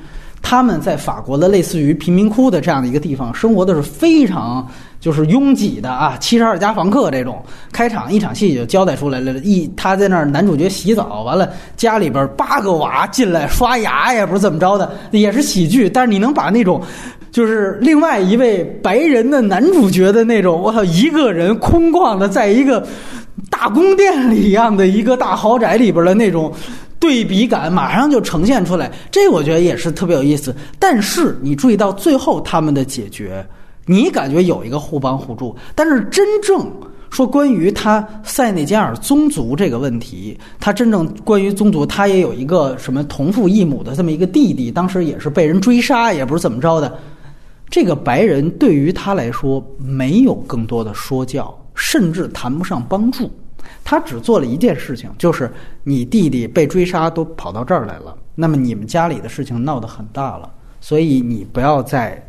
[0.42, 4.66] 他们在法国的类似于贫民窟的这样的一个地方生活的是非常
[4.98, 7.42] 就是拥挤的啊，七十二家房客这种。
[7.72, 15.88] 开场一场戏就交代出来了，一他在那儿男主角洗澡，完了家里边八个娃进来刷牙也不是怎么着的，也是喜剧。
[15.88, 16.82] 但是你能把那种
[17.30, 22.86] 就是另外一位白人的男主角的那种，我操，一个人空旷的在一个
[23.48, 26.52] 大宫殿里一样的一个大豪宅里边的那种。
[27.00, 30.54] 对比感马上就呈现出来，这我觉得也是特别有意思。
[30.78, 33.44] 但是你注意到最后他们的解决，
[33.86, 35.56] 你感觉有一个互帮互助。
[35.74, 36.70] 但是真正
[37.08, 46.98] 说关于他塞内加尔宗族这个问题，他真正关于宗族，他也有一个什么同父异母的这么一个弟弟，当时也是被人追杀，也不是怎么着的。
[47.70, 53.30] 这个白人对于他来说没有更多的说教，甚至谈不上帮助。
[53.90, 55.50] 他只做了一件事情，就是
[55.82, 60.48] 你弟弟被追杀都跑到这儿来了，那么你们家里的事情闹得很大了，
[60.80, 62.24] 所以你不要再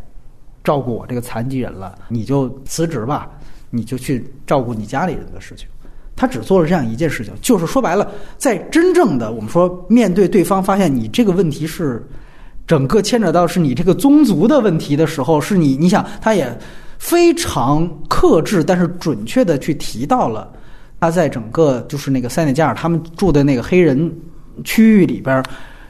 [0.63, 3.29] 照顾我这个残疾人了，你就辞职吧，
[3.69, 5.67] 你就去照顾你家里人的事情。
[6.15, 8.09] 他只做了这样一件事情，就是说白了，
[8.39, 12.03] 在真正的我们说面对对方发现你这个问题是
[12.65, 16.57] 整个牵扯到是你这个宗族的问题的时候，是你你想他也
[16.97, 20.51] 非常克制，但是准确的去提到了。
[21.01, 24.09] 他在整个就是那个塞内加尔他们住的那个黑人
[24.63, 25.43] 区域里边，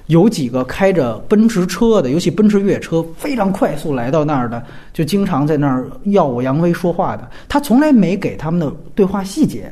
[0.08, 4.64] 有几个开着奔驰车的，尤其奔驰越野车非常快速来到那儿的，
[4.94, 7.30] 就经常在那儿耀武扬威说话的。
[7.50, 9.70] 他从来没给他们的对话细节，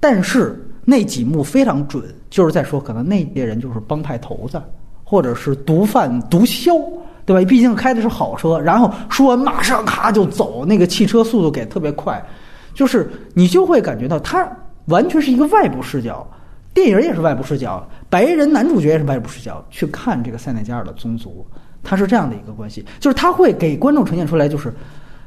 [0.00, 4.58] 但是那几幕非常准，就是在说可能那些人就是帮派头子，
[5.04, 6.82] 或者是毒贩毒枭，
[7.26, 7.46] 对吧？
[7.46, 8.58] 毕竟开的是好车。
[8.58, 12.24] 然后说完马上咔就走，那个汽车速度给特别快，
[12.72, 14.50] 就是你就会感觉到他。
[14.86, 16.26] 完全是一个外部视角，
[16.74, 21.46] 电影也是外部视角，白人男主角也是外部视角去看这个塞内加尔的宗族，
[21.82, 24.72] 他是这样的一个关系，就是他会给观众呈现出来，就是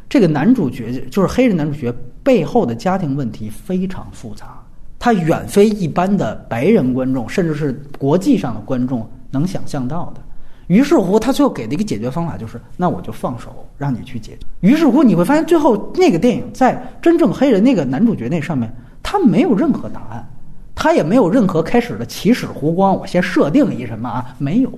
[0.09, 4.61] 这个男主角就是黑人男主角背后的家庭问题非常复杂，
[4.99, 10.21] 他远非一般的白人观众，甚至是国际上的观众能想象到的。
[10.67, 14.39] 于是乎，他最后给的一个解决方法就是，那我就放手让你去解决。
[14.61, 18.73] 于是乎，你会发现最后那个电影在真正黑人那个男主角那上面。
[19.07, 20.27] 他没有任何答案，
[20.73, 22.91] 他也没有任何开始的起始弧光。
[22.97, 24.33] 我先设定一什么啊？
[24.39, 24.69] 没有，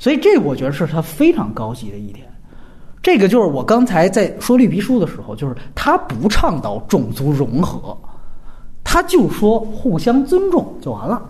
[0.00, 2.26] 所以这我觉得是他非常高级的一点。
[3.00, 7.96] 这个就是我刚才在说绿皮书的时候，就是他不倡导种族融合，
[8.82, 11.22] 他就说互相尊重就完了。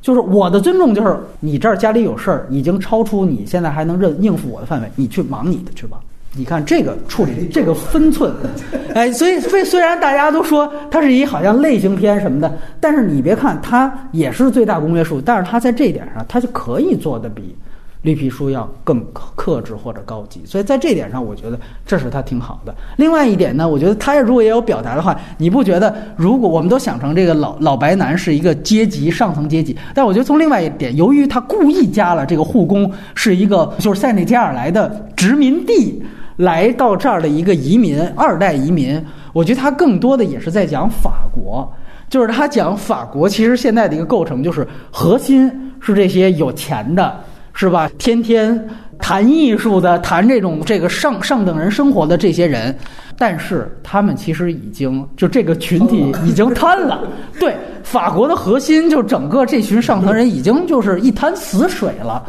[0.00, 5.98] 就是我的尊重，就是你这儿家里有事儿，已经超出你现在还能认应付我的范围，你去忙你的去吧。
[6.34, 8.32] 你看这个处理这个分寸，
[8.94, 12.50] 哎，所以虽虽然大家都说它是一好像类型片什么的，
[12.80, 17.54] 但是你别看它也是最大公约数，但是它在这一点上，它就可以做的比
[18.00, 20.40] 绿皮书要更克制或者高级。
[20.46, 22.74] 所以在这点上，我觉得这是它挺好的。
[22.96, 36.02] 另外一点呢，我觉得它如果也有表达的话，你不觉得如果我们都想成这个老老白男是一个阶级上层阶级，但我觉得从另外一点，由于他故意加了这个护工是一个就是塞内加尔来的殖民地。
[36.42, 39.00] 来到这儿的一个移民，二代移民，
[39.32, 41.72] 我觉得他更多的也是在讲法国，
[42.10, 45.48] 就是他讲法国其实现在的一个构成，就是核心
[45.80, 47.20] 是这些有钱的，
[47.54, 47.88] 是吧？
[47.96, 52.76] 天天谈艺术的，谈这种这个上上等人生活的这些人，
[53.16, 57.06] 但是他们其实已经就这个群体 已经瘫了。
[57.38, 57.54] 对，
[57.84, 62.24] 法国的核心就整个这群上层人已经就是一滩死水了，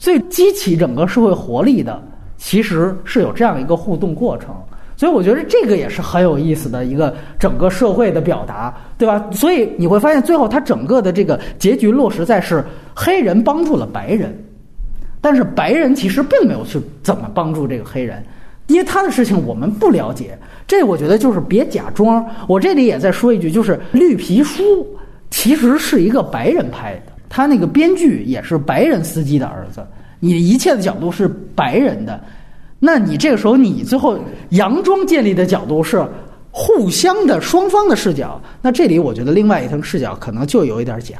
[0.00, 2.02] 最激起整个社会活力的。
[2.44, 4.52] 其实是有这样一个互动过程，
[4.96, 9.24] 所以我觉得这个也是很有意思的一个整个社会的表达，对吧？
[9.30, 14.36] 所以你会发现最后它整个的这个结局落实在是黑人帮助了白人，
[15.20, 18.20] 但是白人其实并没有去怎么帮助这个黑人，
[18.66, 20.36] 因为他的事情我们不了解。
[20.66, 22.26] 这我觉得就是别假装。
[22.48, 24.62] 我这里也再说一句，就是《绿皮书》
[25.30, 29.86] 其实是一个白人拍的，他那个编剧也是白人司机的儿子，
[30.24, 32.22] 你的一切的角度是白人的，
[32.78, 34.16] 那你这个时候你最后
[34.52, 36.00] 佯装建立的角度是
[36.52, 41.16] 互相的双方的视角，那这里我觉得另外一层视角可能就有一点假。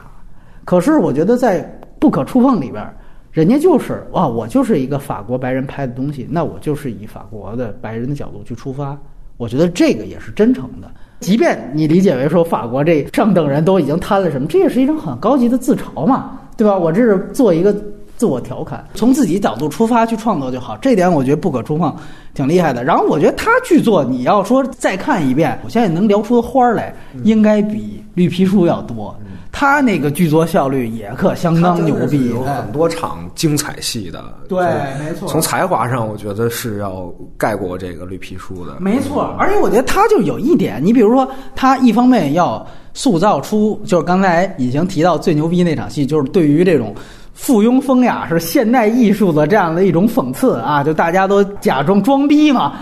[0.65, 1.61] 可是我觉得在
[1.99, 2.87] 《不可触碰》里边。
[3.33, 8.95] 人家就是哇，我就是一个法国白人拍的东西，那我就是以法国的白人的角度去出发，
[9.39, 10.91] 我觉得这个也是真诚的。
[11.21, 16.77] 即便你理解为说法国这上等人都已经贪了什么，这也是一种很高级的自嘲嘛，对吧？
[16.77, 17.75] 我这是做一个
[18.17, 20.77] 自我调侃，从自己角度出发去创作就好。
[20.77, 21.95] 这点我觉得不可触碰，
[22.35, 22.85] 挺厉害的。
[22.85, 26.95] 然后我觉得他剧作，你要说再看一遍，我现在能聊出的花来，
[27.25, 29.15] 应该比绿皮书要多。
[29.55, 34.25] 他那个剧作效率也可相当牛逼，有很多场精彩戏的。
[34.49, 34.65] 对，
[34.99, 35.29] 没错。
[35.29, 38.79] 从才华上，我觉得是要盖过这个绿皮书的。
[38.81, 46.95] 没错，而且我觉得他就有一点，你比如说，他一方面要塑造出，就是刚才已经提到最牛逼那场戏，就是对于这种
[47.35, 52.75] 附庸风雅是现代艺术的这样的一种讽刺啊，就大家都假装装逼嘛。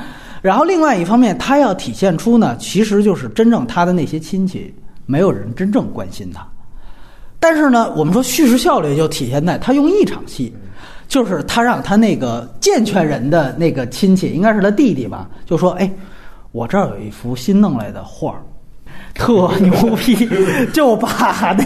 [0.42, 4.74] 然后另外一方面，他要体现出呢，其实就是真正他的那些亲戚，
[5.06, 6.46] 没有人真正关心他。
[7.38, 10.54] 但是呢，我们说叙事效率就体现在他用一场戏，
[11.08, 15.90] 就是他让他那个健全人的那个亲戚，应该是他弟弟吧，就说：“哎，
[16.52, 18.42] 我这儿有一幅新弄来的画儿，
[19.14, 20.28] 特牛逼，
[20.72, 21.08] 就把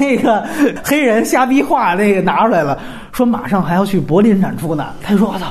[0.00, 0.44] 那个
[0.82, 2.78] 黑人瞎逼话那个拿出来了，
[3.12, 5.46] 说马上还要去柏林展出呢。”他说：“我操。”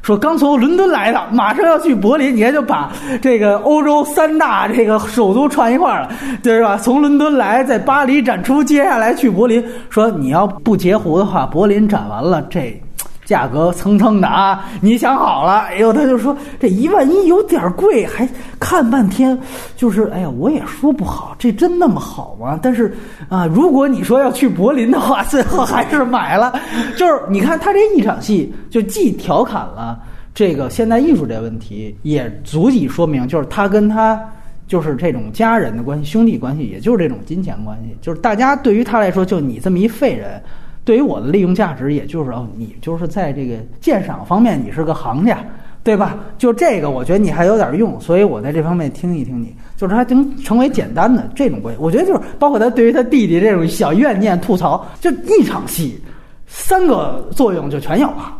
[0.00, 6.08] 说刚从伦敦来的，马上要去柏林，你看就把这个欧洲三大这个首都串一块儿了，
[6.42, 6.78] 对吧？
[6.78, 9.62] 从伦敦来，在巴黎展出，接下来去柏林。
[9.90, 12.80] 说你要不截胡的话，柏林展完了这。
[13.28, 14.64] 价格蹭蹭的啊！
[14.80, 15.58] 你想好了？
[15.68, 18.26] 哎呦，他就说这一万一有点贵，还
[18.58, 19.38] 看半天，
[19.76, 22.58] 就是哎呀，我也说不好，这真那么好吗？
[22.62, 22.96] 但是
[23.28, 26.58] 啊，如果你说要去柏林的话，最后还是买了。
[26.96, 30.00] 就是你看他这一场戏，就既调侃了
[30.32, 34.18] 这个现代艺术这问题，也足以说明，就是他跟他
[34.66, 40.42] 就是这种家人的关系、兄弟关系，也就是这种金钱关系，就是大家对于他来说，就你这么一废人。
[40.88, 45.38] 对于我的利用价值，也就是哦，你就是在这个鉴赏方面，你是个行家，
[45.84, 46.16] 对吧？
[46.38, 51.78] 就这个，我觉得你还有点用，所以我在这方面听一听你，就是他能成为简单的这种关系。
[51.78, 56.02] 我觉得就是包括他对于他弟弟这种小怨念吐槽，就一场戏，
[56.46, 58.34] 三个作用就全有了。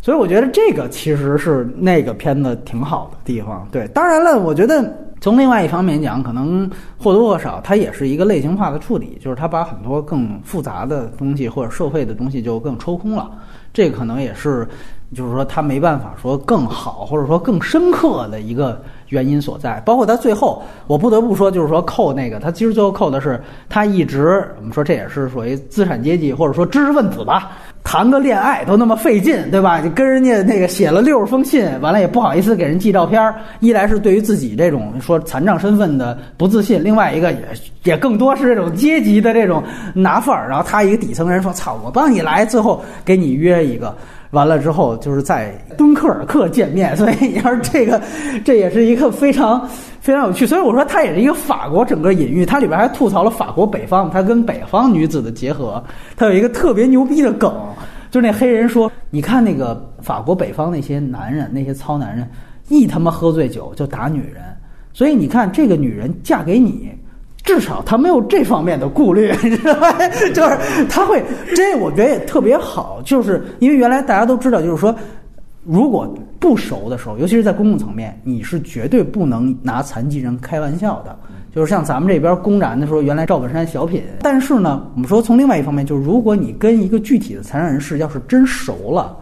[0.00, 3.64] 所以我觉得这个其实是那个片子挺好的地方。
[3.70, 4.92] 对，当然了，我觉得。
[5.22, 6.68] 从另外一方面讲，可能
[6.98, 13.30] 或多或少，它也是一个类型化的处理，就是它把很多更复杂的东西或者社会的东西就更抽空了。
[13.72, 14.66] 这可能也是，
[15.14, 19.80] 就是说它没办法说更好或者说更深刻的一个原因所在。
[19.86, 27.52] 包括它最后，我不得不说，就是说扣那个，它其实最后扣的是他一直我们说这也是属于资产阶级或者说知识分子吧。
[27.84, 29.80] 谈个恋爱都那么费劲，对吧？
[29.80, 33.34] 就跟人家那个写了六十封信，完了也不好意思给人寄照片。
[33.60, 37.40] 一来是对于自己这种说残障身份的不自信，另外一个也
[37.84, 39.62] 也更多是这种阶级的这种
[39.94, 40.48] 拿范儿。
[40.48, 43.94] 然后他一个底层人说：“操，我帮你来，最后给你约一个。”
[44.32, 46.94] 完了之后就是在敦刻尔克见面。
[46.98, 48.02] 所以你要是这个，
[48.44, 49.66] 这也是一个非常。
[50.02, 55.80] 非常有趣，所以我说它也是一个法国整个隐喻，它里边还吐槽了法国北方，它跟北方女子的结合，
[56.16, 57.54] 它有一个特别牛逼的梗，
[58.10, 62.28] 就是那黑人说，你看那个法国北方那些男人，那些糙男人，
[62.68, 64.42] 一他妈喝醉酒就打女人，
[64.92, 66.90] 所以你看这个女人嫁给你，
[67.42, 69.92] 至少他没有这方面的顾虑，你知道吧？
[70.34, 70.56] 就是
[70.88, 71.22] 他会，
[71.54, 74.94] 这我觉得也特别好，就是因为原来大家都知道，就是说。
[75.64, 81.16] 如果不熟的时候，尤其是在公共层面，你是绝对不能拿残疾人开玩笑的。
[81.54, 84.02] 就是像咱们这边公然的说，原来赵本山小品。
[84.22, 89.16] 但是呢，我们说从另外一方面，就是如果你跟一个具体的残障人士要是真熟了，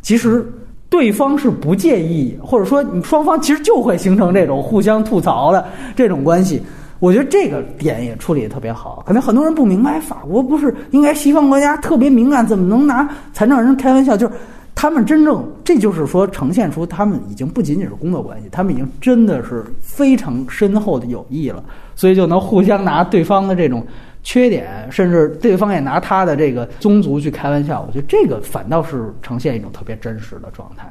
[0.00, 0.48] 其实
[0.88, 5.66] 对方是不介意，或者说你双方其实就会形成这种互相吐槽的
[5.96, 6.62] 这种关系。
[7.00, 9.02] 我觉得这个点也处理得特别好。
[9.04, 14.16] 可能很多人不明白，法国不是应该西方国家特别敏感，怎么能拿残障人开玩笑？
[14.16, 14.32] 就是。
[14.72, 21.62] 他们真正，这就是说，呈现出他们已经不仅仅是工作关系，他们已经真的是非常深厚的友谊了，
[21.94, 23.86] 所以就能互相拿对方的这种
[24.22, 27.84] 缺点，甚至对方也拿他的这个宗族去开玩笑。
[27.86, 30.90] 我觉得这个反倒是呈现一种特别真实的状态。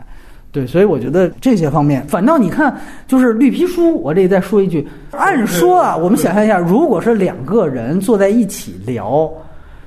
[0.51, 2.75] 对，所以我觉得这些方面，反倒你看，
[3.07, 9.31] 就是绿皮书，我这里再说一句，按说啊，我们想象一下，如果是两个人坐在一起聊。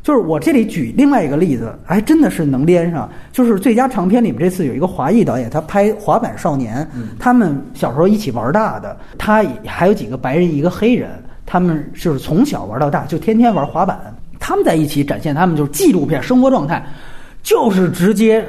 [0.02, 3.08] 就是我这里举另外一个例子，还真的是能连上。
[3.30, 6.84] 就是最佳长片里面这次有一个华裔导演，他拍《滑板少年》，
[7.20, 11.08] 他们小时候一起玩大的，他还有几个白人一个黑人，
[11.46, 13.96] 他们就是从小玩到大，就天天玩滑板。
[14.40, 16.84] 他们在一起展现他们就是纪录片生活状态，
[17.44, 18.44] 就是直接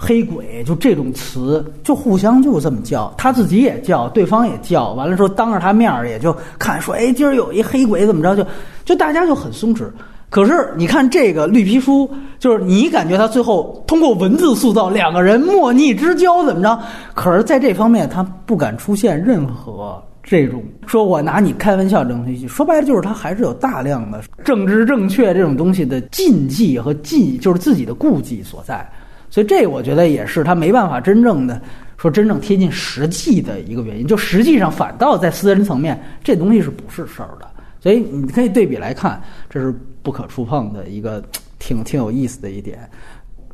[0.00, 8.46] 黑鬼就这种词，就互相就这么叫，他自己也叫，对方也叫，完了之后当着他面儿也就看说，哎，今儿有一黑鬼怎么着，就
[8.84, 9.84] 就大家就很松弛。
[10.30, 12.08] 可是你看这个绿皮书，
[12.38, 16.78] 就是你感觉他最后通过文字塑造两个人莫逆之交怎么着？
[17.14, 28.86] 可是在这方面他不敢出现任何这种说我拿你开玩笑这种东西，说白了就是他还是有大量的政治正确这种东西的禁忌和忌，就是自己的顾忌所在。
[29.30, 31.60] 所以这我觉得也是他没办法真正的
[31.96, 34.06] 说真正贴近实际的一个原因。
[34.06, 37.46] 就实际上反倒在私人层面，这东西是不是事儿的？
[37.80, 39.72] 所以你可以对比来看，这是
[40.02, 41.22] 不可触碰的一个
[41.60, 42.78] 挺挺有意思的一点。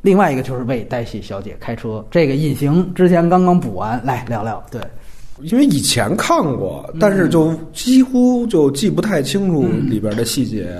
[0.02, 4.62] 另外一个就是为黛西小姐开车，这个隐形之前刚刚补完，来聊聊。
[4.70, 4.80] 对，
[5.40, 10.78] 因为以前看过，但是就几乎就记不太清楚里边的细节。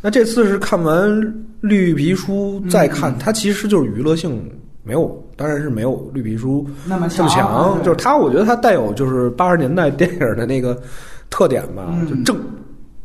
[0.00, 4.50] 那这次是看完绿皮书再看，它其实就是娱乐性
[4.82, 7.78] 没有，当然是没有绿皮书那么这么强。
[7.82, 10.80] 就是它，我觉得它带有就是八十年代电影的那个
[11.28, 12.08] 特点吧，嗯。
[12.08, 12.36] 就正，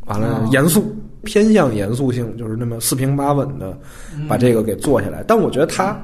[0.05, 0.49] 完了哦。
[0.51, 3.77] 严肃，偏向严肃性，就是那么四平八稳的
[4.17, 4.27] 嗯。
[4.27, 5.23] 把这个给做下来。
[5.27, 5.97] 但我觉得它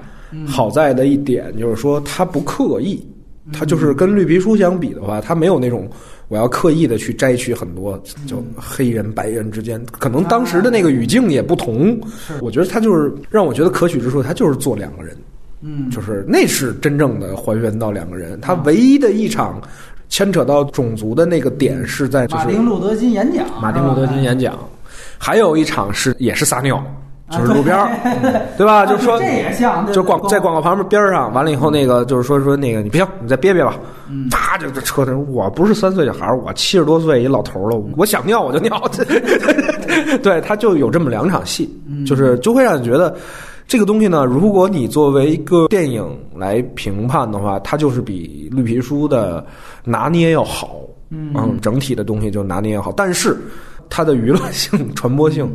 [0.45, 3.10] 好在的一点就是说，它不刻意，嗯
[3.51, 5.89] 它就是跟绿皮书相比的话，它没有那种
[6.27, 11.99] 我要刻意的去摘取很多嗯就黑人白人之间，可能当时的那个语境也不同。
[12.41, 15.15] 我觉得它就是让我觉得可取之处，它就是做两个人。
[15.63, 18.41] 嗯，就是那是真正的还原到两个人。
[18.41, 19.61] 他唯一的一场
[20.09, 24.57] 牵扯到种族的那个点是在就是马丁路德金演讲，马丁路德金演讲，
[25.19, 26.83] 还有一场是也是撒尿，
[27.31, 27.89] 就是路边儿，
[28.21, 28.85] 对对吧？
[28.85, 33.75] 就是说这也像，就广在广告旁边边儿上，完了以后那个就是说说那个你不行，你再憋憋吧，
[34.09, 38.81] 嗯啪就这车头，我不是三岁小孩儿，我七十多岁一老头儿了，我想尿我就尿，
[40.21, 43.15] 对，他就有这么两场戏，嗯就是就会让你觉得。
[43.67, 46.05] 这个东西呢，如果你作为一个电影
[46.35, 49.45] 来评判的话，它就是比绿皮书的
[49.85, 53.37] 拿捏要好，嗯，整体的东西就拿捏要好，但是
[53.89, 55.49] 它的娱乐性、传播性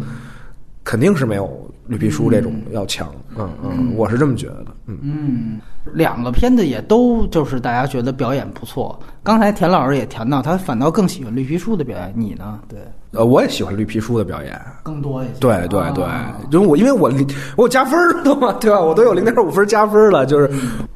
[0.87, 4.97] 肯定是没有绿皮书这种要强，嗯嗯，我是这么觉得的，嗯。
[5.03, 5.61] 嗯，
[5.93, 8.97] 两个片子也都就是大家觉得表演不错。
[9.25, 12.61] 刚才田老师也谈到，他反倒更喜欢绿皮书的表演，你呢？
[12.69, 12.79] 对，
[13.11, 14.61] 呃，我也喜欢绿皮书的表演。
[14.85, 15.33] 更多一些。
[15.41, 17.11] 对对对啊，就是我，因为我
[17.57, 18.81] 我有加分儿了嘛， 对吧？
[18.81, 20.49] 我都有零点五分加分了，就是，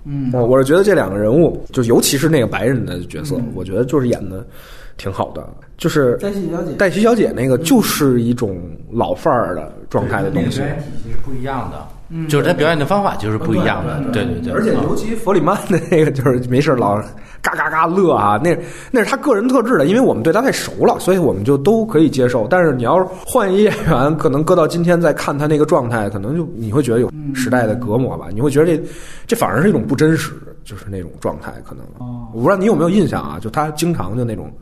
[0.05, 4.47] 嗯，我是觉得这两个人物，就尤其是那个白人的角色，我觉得就是演的
[5.01, 5.49] 挺好的，
[5.79, 6.73] 就是黛西小姐。
[6.75, 8.61] 黛西小姐那个就是一种
[8.93, 10.59] 老范儿的状态的东西。
[10.59, 12.29] 表，演体系是不一样的，嗯。
[12.29, 17.03] 就是他表演的方法就是不一样的，对对对，而且啊尤其弗里曼的那个，就是没事老
[17.41, 18.55] 嘎嘎嘎乐啊， 那
[18.91, 22.47] 那是他个人特质的，因为我们对他太熟了，所以我们就都可以接受。
[22.47, 28.83] 但是你要是换一演员，可能搁到今天再看他那个状态，可能就你会觉得有时代的隔膜吧，你会觉得这
[29.29, 31.55] 这反而是一种不真实，就是那种状态。
[31.67, 31.83] 可能。
[32.33, 33.39] 我不知道你有没有印象啊？
[33.41, 34.53] 就他经常就那种，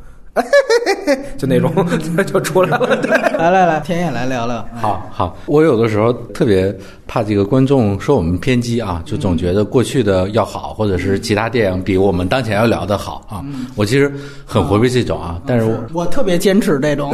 [1.38, 1.72] 就那种
[2.26, 2.96] 就出来了。
[2.96, 4.66] 对 来来来，田野来聊聊。
[4.80, 6.74] 好好，我有的时候特别
[7.06, 13.44] 怕这个观众说我们偏激啊，就总觉得过去的要好，或者是其他电影比我们当前要聊的好啊。
[13.76, 14.12] 我其实
[14.44, 17.12] 很回避这种啊，但是我我特别坚持这种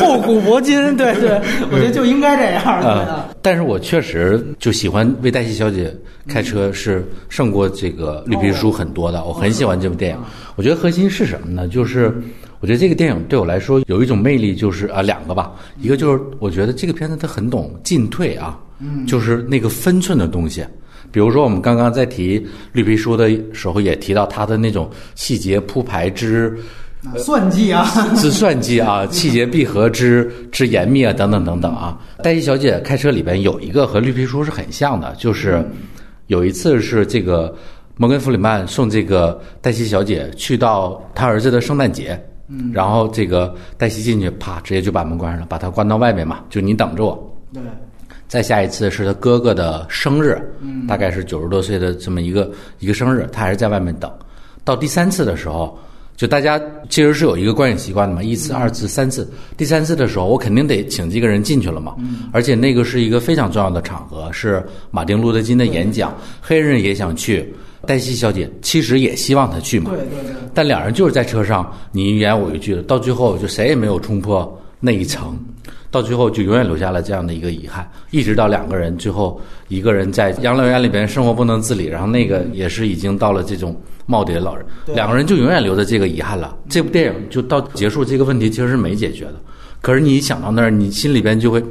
[0.00, 1.40] 厚古薄今，对对，
[1.70, 3.24] 我觉得就应该这样。
[3.40, 5.94] 但是我确实就喜欢为黛西小姐
[6.28, 10.18] 开车是胜过这个绿皮书很多的，我很喜欢这部电影。
[10.56, 11.66] 我觉得核心是什么呢？
[11.68, 12.12] 就是
[12.62, 18.56] 我觉得这个电影对我来说有一种魅力，就是啊两个吧，一个就是我觉得这个片子它很懂进退啊，
[19.04, 20.64] 就是那个分寸的东西。
[21.10, 26.56] 比如说，我们刚刚在提绿皮书的时候，也提到他的那种细节铺排之
[27.18, 27.84] 算计啊，
[28.14, 32.00] 之算计啊， 细节闭合之之严密啊，等等等等啊。
[32.22, 35.68] 黛西小姐开车里边有一个和绿皮书是很像的，就是
[36.28, 37.52] 有一次是这个
[37.96, 42.18] 摩根弗里曼送这个黛西小姐去到他儿子的圣诞节，
[42.72, 47.36] 然后这个黛西进去，啪，直接就把门关上了，把他关到外面嘛，就你等着我。
[47.52, 47.62] 对，
[48.28, 50.40] 再下一次是他哥哥的生日，
[50.86, 54.10] 大概是九十多岁的这么一个一个生日，他还是在外面等。
[54.64, 55.78] 到第三次的时候，
[56.16, 61.96] 就大家其实是有一个观影习惯的嘛，一次、二次、三次，第三次的时候，我肯定得请这个人进去了嘛。
[62.32, 67.52] 而且那个是一个非常重要的场合，是马丁路德金的演讲，黑人也想去，
[67.86, 69.90] 黛西小姐其实也希望他去嘛。
[69.90, 75.38] 对对对，但两人就是在车上你一言我一句的，到最后就谁也没有冲破那一层。
[75.90, 79.38] 到最后就永远留下了这样的一个遗憾，一直到两个人最后
[79.68, 83.78] 一个人在养老院里边生活不能自理，然后那个也是已经到了这种
[84.08, 84.64] 耄耋老人，
[84.94, 86.56] 两个人就永远留着这个遗憾了。
[86.66, 89.34] 这部电影就到结束这个问题其实是没解决的，
[89.82, 91.62] 可是你一想到那儿，你心里边就会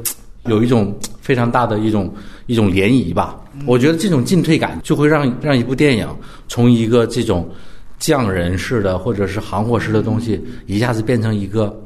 [0.46, 2.08] 有一种非常大的一种
[2.52, 3.40] 一种涟漪吧。
[3.66, 6.06] 我觉得这种进退感就会让让一部电影
[6.48, 7.48] 从一个这种
[7.98, 11.76] 匠人式的或者是行货式的东西，一下子变成一个。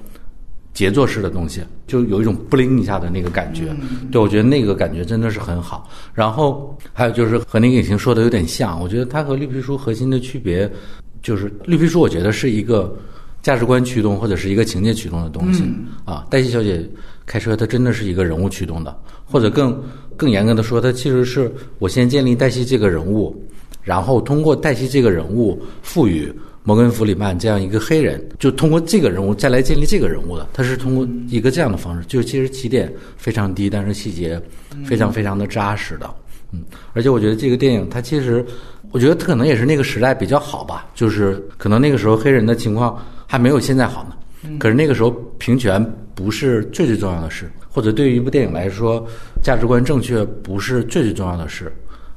[0.77, 3.75] 杰作式的东西，就有一种不灵一下的那个感觉。
[4.13, 5.89] 对我觉得那个感觉真的是很好。
[6.13, 10.71] 然后还有就是和那个影星说的有点像，我觉得它和绿皮书核心的区别
[11.23, 12.95] 就是绿皮书，我觉得是一个
[13.41, 15.65] 价值观驱动或者是一个情节驱动的东西
[16.05, 16.27] 啊。
[16.29, 16.87] 黛西小姐
[17.25, 18.95] 开车，它真的是一个人物驱动的，
[19.25, 19.83] 或者更
[20.17, 23.35] 更严格的说，它其实是我先建立黛西这个人物，
[23.83, 26.33] 然后通过黛西这个人物赋予。
[26.69, 34.43] 摩根·弗里曼这样一个黑人，就通过这个人物再来建立这个人物的，他是通过一个这样的方式，就其实起点非常低，但是细节
[34.85, 36.13] 非常非常的扎实的，
[36.51, 38.45] 嗯，而且我觉得这个电影它其实，
[38.91, 45.81] 我觉得它可能也是那个时代比较好吧，就是可能那个时候黑人的情况还没有现在好呢，可是那个时候平权
[46.17, 49.07] 不是最最重要的事，或者对于一部电影来说，
[49.43, 51.71] 价值观正确不是最最重要的事。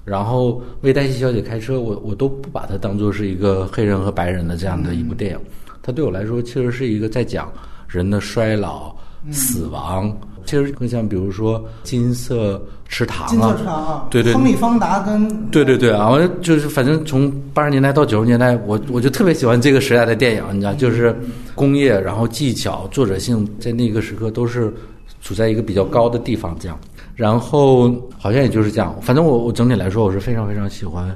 [0.06, 5.40] 然后为黛西小姐开车，我我都不把它当做是一个黑人和白人的这样的一部电影，
[5.84, 7.52] 它对我来说其实是一个在讲
[7.90, 8.96] 人的衰老、
[9.32, 21.14] 死亡，其实更像比如说金色池塘啊，金色池塘啊，对对，亨利·方达跟对对对啊，我就是反正从八十年代到九十年代，我我就特别喜欢这个时代的电影，你知道，就是
[21.54, 24.74] 工业，然后技巧、作者性在那个时刻都是
[25.22, 26.78] 处在一个比较高的地方，这样。
[27.16, 31.10] 然后好像也就是这样，反正我我整体来说我是非常非常喜欢《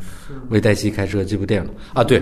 [0.50, 1.70] 为黛西开车》这部电影。
[1.94, 2.22] 啊，对，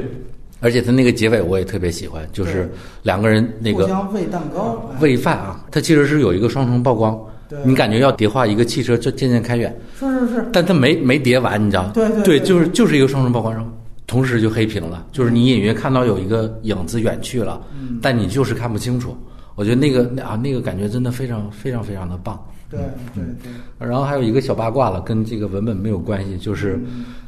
[0.59, 2.71] 而且他那个结尾我也特别喜欢，就是
[3.01, 7.19] 两个人那个喂蛋糕、喂饭啊，它其实是有一个双重曝光，
[7.65, 11.89] 你感觉要叠化一个汽车就渐渐开远，是是是，但它没没叠完，你知道？
[11.91, 13.69] 对对对，就是就是一个双重曝光，然后
[14.05, 17.59] 同时就黑屏了，就是你隐约看到有一个影子远去了，
[17.99, 19.17] 但你就是看不清楚。
[19.61, 22.43] 我觉得那个啊那个感觉真的非常非常非常的棒。
[22.67, 22.79] 对
[23.13, 23.51] 对对，
[23.87, 26.79] 然后还有一个小八卦了，跟这个文本没有关系，就是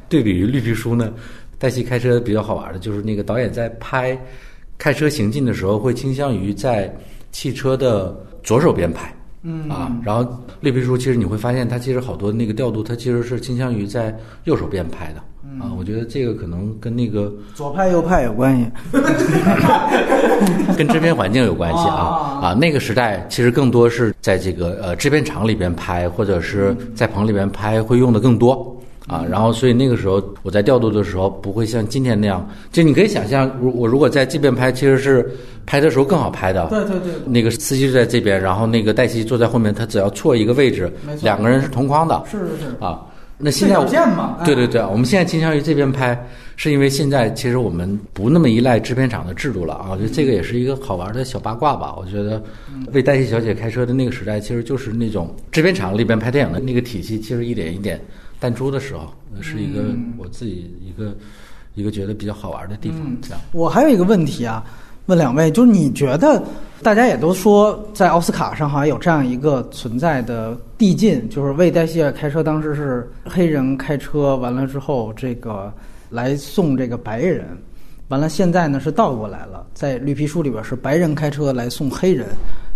[0.10, 1.14] 对比于绿皮书呢，
[1.60, 4.20] 黛西开车比较好玩的，就是那个导演在拍
[4.80, 6.92] 开车行进的时候，会倾向于在
[7.32, 9.70] 汽车的左手边拍，嗯。
[9.70, 10.26] 啊，然后
[10.62, 14.16] 绿皮书其实你会发现，它其实好多那个调度，它其实是倾向于在
[14.46, 15.20] 右手边拍的，
[15.64, 18.66] 啊，我觉得这个可能跟那个左派右派有关系，
[20.78, 28.73] 跟制片环境有关系啊啊，那个时代其实更多是在这个呃制片厂里边拍，或者是在棚里边拍，会用的更多
[29.08, 29.26] 啊。
[29.30, 35.30] 然后所以那个时候我在调度的时候，不会像今天那样，就你可以想象，如我如果在这边拍，其实是
[35.66, 36.68] 拍的时候更好拍的。
[36.68, 42.24] 对对对，那个司机就在这边，然后那个黛西坐在后面，他只要错一个位置两个人是同框的。
[42.30, 43.02] 是是是，啊。
[43.36, 46.18] 那现在我对角线嘛哎对对对，我们现在倾向于这边拍，
[46.56, 51.94] 是因为现在其实我们不那么依赖制片厂的制度了啊，我觉得这个也是一个好玩的小八卦吧。
[51.98, 52.42] 我觉得
[52.94, 58.00] 为黛西小姐开车的那个时代，其实就是那种制片厂里边拍电影的那个体系，其实一点一点
[58.44, 59.10] 淡出的时候，
[59.40, 61.16] 是一个我自己一个
[61.76, 63.00] 一个觉得比较好玩的地方。
[63.22, 64.62] 这样，我还有一个问题啊，
[65.06, 66.44] 问两位，就是你觉得，
[66.82, 75.72] 大家也都说在奥斯卡上好像有这样一个存在的递进，就是为黛西尔开车，当时是黑人开车，完了之后这个
[76.10, 77.48] 来送这个白人，
[78.10, 82.28] 完了现在呢是倒过来了，在绿皮书里边是白人开车来送黑人。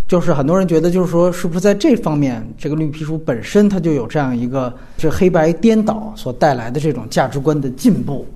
[0.08, 8.26] 就是很多人觉得，就是说，是不是在这方面，这个绿皮书本身它就有这样一个这黑白颠倒所带来的这种价值观的进步？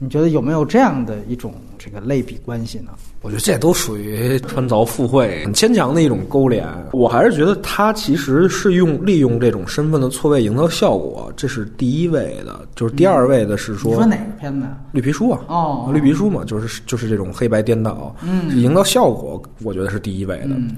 [0.00, 1.54] 你觉得有没有这样的一种
[1.84, 2.92] 这个类比关系呢？
[3.20, 6.66] 我觉得这都属于穿凿附会、很牵强的一种勾连。
[6.92, 12.66] 我还是觉得他其实是用利用这种身份的错位营造效果，这是第一位的。
[12.74, 14.66] 就是第二位的是说，你说哪个片子？
[14.92, 20.50] 绿皮书啊，哦绿皮书嘛，就是就是这种黑白颠倒，嗯营造效果，我觉得是第一位的。
[20.50, 20.76] 嗯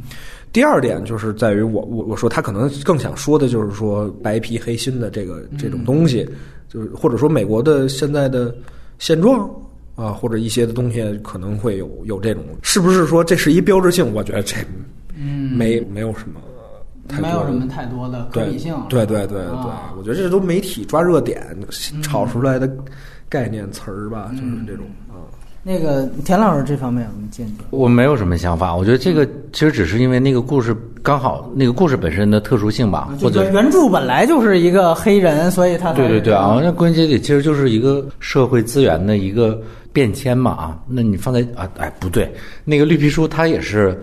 [0.53, 6.27] 第二点就是在于我我我说他可能更想说的就是说白皮黑心的这个这种东西，
[6.67, 8.55] 就是或者说美国的现在的
[8.99, 9.51] 现状
[9.97, 14.15] 啊，或者一些的东西可能会有有这种，是不是说这是一标志性？
[14.15, 14.55] 我觉得这
[15.19, 16.41] 嗯，没没有什么
[17.09, 18.75] 太没有什么太多的可对比性。
[18.89, 21.45] 对对对对，啊我觉得这都媒体抓热点
[22.03, 22.71] 炒出来的
[23.29, 25.25] 概念词儿吧，就是这种啊。
[25.63, 27.65] 那个田老师这方面有什么见解？
[27.71, 39.61] 我没有什么想法，我觉得这个其实只是因为那个故事刚好那个故事本身的特殊性吧，或者原著本来就是一个黑人，所以他对对对啊，那归根结底其实就是一个社会资源的一个
[39.97, 40.79] 变迁嘛啊。
[40.87, 42.31] 那你放在啊哎不对，
[42.65, 43.99] 那个绿皮书它也是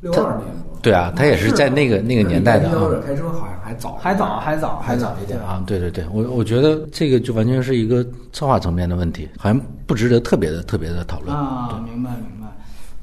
[0.00, 0.48] 六二年，
[0.82, 2.74] 对啊，它也是在那个那个年代的啊。
[3.06, 11.32] 开车好像还早，还早，还早，还早一点啊，对对对，我我觉得这个就完全是一个策划层面的问题，好像不值得特别的特别的讨论。
[11.32, 12.46] 啊，明白明白。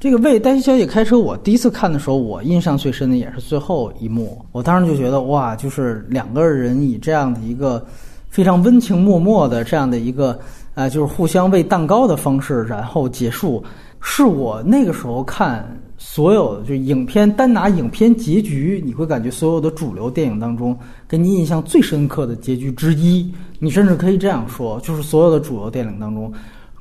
[0.00, 4.44] 这个为黛西小姐开车，我第一次看的时候，我印象最深的也是最后一幕。
[4.52, 7.82] 我当时就觉得，哇，就是两个人以这样的一个
[8.28, 10.38] 非常温情脉脉的这样的一个，
[10.74, 13.62] 呃，就是互相喂蛋糕的方式，然后结束，
[14.00, 15.64] 是我那个时候看
[15.98, 20.76] 所有就影片单拿影片结局，你会感觉所有的主流电影当中，
[21.08, 23.32] 给你印象最深刻的结局之一。
[23.58, 26.32] 你甚至可以这样说，就是所有的主流电影当中，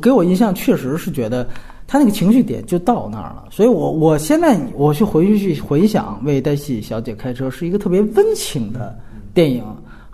[0.02, 1.48] 给我印象确实是觉得。
[1.86, 8.98] 他那个情绪点就到那儿了，所以我我现在我去回去去回想《为黛西小姐开车》是一个特别温情的
[9.34, 9.64] 电影，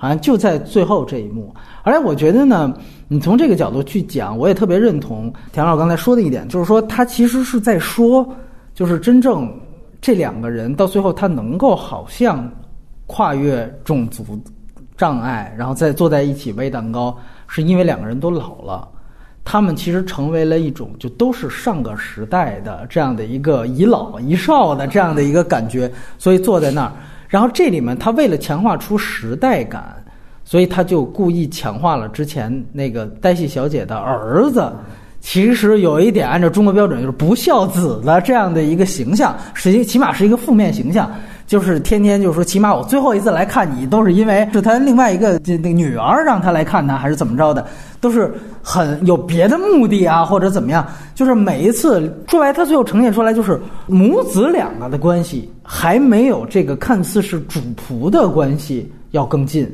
[0.01, 1.53] 好像就在最后这一幕。
[1.84, 2.73] 而且我觉得呢，
[3.09, 8.26] 你从这个角度去讲，我也特别认同田老师刚才说的一点，就是说他其实是在说，
[8.73, 9.53] 就是真正
[9.99, 12.49] 这两个人到最后他能够好像
[13.07, 14.23] 跨越种族
[14.95, 17.17] 障碍，然后再坐在一起喂蛋糕，
[17.47, 18.88] 是因为两个人都老了。
[19.45, 26.93] 他们其实成为了一种，就都是上个时代的这样的一个一老一少的这样的一个感觉，所以坐在那儿。
[27.30, 29.95] 然后这里面他为了强化出时代感，
[30.43, 34.69] 所以他就故意强化了之前那个黛西小姐的儿子，
[35.22, 41.10] 其实有一点按照中国标准就是不孝子的这样的一个形象，实际起码是一个负面形象。
[41.49, 47.65] 就是天天就说，起码我最后一次来看你，都是因为是他另外一个这那女儿让他来看他，还是怎么着的，
[47.99, 48.31] 都是
[48.61, 50.85] 很有别的目的啊，或者怎么样。
[51.15, 59.67] 就是每一次说白，他最后呈现出来就是母子两个的关系，还没有这个看似是主仆的关系要更近。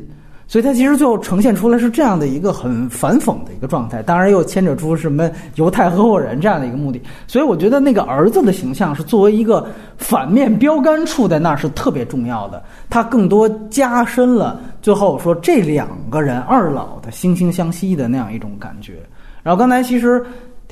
[0.48, 7.02] 所以他其实最后呈现出来是这样的一个很反讽的一个状态，当然又牵扯出什么犹太合伙人这样的一个目的。
[7.28, 9.68] 所以我觉得那个儿子的形象是作为一个
[9.98, 19.00] 反面标杆处在那儿是特别重要的，它更多加深了最后说这两个人二老的惺惺相惜的那样一种感觉。
[19.44, 20.26] 然后刚才其实。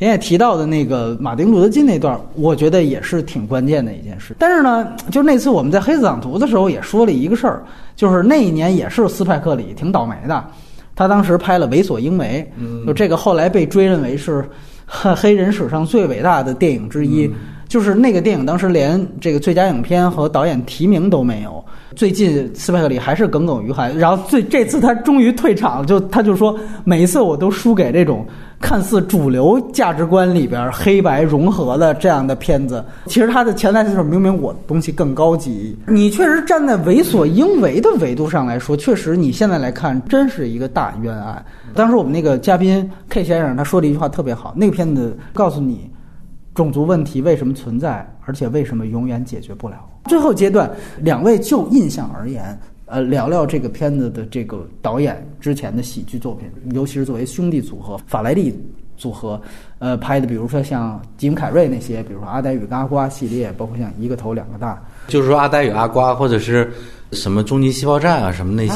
[0.03, 4.35] 田野提到的那个马丁·路德·金那段，我觉得也是挺关键的一件事。
[4.38, 7.63] 但是呢，就那次我们在黑子党徒的时候也说了一个事儿，
[7.95, 10.43] 就是那一年也是斯派克里挺倒霉的，
[10.93, 12.45] 他当时拍了《为所应为》，
[12.85, 14.43] 就这个后来被追认为是
[14.85, 17.31] 黑人史上最伟大的电影之一。
[17.73, 21.65] 就是那个电影当时连这个最佳影片和导演提名都没有。
[21.95, 28.23] 最近斯派克里还是耿耿于怀，然后最这次他终于退场了，就他就说每一次我都输给这种。
[28.61, 35.75] 看似主流价值观里边黑白融合的这样的片子，其实他的潜台词就是明明我的东西更高级。
[35.87, 41.43] 你确实站在为所应为的维度上来说，确实你现在来看真是一个大冤案。
[41.73, 45.89] 当时我们那个嘉宾 K 先生他说了一句话特别好，那个片子告诉你
[46.53, 49.77] 种族问题为什么存在，而且为什么永远解决不了。
[50.05, 50.69] 最后阶段，
[50.99, 52.59] 两位就印象而言。
[52.85, 58.53] 呃，聊聊这个片子的这个导演之前的喜剧作品，尤其是作为兄弟组合法莱利
[58.97, 59.41] 组合，
[59.80, 66.71] 呃拍的，比如说像吉姆凯瑞那些，比如说阿呆与阿瓜系列，包括像一个头两个大，就是说阿呆与阿瓜，或者是。
[67.14, 68.73] 什么终极细胞战啊，什么那些，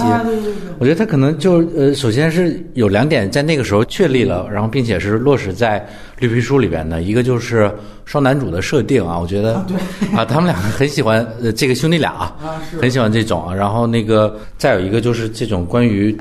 [0.80, 5.85] 我觉得他可能就呃，首先是有两点在那个时候确立了，然后并且是落实在
[6.19, 7.72] 绿皮书里边的，一个就是
[8.05, 9.55] 双男主的设定啊，我觉得
[10.15, 12.35] 啊，他们两个很喜欢呃这个兄弟俩啊，
[12.81, 16.15] 很喜欢这种，然后那个再有一个就是这种关于。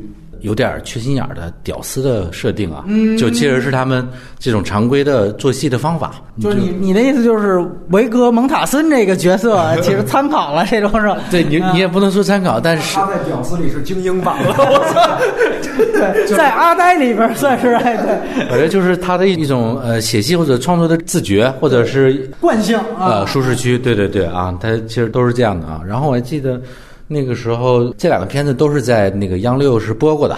[0.46, 2.84] 有点缺心眼儿的屌丝的设定啊，
[3.18, 4.06] 就其实是他们
[4.38, 6.12] 这种常规的做戏的方法。
[6.40, 7.58] 就是你你的意思就是
[7.88, 11.18] 维格蒙塔森这个角色 其实参考了这种是吧？
[11.32, 14.54] 对你你也不能说参考，但是他在屌丝里是精英版了。
[14.56, 15.18] 我操！
[15.92, 18.46] 对，在阿呆里边算是哎对。
[18.50, 23.76] 我觉得就是他的一种呃写戏或者创作的自觉，或者是惯性呃舒适区。
[23.76, 25.80] 对对对啊，他其实都是这样的啊。
[25.84, 26.60] 然后我还记得。
[27.08, 30.36] 那个时候，这两个片子都是在那个央六是播过的，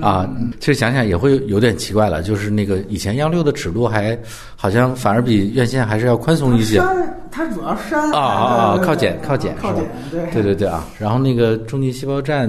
[0.00, 0.28] 啊，
[0.58, 4.18] 其实想想也会有点奇怪了，就是那个以前央六的尺度还
[4.56, 6.76] 好像反而比院线还是要宽松一些。
[6.76, 10.86] 删，它主要删啊啊啊，靠剪靠剪靠剪，对对对对啊。
[10.98, 12.48] 然后那个《终极细胞战》，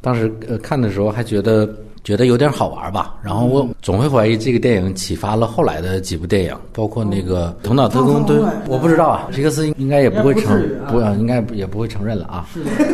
[0.00, 1.68] 当时呃看的时候还觉得。
[2.04, 12.48] 觉得有点好玩吧，然后我总会怀疑这个电影启发了后来的几部电影，包括那个《头脑特工队》，我不知道啊，皮克斯应该也不会承不，应该也不会承认了啊。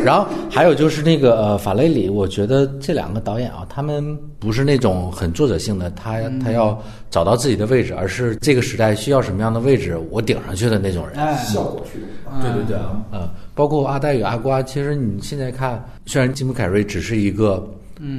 [0.05, 6.79] 然后还有就是那个呃法雷里，我觉得这两个导演啊，他们不是那种很作者性的，他他要
[7.09, 11.17] 找到自己的位置，而是这个时代需要什么样的位置，我顶上去的那种人。
[11.37, 12.41] 效果驱动。
[12.43, 17.67] 对对对啊，嗯，包括阿呆与阿瓜，其实你现在看，虽然吉姆凯瑞只是一个。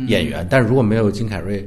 [0.07, 1.67] 演员，但是如果没有金凯瑞，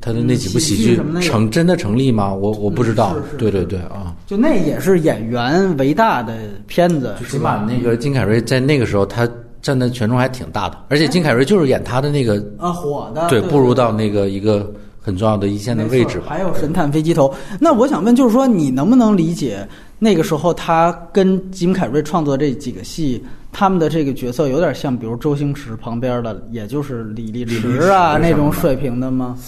[0.00, 2.34] 他的那几部喜喜剧成真的成立吗？
[2.34, 3.30] 我我不知道是。
[3.30, 6.36] 是对对对啊，就那也是演员为大的
[6.66, 9.26] 片子，起码那个金凯瑞在那个时候他
[9.62, 14.70] 占的权重还挺大的，而且金凯瑞就是演他的那个，啊火的，对，步入到那个一个
[15.00, 16.26] 很重要的一线的位置吧。
[16.28, 17.32] 还有神探飞机头。
[17.58, 19.66] 那我想问，就是说你能不能理解
[19.98, 23.24] 那个时候他跟金凯瑞创作这几个戏，
[23.54, 29.38] 他们的这个角色有点像，比如周星驰旁边的，也就是李立池啊那种水平的吗？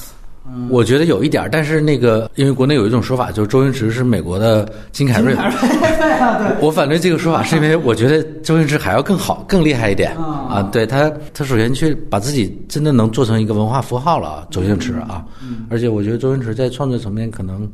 [0.48, 5.34] 嗯，我觉得有一点儿，但是那个，因为国内有一种说法，就是周星驰是美国的金凯瑞。
[5.34, 6.56] 对啊，对。
[6.64, 10.62] 我反对这个说法，是因为我觉得周星驰还要更好、更厉害一点啊啊！
[10.70, 15.24] 对他，他首先去把自己真的能做成一个文化符号了啊，周星驰啊！
[15.68, 17.68] 而且我觉得周星驰在创作层面可能，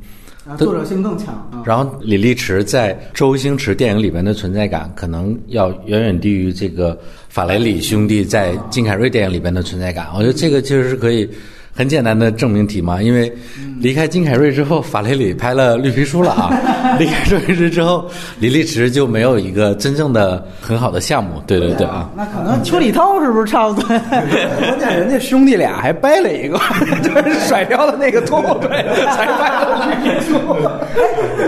[0.48, 1.62] 啊作者性更强啊。
[1.64, 6.98] 然后李立池在周星驰电影里面的存在感，可能要远远低于这个
[7.28, 10.08] 法雷里兄弟在金凯瑞电影里边的存在感。
[10.14, 11.28] 我觉得这个其实是可以
[11.74, 13.32] 很简单的证明题嘛，因为
[13.80, 16.50] 离开金凯瑞之后，法雷里拍了《绿皮书》了啊，
[16.98, 18.04] 离开周星驰之后，
[18.38, 21.42] 李立池就没有一个真正的很好的项目。
[21.46, 22.08] 对对对啊。
[22.14, 23.88] 那可能邱礼涛是不是差不多？
[23.88, 26.58] 关键人家兄弟俩还掰了一个，
[27.02, 28.68] 就是甩掉了那个拖后腿，
[29.16, 30.38] 才掰了绿皮书。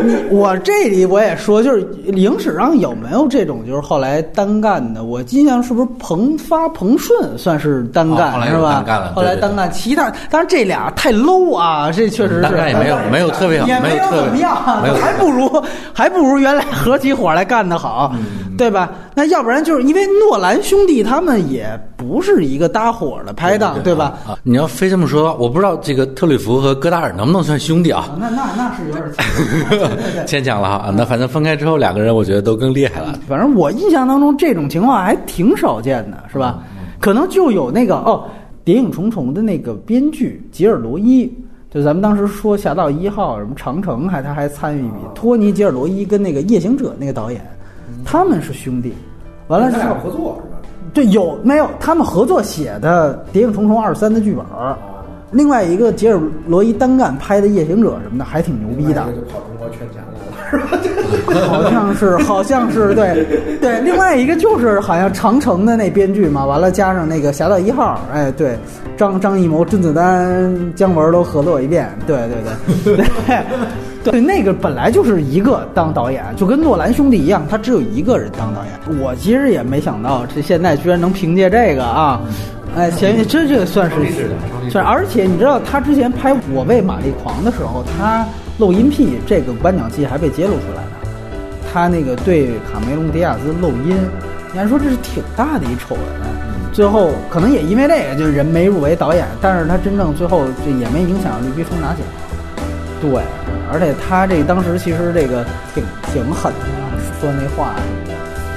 [0.02, 5.04] 你我这里我也说，就是影史上有没有这种就是后来单干的？
[5.04, 8.72] 我印象是不是彭发、彭顺算是单干、哦后来有是吧？
[8.74, 15.62] 单干后来单干，其他当然这俩太 low 啊，这确实是单干也没有没有特别好也没没有怎么样，没有还不如
[15.92, 18.88] 还不如原来合起伙来干的好，嗯对吧？
[19.16, 24.16] 那要不然就是因为诺兰兄弟他们也不是一个搭伙的拍档，对吧？
[24.24, 28.10] 啊，你要非这么说，我不知道这个特吕弗和戈达尔能不能算兄弟啊？
[28.20, 30.74] 那那那是有点 牵强了哈。
[30.86, 33.18] 啊那反正分开之后，两个人我觉得都更厉害了。
[33.28, 36.58] 反正我印象当中这种情况还挺少见的，是吧？
[37.00, 38.24] 可能就有那个哦，
[38.64, 41.30] 《谍影重重》的那个编剧吉尔罗伊，
[41.70, 44.96] 就咱们当时说《侠盗一号》什么长城，还他还参与一笔。
[45.14, 47.44] 托尼·吉尔罗伊跟那个《夜行者》那个导演，
[48.04, 48.94] 他们是兄弟。
[49.48, 50.56] 完了之后，合作是吧？
[50.94, 54.76] 对，有没有他们合作写的《谍影重重二三》的剧本儿？
[55.30, 59.04] 另外一个吉尔罗伊单干拍的《夜行者》什么的，还挺牛逼的。
[59.12, 60.14] 就跑中国圈钱了，
[60.54, 60.78] 是吧？
[61.48, 63.26] 好像是，好像是，对，
[63.60, 63.80] 对。
[63.80, 68.58] 另外一个就是好像长城的那编剧嘛，完了加上那个《侠盗一号》，哎，对，
[68.96, 72.36] 张张艺谋、甄子丹、姜文都合作一遍，对对
[72.84, 72.96] 对
[74.04, 79.00] 对对，那个本来就是一个当导演，就跟诺兰兄弟一样，他只有一个人当导演。
[79.02, 82.20] 我其实也没想到，这现在居然能凭借这个啊。
[82.76, 83.96] 哎，前这这个算是
[84.68, 88.26] 算，而且你知道他之前拍《我为玛丽狂》的时候，他
[88.58, 90.90] 漏音癖这个颁奖季还被揭露出来了。
[91.72, 93.96] 他那个对卡梅隆·迪亚兹漏音，
[94.52, 96.04] 你还说这是挺大的一丑闻。
[96.72, 101.98] 最后可能也因为这个，就是人没入围导演，但是他真正最后就也没影响绿皮书拿奖。
[103.00, 103.22] 对，
[103.72, 105.44] 而且他这当时其实这个
[105.74, 106.66] 挺挺狠的，
[107.20, 107.74] 说那话。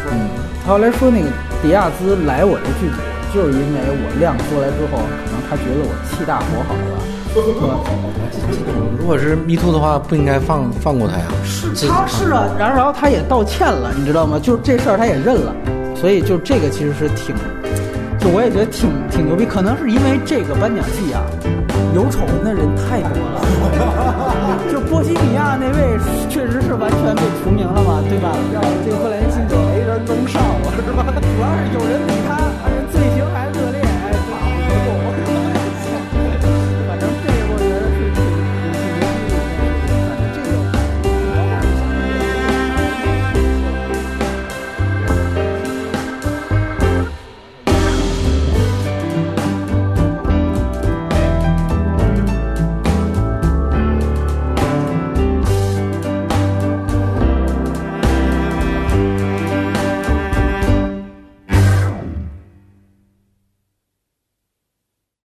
[0.09, 0.29] 嗯，
[0.65, 1.27] 他后来说那个
[1.61, 2.97] 迪亚兹来我这剧组，
[3.33, 7.16] 就是因为我亮出来之后，可能他觉得我气大活好了。
[8.99, 11.25] 如果是 Me Too 的话，不应该放放过他呀。
[11.45, 14.39] 是他是啊，然后然后他也道歉了，你知道吗？
[14.41, 15.55] 就是这事儿他也认了，
[15.95, 17.35] 所以就这个其实是挺，
[18.19, 19.45] 就我也觉得挺挺牛逼。
[19.45, 21.23] 可能是因为这个颁奖季啊，
[21.95, 23.41] 有丑闻的人太多了。
[24.71, 25.99] 就波西米亚那位
[26.29, 28.35] 确实是完全被除名了嘛，对吧？
[28.51, 31.05] 让这个赫连辛德没人能上了，是吧？
[31.21, 32.01] 主要是有人